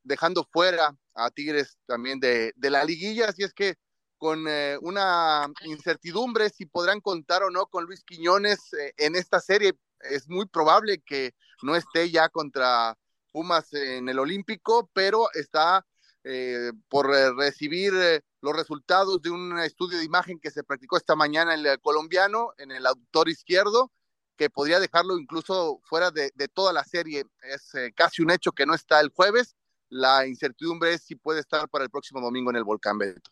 dejando 0.04 0.44
fuera 0.44 0.96
a 1.14 1.30
Tigres 1.30 1.76
también 1.86 2.20
de, 2.20 2.52
la 2.56 2.84
liguilla. 2.84 3.28
Así 3.28 3.42
es 3.42 3.52
que 3.52 3.74
con 4.16 4.46
una 4.82 5.48
incertidumbre 5.64 6.48
si 6.50 6.66
podrán 6.66 7.00
contar 7.00 7.42
o 7.42 7.50
no 7.50 7.66
con 7.66 7.84
Luis 7.84 8.04
Quiñones 8.04 8.60
en 8.96 9.16
esta 9.16 9.40
serie, 9.40 9.72
es 9.98 10.28
muy 10.28 10.46
probable 10.46 11.02
que 11.04 11.34
no 11.62 11.74
esté 11.74 12.12
ya 12.12 12.28
contra 12.28 12.96
Pumas 13.32 13.72
en 13.72 14.08
el 14.08 14.18
Olímpico, 14.18 14.90
pero 14.92 15.28
está 15.32 15.84
eh, 16.24 16.70
por 16.88 17.12
eh, 17.12 17.32
recibir 17.32 17.92
eh, 17.96 18.20
los 18.42 18.54
resultados 18.54 19.20
de 19.22 19.30
un 19.30 19.58
estudio 19.58 19.98
de 19.98 20.04
imagen 20.04 20.38
que 20.38 20.52
se 20.52 20.62
practicó 20.62 20.96
esta 20.96 21.16
mañana 21.16 21.54
en 21.54 21.66
el 21.66 21.80
colombiano, 21.80 22.52
en 22.58 22.70
el 22.70 22.86
autor 22.86 23.28
izquierdo, 23.28 23.90
que 24.36 24.48
podría 24.48 24.78
dejarlo 24.78 25.18
incluso 25.18 25.80
fuera 25.82 26.12
de, 26.12 26.30
de 26.36 26.46
toda 26.46 26.72
la 26.72 26.84
serie. 26.84 27.24
Es 27.42 27.72
casi 27.96 28.22
un 28.22 28.30
hecho 28.30 28.52
que 28.52 28.66
no 28.66 28.74
está 28.74 29.00
el 29.00 29.10
jueves. 29.10 29.56
La 29.88 30.26
incertidumbre 30.26 30.94
es 30.94 31.02
si 31.02 31.16
puede 31.16 31.40
estar 31.40 31.68
para 31.68 31.84
el 31.84 31.90
próximo 31.90 32.20
domingo 32.20 32.50
en 32.50 32.56
el 32.56 32.64
Volcán 32.64 32.98
Beto. 32.98 33.30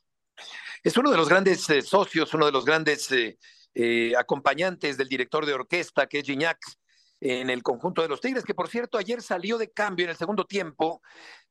Es 0.82 0.96
uno 0.96 1.10
de 1.10 1.16
los 1.16 1.28
grandes 1.28 1.66
socios, 1.84 2.34
uno 2.34 2.46
de 2.46 2.52
los 2.52 2.64
grandes 2.64 3.08
acompañantes 4.16 4.96
del 4.96 5.08
director 5.08 5.46
de 5.46 5.54
orquesta, 5.54 6.06
que 6.06 6.18
es 6.18 6.24
Gignac, 6.24 6.58
en 7.20 7.50
el 7.50 7.62
conjunto 7.62 8.02
de 8.02 8.08
los 8.08 8.20
Tigres, 8.20 8.44
que 8.44 8.54
por 8.54 8.68
cierto 8.68 8.98
ayer 8.98 9.22
salió 9.22 9.58
de 9.58 9.70
cambio 9.70 10.04
en 10.04 10.10
el 10.10 10.16
segundo 10.16 10.46
tiempo, 10.46 11.02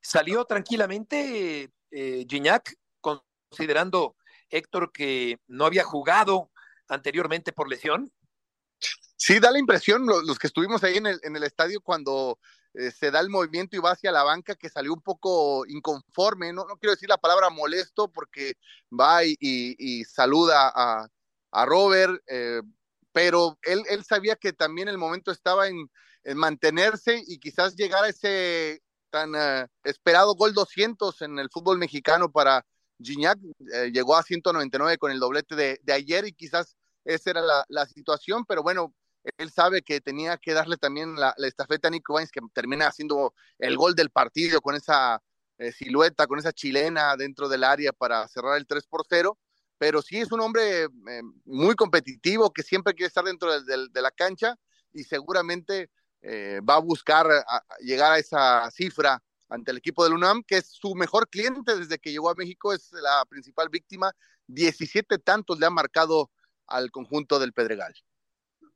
salió 0.01 0.45
tranquilamente 0.45 1.71
eh, 1.91 2.25
Gignac, 2.27 2.75
considerando 3.01 4.15
Héctor 4.49 4.91
que 4.91 5.39
no 5.47 5.65
había 5.65 5.83
jugado 5.83 6.51
anteriormente 6.87 7.53
por 7.53 7.69
lesión. 7.69 8.11
Sí, 9.15 9.39
da 9.39 9.51
la 9.51 9.59
impresión, 9.59 10.05
los, 10.05 10.39
que 10.39 10.47
estuvimos 10.47 10.83
ahí 10.83 10.97
en 10.97 11.05
el, 11.05 11.19
en 11.23 11.35
el 11.35 11.43
estadio 11.43 11.81
cuando 11.81 12.39
eh, 12.73 12.89
se 12.89 13.11
da 13.11 13.19
el 13.19 13.29
movimiento 13.29 13.75
y 13.75 13.79
va 13.79 13.91
hacia 13.91 14.11
la 14.11 14.23
banca, 14.23 14.55
que 14.55 14.69
salió 14.69 14.93
un 14.93 15.01
poco 15.01 15.65
inconforme, 15.67 16.53
no, 16.53 16.65
no 16.65 16.77
quiero 16.77 16.93
decir 16.93 17.09
la 17.09 17.17
palabra 17.17 17.49
molesto, 17.49 18.07
porque 18.07 18.53
va 18.91 19.23
y 19.23 20.03
saluda 20.05 20.71
a, 20.73 21.09
a 21.51 21.65
Robert, 21.65 22.21
eh, 22.27 22.61
pero 23.11 23.57
él, 23.63 23.83
él 23.89 24.03
sabía 24.03 24.35
que 24.35 24.53
también 24.53 24.87
el 24.87 24.97
momento 24.97 25.31
estaba 25.31 25.67
en, 25.67 25.89
en 26.23 26.37
mantenerse 26.37 27.21
y 27.27 27.39
quizás 27.39 27.75
llegar 27.75 28.03
a 28.03 28.09
ese 28.09 28.81
tan 29.09 29.33
uh, 29.33 29.67
esperado 29.83 30.35
gol 30.35 30.53
200 30.53 31.21
en 31.23 31.39
el 31.39 31.49
fútbol 31.49 31.77
mexicano 31.77 32.31
para 32.31 32.65
Gignac. 33.01 33.39
Eh, 33.73 33.91
llegó 33.91 34.15
a 34.15 34.23
199 34.23 34.97
con 34.97 35.11
el 35.11 35.19
doblete 35.19 35.55
de, 35.55 35.79
de 35.81 35.93
ayer 35.93 36.27
y 36.27 36.33
quizás 36.33 36.75
esa 37.05 37.31
era 37.31 37.41
la, 37.41 37.65
la, 37.69 37.85
situación, 37.87 38.45
pero 38.45 38.61
bueno, 38.61 38.93
él 39.37 39.51
sabe 39.51 39.81
que 39.81 40.01
tenía 40.01 40.37
que 40.37 40.53
darle 40.53 40.77
también 40.77 41.15
la, 41.15 41.33
la 41.37 41.47
estafeta 41.47 41.87
a 41.87 41.91
Nico 41.91 42.13
Baines, 42.13 42.31
que 42.31 42.41
termina 42.53 42.87
haciendo 42.87 43.33
el 43.57 43.77
gol 43.77 43.95
del 43.95 44.11
partido 44.11 44.61
con 44.61 44.75
esa 44.75 45.21
eh, 45.57 45.71
silueta, 45.71 46.27
con 46.27 46.39
esa 46.39 46.53
chilena 46.53 47.15
dentro 47.17 47.49
del 47.49 47.63
área 47.63 47.91
para 47.93 48.27
cerrar 48.27 48.57
el 48.57 48.67
3 48.67 48.85
por 48.87 49.05
0 49.09 49.37
pero 49.79 50.03
sí 50.03 50.19
es 50.19 50.31
un 50.31 50.41
hombre 50.41 50.83
eh, 50.83 51.21
muy 51.45 51.73
competitivo 51.73 52.51
que 52.53 52.61
siempre 52.61 52.93
quiere 52.93 53.07
estar 53.07 53.23
dentro 53.23 53.51
de, 53.51 53.63
de, 53.63 53.87
de 53.89 54.01
la 54.01 54.11
cancha 54.11 54.55
y 54.93 55.03
seguramente 55.03 55.89
eh, 56.21 56.59
va 56.69 56.75
a 56.75 56.79
buscar 56.79 57.25
a, 57.31 57.39
a 57.39 57.63
llegar 57.79 58.11
a 58.11 58.19
esa 58.19 58.69
cifra 58.69 59.23
ante 59.47 59.71
el 59.71 59.77
equipo 59.77 60.03
del 60.03 60.13
UNAM, 60.13 60.43
que 60.43 60.57
es 60.57 60.67
su 60.67 60.93
mejor 60.93 61.27
cliente 61.29 61.75
desde 61.75 61.97
que 61.97 62.11
llegó 62.11 62.29
a 62.29 62.35
México, 62.35 62.73
es 62.73 62.91
la 62.91 63.25
principal 63.27 63.69
víctima. 63.69 64.11
17 64.47 65.17
tantos 65.19 65.59
le 65.59 65.65
ha 65.65 65.71
marcado 65.71 66.29
al 66.67 66.91
conjunto 66.91 67.39
del 67.39 67.53
Pedregal. 67.53 67.93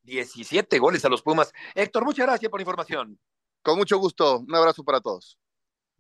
17 0.04 0.80
goles 0.80 1.06
a 1.06 1.10
los 1.10 1.22
Pumas. 1.22 1.52
Héctor, 1.76 2.06
muchas 2.06 2.26
gracias 2.26 2.50
por 2.50 2.60
la 2.60 2.64
información. 2.64 3.20
Con 3.62 3.78
mucho 3.78 3.98
gusto. 3.98 4.40
Un 4.40 4.56
abrazo 4.56 4.84
para 4.84 5.00
todos. 5.00 5.38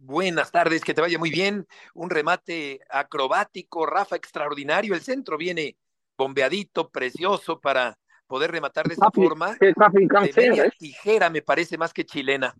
Buenas 0.05 0.51
tardes, 0.51 0.83
que 0.83 0.93
te 0.93 0.99
vaya 0.99 1.17
muy 1.17 1.29
bien. 1.29 1.65
Un 1.93 2.09
remate 2.09 2.81
acrobático, 2.89 3.85
Rafa, 3.85 4.17
extraordinario. 4.17 4.95
El 4.95 5.01
centro 5.01 5.37
viene 5.37 5.77
bombeadito, 6.17 6.89
precioso 6.89 7.61
para 7.61 7.97
poder 8.27 8.51
rematar 8.51 8.85
de 8.85 8.95
esa 8.95 9.05
Papi, 9.05 9.21
forma. 9.23 9.55
papi 9.75 10.07
De 10.07 10.33
media 10.35 10.65
¿eh? 10.65 10.71
tijera 10.77 11.29
me 11.29 11.41
parece 11.41 11.77
más 11.77 11.93
que 11.93 12.03
chilena. 12.05 12.53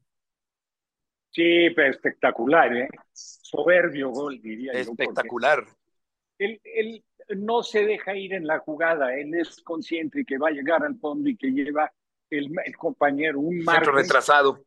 Sí, 1.31 1.69
pero 1.75 1.89
espectacular, 1.89 2.73
¿eh? 2.77 2.87
Soberbio 3.11 4.09
gol, 4.11 4.39
diría 4.41 4.71
Espectacular. 4.71 5.65
yo. 5.65 5.73
Él, 6.37 6.61
él 6.63 7.03
no 7.35 7.61
se 7.61 7.85
deja 7.85 8.15
ir 8.15 8.33
en 8.33 8.47
la 8.47 8.59
jugada, 8.59 9.13
él 9.15 9.33
es 9.35 9.61
consciente 9.63 10.23
que 10.23 10.37
va 10.37 10.47
a 10.47 10.51
llegar 10.51 10.83
al 10.85 10.97
fondo 10.97 11.29
y 11.29 11.35
que 11.35 11.47
lleva 11.47 11.91
el, 12.29 12.51
el 12.63 12.77
compañero 12.77 13.39
un 13.39 13.55
Centro 13.57 13.65
margen 13.73 13.95
retrasado. 13.95 14.63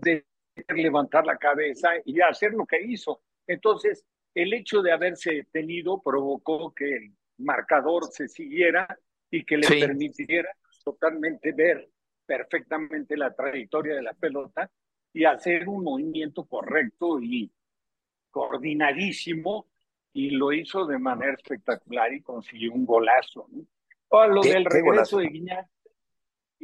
de 0.00 0.24
levantar 0.68 1.26
la 1.26 1.36
cabeza 1.36 1.90
y 2.04 2.20
hacer 2.20 2.52
lo 2.52 2.66
que 2.66 2.80
hizo. 2.82 3.20
Entonces, 3.46 4.04
el 4.34 4.52
hecho 4.52 4.82
de 4.82 4.92
haberse 4.92 5.32
detenido 5.32 6.00
provocó 6.02 6.72
que 6.74 6.96
el 6.96 7.12
marcador 7.38 8.04
se 8.10 8.28
siguiera 8.28 8.98
y 9.30 9.44
que 9.44 9.56
le 9.56 9.66
Sí. 9.66 9.80
permitiera 9.80 10.50
totalmente 10.84 11.52
ver 11.52 11.88
perfectamente 12.26 13.16
la 13.16 13.34
trayectoria 13.34 13.94
de 13.94 14.02
la 14.02 14.14
pelota 14.14 14.70
y 15.12 15.24
hacer 15.24 15.68
un 15.68 15.84
movimiento 15.84 16.44
correcto 16.46 17.20
y 17.20 17.50
coordinadísimo 18.30 19.66
y 20.12 20.30
lo 20.30 20.52
hizo 20.52 20.86
de 20.86 20.98
manera 20.98 21.32
espectacular 21.34 22.12
y 22.12 22.20
consiguió 22.22 22.72
un 22.72 22.84
golazo. 22.86 23.46
¿no? 23.50 23.64
O 24.08 24.26
lo 24.26 24.42
del 24.42 24.64
regreso 24.64 25.18
de 25.18 25.26
Guiñac, 25.28 25.68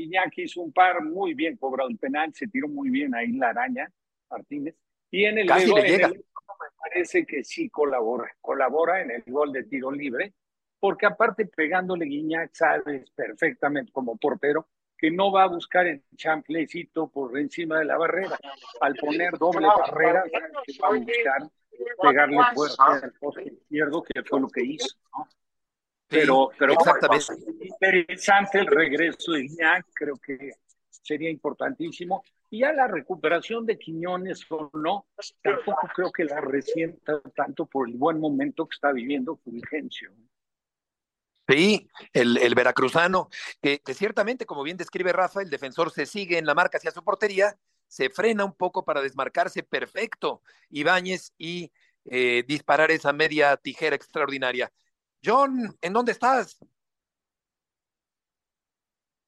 Guiñac 0.00 0.36
hizo 0.38 0.60
un 0.62 0.72
par 0.72 1.02
muy 1.02 1.34
bien 1.34 1.56
cobrado 1.56 1.88
el 1.90 1.98
penal, 1.98 2.32
se 2.34 2.46
tiró 2.48 2.68
muy 2.68 2.90
bien 2.90 3.14
ahí 3.14 3.32
la 3.32 3.50
araña 3.50 3.90
Martínez. 4.30 4.74
Y 5.10 5.24
en 5.24 5.38
el, 5.38 5.46
Casi 5.48 5.68
gol- 5.70 5.80
le 5.82 5.86
en 5.88 5.92
llega. 5.96 6.06
el- 6.08 6.14
me 6.14 6.66
parece 6.90 7.24
que 7.26 7.42
sí 7.44 7.70
colabora, 7.70 8.30
colabora 8.40 9.00
en 9.00 9.10
el 9.12 9.22
gol 9.26 9.52
de 9.52 9.64
tiro 9.64 9.90
libre, 9.90 10.34
porque 10.78 11.06
aparte 11.06 11.46
pegándole 11.46 12.04
Guiñac 12.06 12.50
sabes 12.54 13.10
perfectamente 13.10 13.92
como 13.92 14.16
portero 14.16 14.68
que 14.98 15.10
no 15.10 15.32
va 15.32 15.44
a 15.44 15.48
buscar 15.48 15.86
el 15.86 16.02
champlecito 16.16 17.08
por 17.08 17.38
encima 17.38 17.78
de 17.78 17.86
la 17.86 17.96
barrera. 17.96 18.38
Al 18.82 18.94
poner 18.96 19.32
doble 19.38 19.66
barrera, 19.66 20.24
va 20.82 20.88
a 20.88 20.92
buscar 20.98 21.50
pegarle 22.02 22.36
fuerte 22.54 22.76
al 23.06 23.12
poste 23.18 23.44
izquierdo, 23.44 24.02
que 24.02 24.22
fue 24.22 24.40
lo 24.40 24.48
que 24.48 24.62
hizo. 24.62 24.94
¿no? 25.16 25.26
Pero, 26.10 26.50
pero 26.58 26.72
exactamente. 26.72 27.34
interesante 27.62 28.58
el 28.58 28.66
regreso 28.66 29.32
de 29.32 29.44
Iñak, 29.44 29.86
creo 29.94 30.16
que 30.16 30.50
sería 30.90 31.30
importantísimo. 31.30 32.24
Y 32.50 32.60
ya 32.60 32.72
la 32.72 32.88
recuperación 32.88 33.64
de 33.64 33.78
Quiñones 33.78 34.44
o 34.50 34.70
no, 34.74 35.06
tampoco 35.40 35.88
creo 35.94 36.10
que 36.10 36.24
la 36.24 36.40
resienta 36.40 37.20
tanto 37.36 37.64
por 37.66 37.88
el 37.88 37.96
buen 37.96 38.18
momento 38.18 38.66
que 38.66 38.74
está 38.74 38.90
viviendo 38.90 39.36
Fulgencio. 39.36 40.10
Sí, 41.48 41.88
el, 42.12 42.38
el 42.38 42.54
veracruzano, 42.56 43.28
que, 43.62 43.78
que 43.78 43.94
ciertamente, 43.94 44.46
como 44.46 44.64
bien 44.64 44.76
describe 44.76 45.12
Rafa, 45.12 45.42
el 45.42 45.50
defensor 45.50 45.92
se 45.92 46.06
sigue 46.06 46.38
en 46.38 46.46
la 46.46 46.54
marca 46.54 46.78
hacia 46.78 46.90
su 46.90 47.04
portería, 47.04 47.56
se 47.86 48.10
frena 48.10 48.44
un 48.44 48.54
poco 48.54 48.84
para 48.84 49.00
desmarcarse 49.00 49.62
perfecto 49.62 50.42
Ibáñez 50.70 51.32
y 51.38 51.72
eh, 52.04 52.44
disparar 52.46 52.90
esa 52.90 53.12
media 53.12 53.56
tijera 53.56 53.94
extraordinaria. 53.94 54.72
John, 55.24 55.76
¿en 55.80 55.92
dónde 55.92 56.12
estás? 56.12 56.58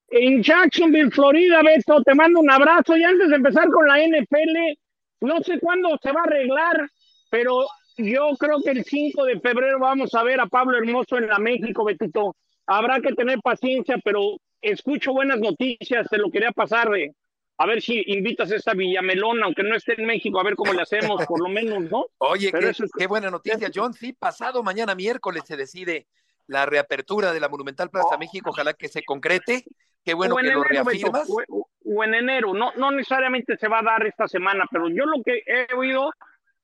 En 0.08 0.42
Jacksonville, 0.42 1.10
Florida, 1.10 1.62
Beto, 1.62 2.02
te 2.02 2.14
mando 2.14 2.40
un 2.40 2.50
abrazo. 2.50 2.96
Y 2.96 3.04
antes 3.04 3.30
de 3.30 3.36
empezar 3.36 3.68
con 3.70 3.86
la 3.86 3.98
NFL, 3.98 4.78
no 5.20 5.40
sé 5.40 5.58
cuándo 5.58 5.98
se 6.02 6.12
va 6.12 6.20
a 6.20 6.24
arreglar, 6.24 6.90
pero 7.30 7.66
yo 7.96 8.30
creo 8.38 8.60
que 8.62 8.70
el 8.70 8.84
5 8.84 9.24
de 9.24 9.40
febrero 9.40 9.78
vamos 9.78 10.14
a 10.14 10.22
ver 10.22 10.40
a 10.40 10.46
Pablo 10.46 10.76
Hermoso 10.76 11.16
en 11.16 11.28
la 11.28 11.38
México, 11.38 11.84
Betito. 11.84 12.36
Habrá 12.66 13.00
que 13.00 13.14
tener 13.14 13.40
paciencia, 13.40 13.98
pero 14.04 14.36
escucho 14.60 15.12
buenas 15.12 15.40
noticias, 15.40 16.08
te 16.08 16.18
lo 16.18 16.30
quería 16.30 16.52
pasar 16.52 16.90
de 16.90 17.14
a 17.62 17.66
ver 17.66 17.80
si 17.82 18.02
invitas 18.06 18.50
a 18.50 18.56
esta 18.56 18.74
Villamelona, 18.74 19.46
aunque 19.46 19.62
no 19.62 19.76
esté 19.76 19.94
en 20.00 20.06
México, 20.06 20.40
a 20.40 20.44
ver 20.44 20.54
cómo 20.56 20.72
le 20.72 20.82
hacemos, 20.82 21.24
por 21.26 21.40
lo 21.40 21.48
menos, 21.48 21.82
¿no? 21.90 22.06
Oye, 22.18 22.50
qué, 22.52 22.68
es- 22.70 22.82
qué 22.96 23.06
buena 23.06 23.30
noticia, 23.30 23.70
John. 23.74 23.92
Sí, 23.94 24.12
pasado 24.12 24.62
mañana 24.62 24.94
miércoles 24.94 25.42
se 25.46 25.56
decide 25.56 26.06
la 26.46 26.66
reapertura 26.66 27.32
de 27.32 27.40
la 27.40 27.48
Monumental 27.48 27.88
Plaza 27.90 28.18
México. 28.18 28.50
Ojalá 28.50 28.74
que 28.74 28.88
se 28.88 29.02
concrete. 29.04 29.64
Qué 30.04 30.14
bueno 30.14 30.34
que 30.36 30.42
lo 30.42 30.48
enero, 30.50 30.64
reafirmas. 30.64 31.28
o, 31.30 32.04
en 32.04 32.14
enero, 32.14 32.52
no, 32.54 32.72
no 32.76 32.90
necesariamente 32.90 33.56
se 33.56 33.68
va 33.68 33.78
a 33.78 33.82
dar 33.82 34.06
esta 34.06 34.26
semana, 34.26 34.66
pero 34.70 34.88
yo 34.88 35.06
lo 35.06 35.22
que 35.22 35.42
he 35.46 35.72
oído 35.74 36.10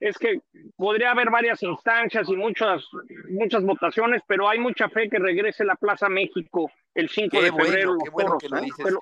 es 0.01 0.18
que 0.18 0.40
podría 0.76 1.11
haber 1.12 1.30
varias 1.30 1.62
instancias 1.62 2.28
y 2.28 2.34
muchas, 2.36 2.84
muchas 3.30 3.62
votaciones, 3.64 4.22
pero 4.26 4.49
hay 4.49 4.59
mucha 4.59 4.88
fe 4.88 5.09
que 5.09 5.18
regrese 5.18 5.64
la 5.64 5.76
Plaza 5.76 6.09
México 6.09 6.70
el 6.94 7.09
5 7.09 7.30
Qué 7.36 7.42
de 7.44 7.51
bueno, 7.51 7.64
febrero. 7.66 7.96
qué 8.03 8.11
bueno 8.11 8.28
toros, 8.30 8.42
que 8.42 8.49
lo 8.49 8.57
¿no? 8.57 8.62
dices. 8.62 8.94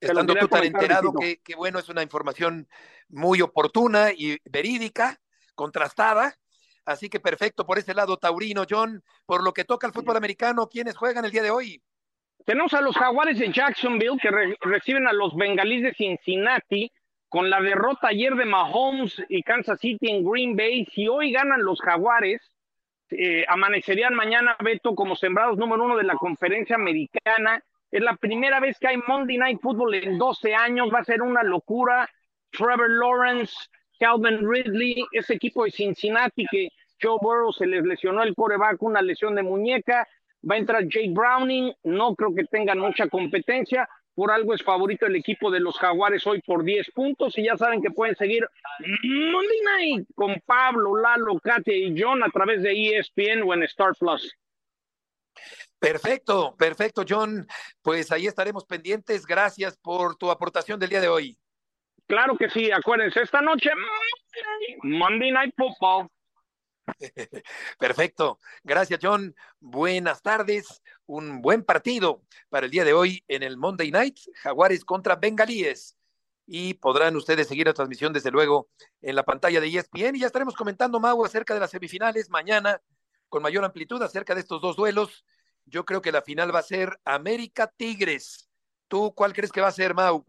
Estando 0.00 0.34
tú 0.34 0.48
tan 0.48 0.64
enterado, 0.64 1.12
qué 1.42 1.54
bueno, 1.56 1.78
es 1.78 1.88
una 1.88 2.02
información 2.02 2.68
muy 3.08 3.40
oportuna 3.42 4.12
y 4.12 4.38
verídica, 4.44 5.18
contrastada. 5.54 6.34
Así 6.84 7.08
que 7.08 7.20
perfecto 7.20 7.66
por 7.66 7.78
ese 7.78 7.92
lado, 7.94 8.16
Taurino, 8.16 8.64
John. 8.68 9.02
Por 9.26 9.42
lo 9.42 9.52
que 9.52 9.64
toca 9.64 9.86
al 9.86 9.92
fútbol 9.92 10.16
americano, 10.16 10.68
¿quiénes 10.68 10.96
juegan 10.96 11.24
el 11.24 11.30
día 11.30 11.42
de 11.42 11.50
hoy? 11.50 11.82
Tenemos 12.46 12.72
a 12.72 12.80
los 12.80 12.96
Jaguares 12.96 13.38
de 13.38 13.52
Jacksonville 13.52 14.18
que 14.22 14.30
re- 14.30 14.56
reciben 14.62 15.06
a 15.06 15.12
los 15.12 15.36
Bengalíes 15.36 15.82
de 15.82 15.92
Cincinnati 15.94 16.90
con 17.28 17.50
la 17.50 17.60
derrota 17.60 18.08
ayer 18.08 18.34
de 18.36 18.46
Mahomes 18.46 19.22
y 19.28 19.42
Kansas 19.42 19.80
City 19.80 20.08
en 20.08 20.24
Green 20.24 20.56
Bay. 20.56 20.86
Si 20.94 21.08
hoy 21.08 21.30
ganan 21.30 21.62
los 21.62 21.78
Jaguares, 21.80 22.40
eh, 23.10 23.44
amanecerían 23.48 24.14
mañana, 24.14 24.56
Beto, 24.60 24.94
como 24.94 25.14
sembrados 25.14 25.58
número 25.58 25.84
uno 25.84 25.96
de 25.96 26.04
la 26.04 26.14
conferencia 26.14 26.76
americana. 26.76 27.62
Es 27.90 28.02
la 28.02 28.16
primera 28.16 28.60
vez 28.60 28.78
que 28.78 28.88
hay 28.88 28.96
Monday 29.06 29.38
Night 29.38 29.60
Football 29.62 29.94
en 29.94 30.18
12 30.18 30.54
años. 30.54 30.90
Va 30.92 31.00
a 31.00 31.04
ser 31.04 31.22
una 31.22 31.42
locura. 31.42 32.08
Trevor 32.50 32.90
Lawrence, 32.90 33.52
Calvin 33.98 34.48
Ridley, 34.48 35.04
ese 35.12 35.34
equipo 35.34 35.64
de 35.64 35.70
Cincinnati 35.70 36.46
que 36.50 36.68
Joe 37.00 37.18
Burrow 37.20 37.52
se 37.52 37.66
les 37.66 37.84
lesionó 37.84 38.22
el 38.22 38.34
coreback, 38.34 38.82
una 38.82 39.02
lesión 39.02 39.34
de 39.34 39.42
muñeca. 39.42 40.06
Va 40.48 40.54
a 40.54 40.58
entrar 40.58 40.84
Jake 40.84 41.12
Browning. 41.12 41.72
No 41.84 42.14
creo 42.14 42.34
que 42.34 42.44
tengan 42.44 42.78
mucha 42.78 43.08
competencia. 43.08 43.88
Por 44.14 44.32
algo 44.32 44.54
es 44.54 44.62
favorito 44.62 45.06
el 45.06 45.16
equipo 45.16 45.50
de 45.50 45.60
los 45.60 45.78
Jaguares 45.78 46.26
hoy 46.26 46.42
por 46.42 46.64
10 46.64 46.90
puntos. 46.92 47.38
Y 47.38 47.44
ya 47.44 47.56
saben 47.56 47.80
que 47.80 47.90
pueden 47.90 48.16
seguir 48.16 48.46
Monday 49.02 49.60
Night 49.64 50.08
con 50.14 50.34
Pablo, 50.44 50.96
Lalo, 50.96 51.38
Katia 51.38 51.76
y 51.76 51.94
John 51.96 52.22
a 52.22 52.28
través 52.28 52.62
de 52.62 52.72
ESPN 52.72 53.42
o 53.44 53.54
en 53.54 53.62
Star 53.64 53.92
Plus. 53.98 54.36
Perfecto, 55.78 56.56
perfecto, 56.56 57.04
John. 57.08 57.46
Pues 57.82 58.10
ahí 58.10 58.26
estaremos 58.26 58.64
pendientes. 58.64 59.26
Gracias 59.26 59.76
por 59.76 60.16
tu 60.16 60.30
aportación 60.30 60.80
del 60.80 60.90
día 60.90 61.00
de 61.00 61.08
hoy. 61.08 61.38
Claro 62.06 62.36
que 62.36 62.48
sí, 62.48 62.70
acuérdense, 62.70 63.20
esta 63.20 63.42
noche 63.42 63.70
Monday 64.82 65.30
Night 65.30 65.54
Football. 65.56 66.08
Perfecto. 67.78 68.38
Gracias, 68.64 68.98
John. 69.02 69.34
Buenas 69.60 70.22
tardes. 70.22 70.82
Un 71.06 71.42
buen 71.42 71.62
partido 71.64 72.22
para 72.48 72.66
el 72.66 72.72
día 72.72 72.84
de 72.84 72.94
hoy 72.94 73.22
en 73.28 73.42
el 73.42 73.56
Monday 73.56 73.90
Night, 73.90 74.18
Jaguares 74.42 74.84
contra 74.84 75.16
Bengalíes. 75.16 75.96
Y 76.46 76.74
podrán 76.74 77.14
ustedes 77.14 77.46
seguir 77.46 77.66
la 77.66 77.74
transmisión, 77.74 78.14
desde 78.14 78.30
luego, 78.30 78.70
en 79.02 79.14
la 79.14 79.22
pantalla 79.22 79.60
de 79.60 79.68
ESPN. 79.68 80.16
Y 80.16 80.20
ya 80.20 80.26
estaremos 80.26 80.54
comentando, 80.54 80.98
Mau, 80.98 81.22
acerca 81.24 81.52
de 81.52 81.60
las 81.60 81.70
semifinales 81.70 82.30
mañana, 82.30 82.80
con 83.28 83.42
mayor 83.42 83.66
amplitud, 83.66 84.00
acerca 84.02 84.34
de 84.34 84.40
estos 84.40 84.62
dos 84.62 84.74
duelos. 84.76 85.26
Yo 85.68 85.84
creo 85.84 86.02
que 86.02 86.12
la 86.12 86.22
final 86.22 86.54
va 86.54 86.60
a 86.60 86.62
ser 86.62 86.98
América 87.04 87.70
Tigres. 87.76 88.48
¿Tú 88.88 89.12
cuál 89.14 89.32
crees 89.32 89.52
que 89.52 89.60
va 89.60 89.68
a 89.68 89.72
ser, 89.72 89.94
Mau? 89.94 90.24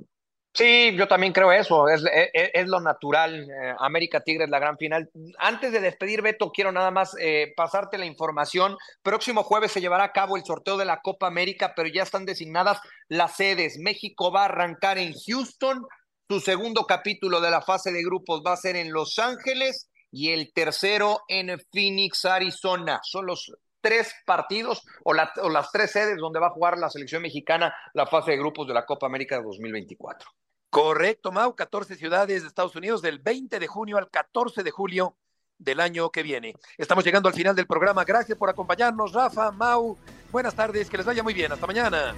Sí, 0.53 0.95
yo 0.97 1.07
también 1.07 1.31
creo 1.31 1.51
eso, 1.51 1.87
es, 1.87 2.03
es, 2.11 2.49
es 2.53 2.67
lo 2.67 2.81
natural. 2.81 3.43
eh, 3.49 3.75
América 3.79 4.19
Tigres, 4.21 4.49
la 4.49 4.59
gran 4.59 4.77
final. 4.77 5.09
Antes 5.37 5.71
de 5.71 5.79
despedir, 5.79 6.21
Beto, 6.21 6.51
quiero 6.51 6.71
nada 6.71 6.91
más 6.91 7.15
eh, 7.19 7.53
pasarte 7.55 7.97
la 7.97 8.05
información. 8.05 8.75
Próximo 9.03 9.43
jueves 9.43 9.71
se 9.71 9.79
llevará 9.79 10.05
a 10.05 10.11
cabo 10.11 10.37
el 10.37 10.43
sorteo 10.43 10.75
de 10.75 10.85
la 10.85 11.01
Copa 11.01 11.27
América, 11.27 11.73
pero 11.75 11.87
ya 11.87 12.03
están 12.03 12.25
designadas 12.25 12.79
las 13.07 13.35
sedes. 13.37 13.77
México 13.77 14.31
va 14.31 14.41
a 14.41 14.45
arrancar 14.45 14.97
en 14.97 15.13
Houston, 15.13 15.85
su 16.27 16.39
segundo 16.39 16.85
capítulo 16.85 17.41
de 17.41 17.51
la 17.51 17.61
fase 17.61 17.91
de 17.91 18.03
grupos 18.03 18.41
va 18.45 18.53
a 18.53 18.57
ser 18.57 18.75
en 18.75 18.91
Los 18.91 19.17
Ángeles 19.19 19.89
y 20.11 20.31
el 20.31 20.51
tercero 20.51 21.21
en 21.27 21.59
Phoenix, 21.71 22.25
Arizona. 22.25 22.99
Son 23.03 23.25
los 23.27 23.51
tres 23.81 24.13
partidos 24.25 24.83
o, 25.03 25.13
la- 25.13 25.31
o 25.41 25.49
las 25.49 25.71
tres 25.71 25.91
sedes 25.91 26.17
donde 26.17 26.39
va 26.39 26.47
a 26.47 26.51
jugar 26.51 26.77
la 26.77 26.89
selección 26.89 27.21
mexicana 27.21 27.73
la 27.93 28.05
fase 28.05 28.31
de 28.31 28.37
grupos 28.37 28.67
de 28.67 28.73
la 28.73 28.85
Copa 28.85 29.05
América 29.07 29.37
de 29.37 29.43
2024. 29.43 30.29
Correcto, 30.69 31.31
Mau, 31.31 31.55
14 31.55 31.95
ciudades 31.95 32.41
de 32.43 32.47
Estados 32.47 32.75
Unidos 32.75 33.01
del 33.01 33.19
20 33.19 33.57
de 33.59 33.67
junio 33.67 33.97
al 33.97 34.09
14 34.09 34.61
de 34.63 34.71
julio 34.71 35.17
del 35.57 35.79
año 35.79 36.09
que 36.11 36.23
viene. 36.23 36.53
Estamos 36.77 37.03
llegando 37.03 37.27
al 37.27 37.35
final 37.35 37.55
del 37.55 37.67
programa. 37.67 38.05
Gracias 38.05 38.37
por 38.37 38.49
acompañarnos, 38.49 39.11
Rafa, 39.13 39.51
Mau. 39.51 39.97
Buenas 40.31 40.55
tardes, 40.55 40.89
que 40.89 40.97
les 40.97 41.05
vaya 41.05 41.23
muy 41.23 41.33
bien. 41.33 41.51
Hasta 41.51 41.65
mañana. 41.67 42.13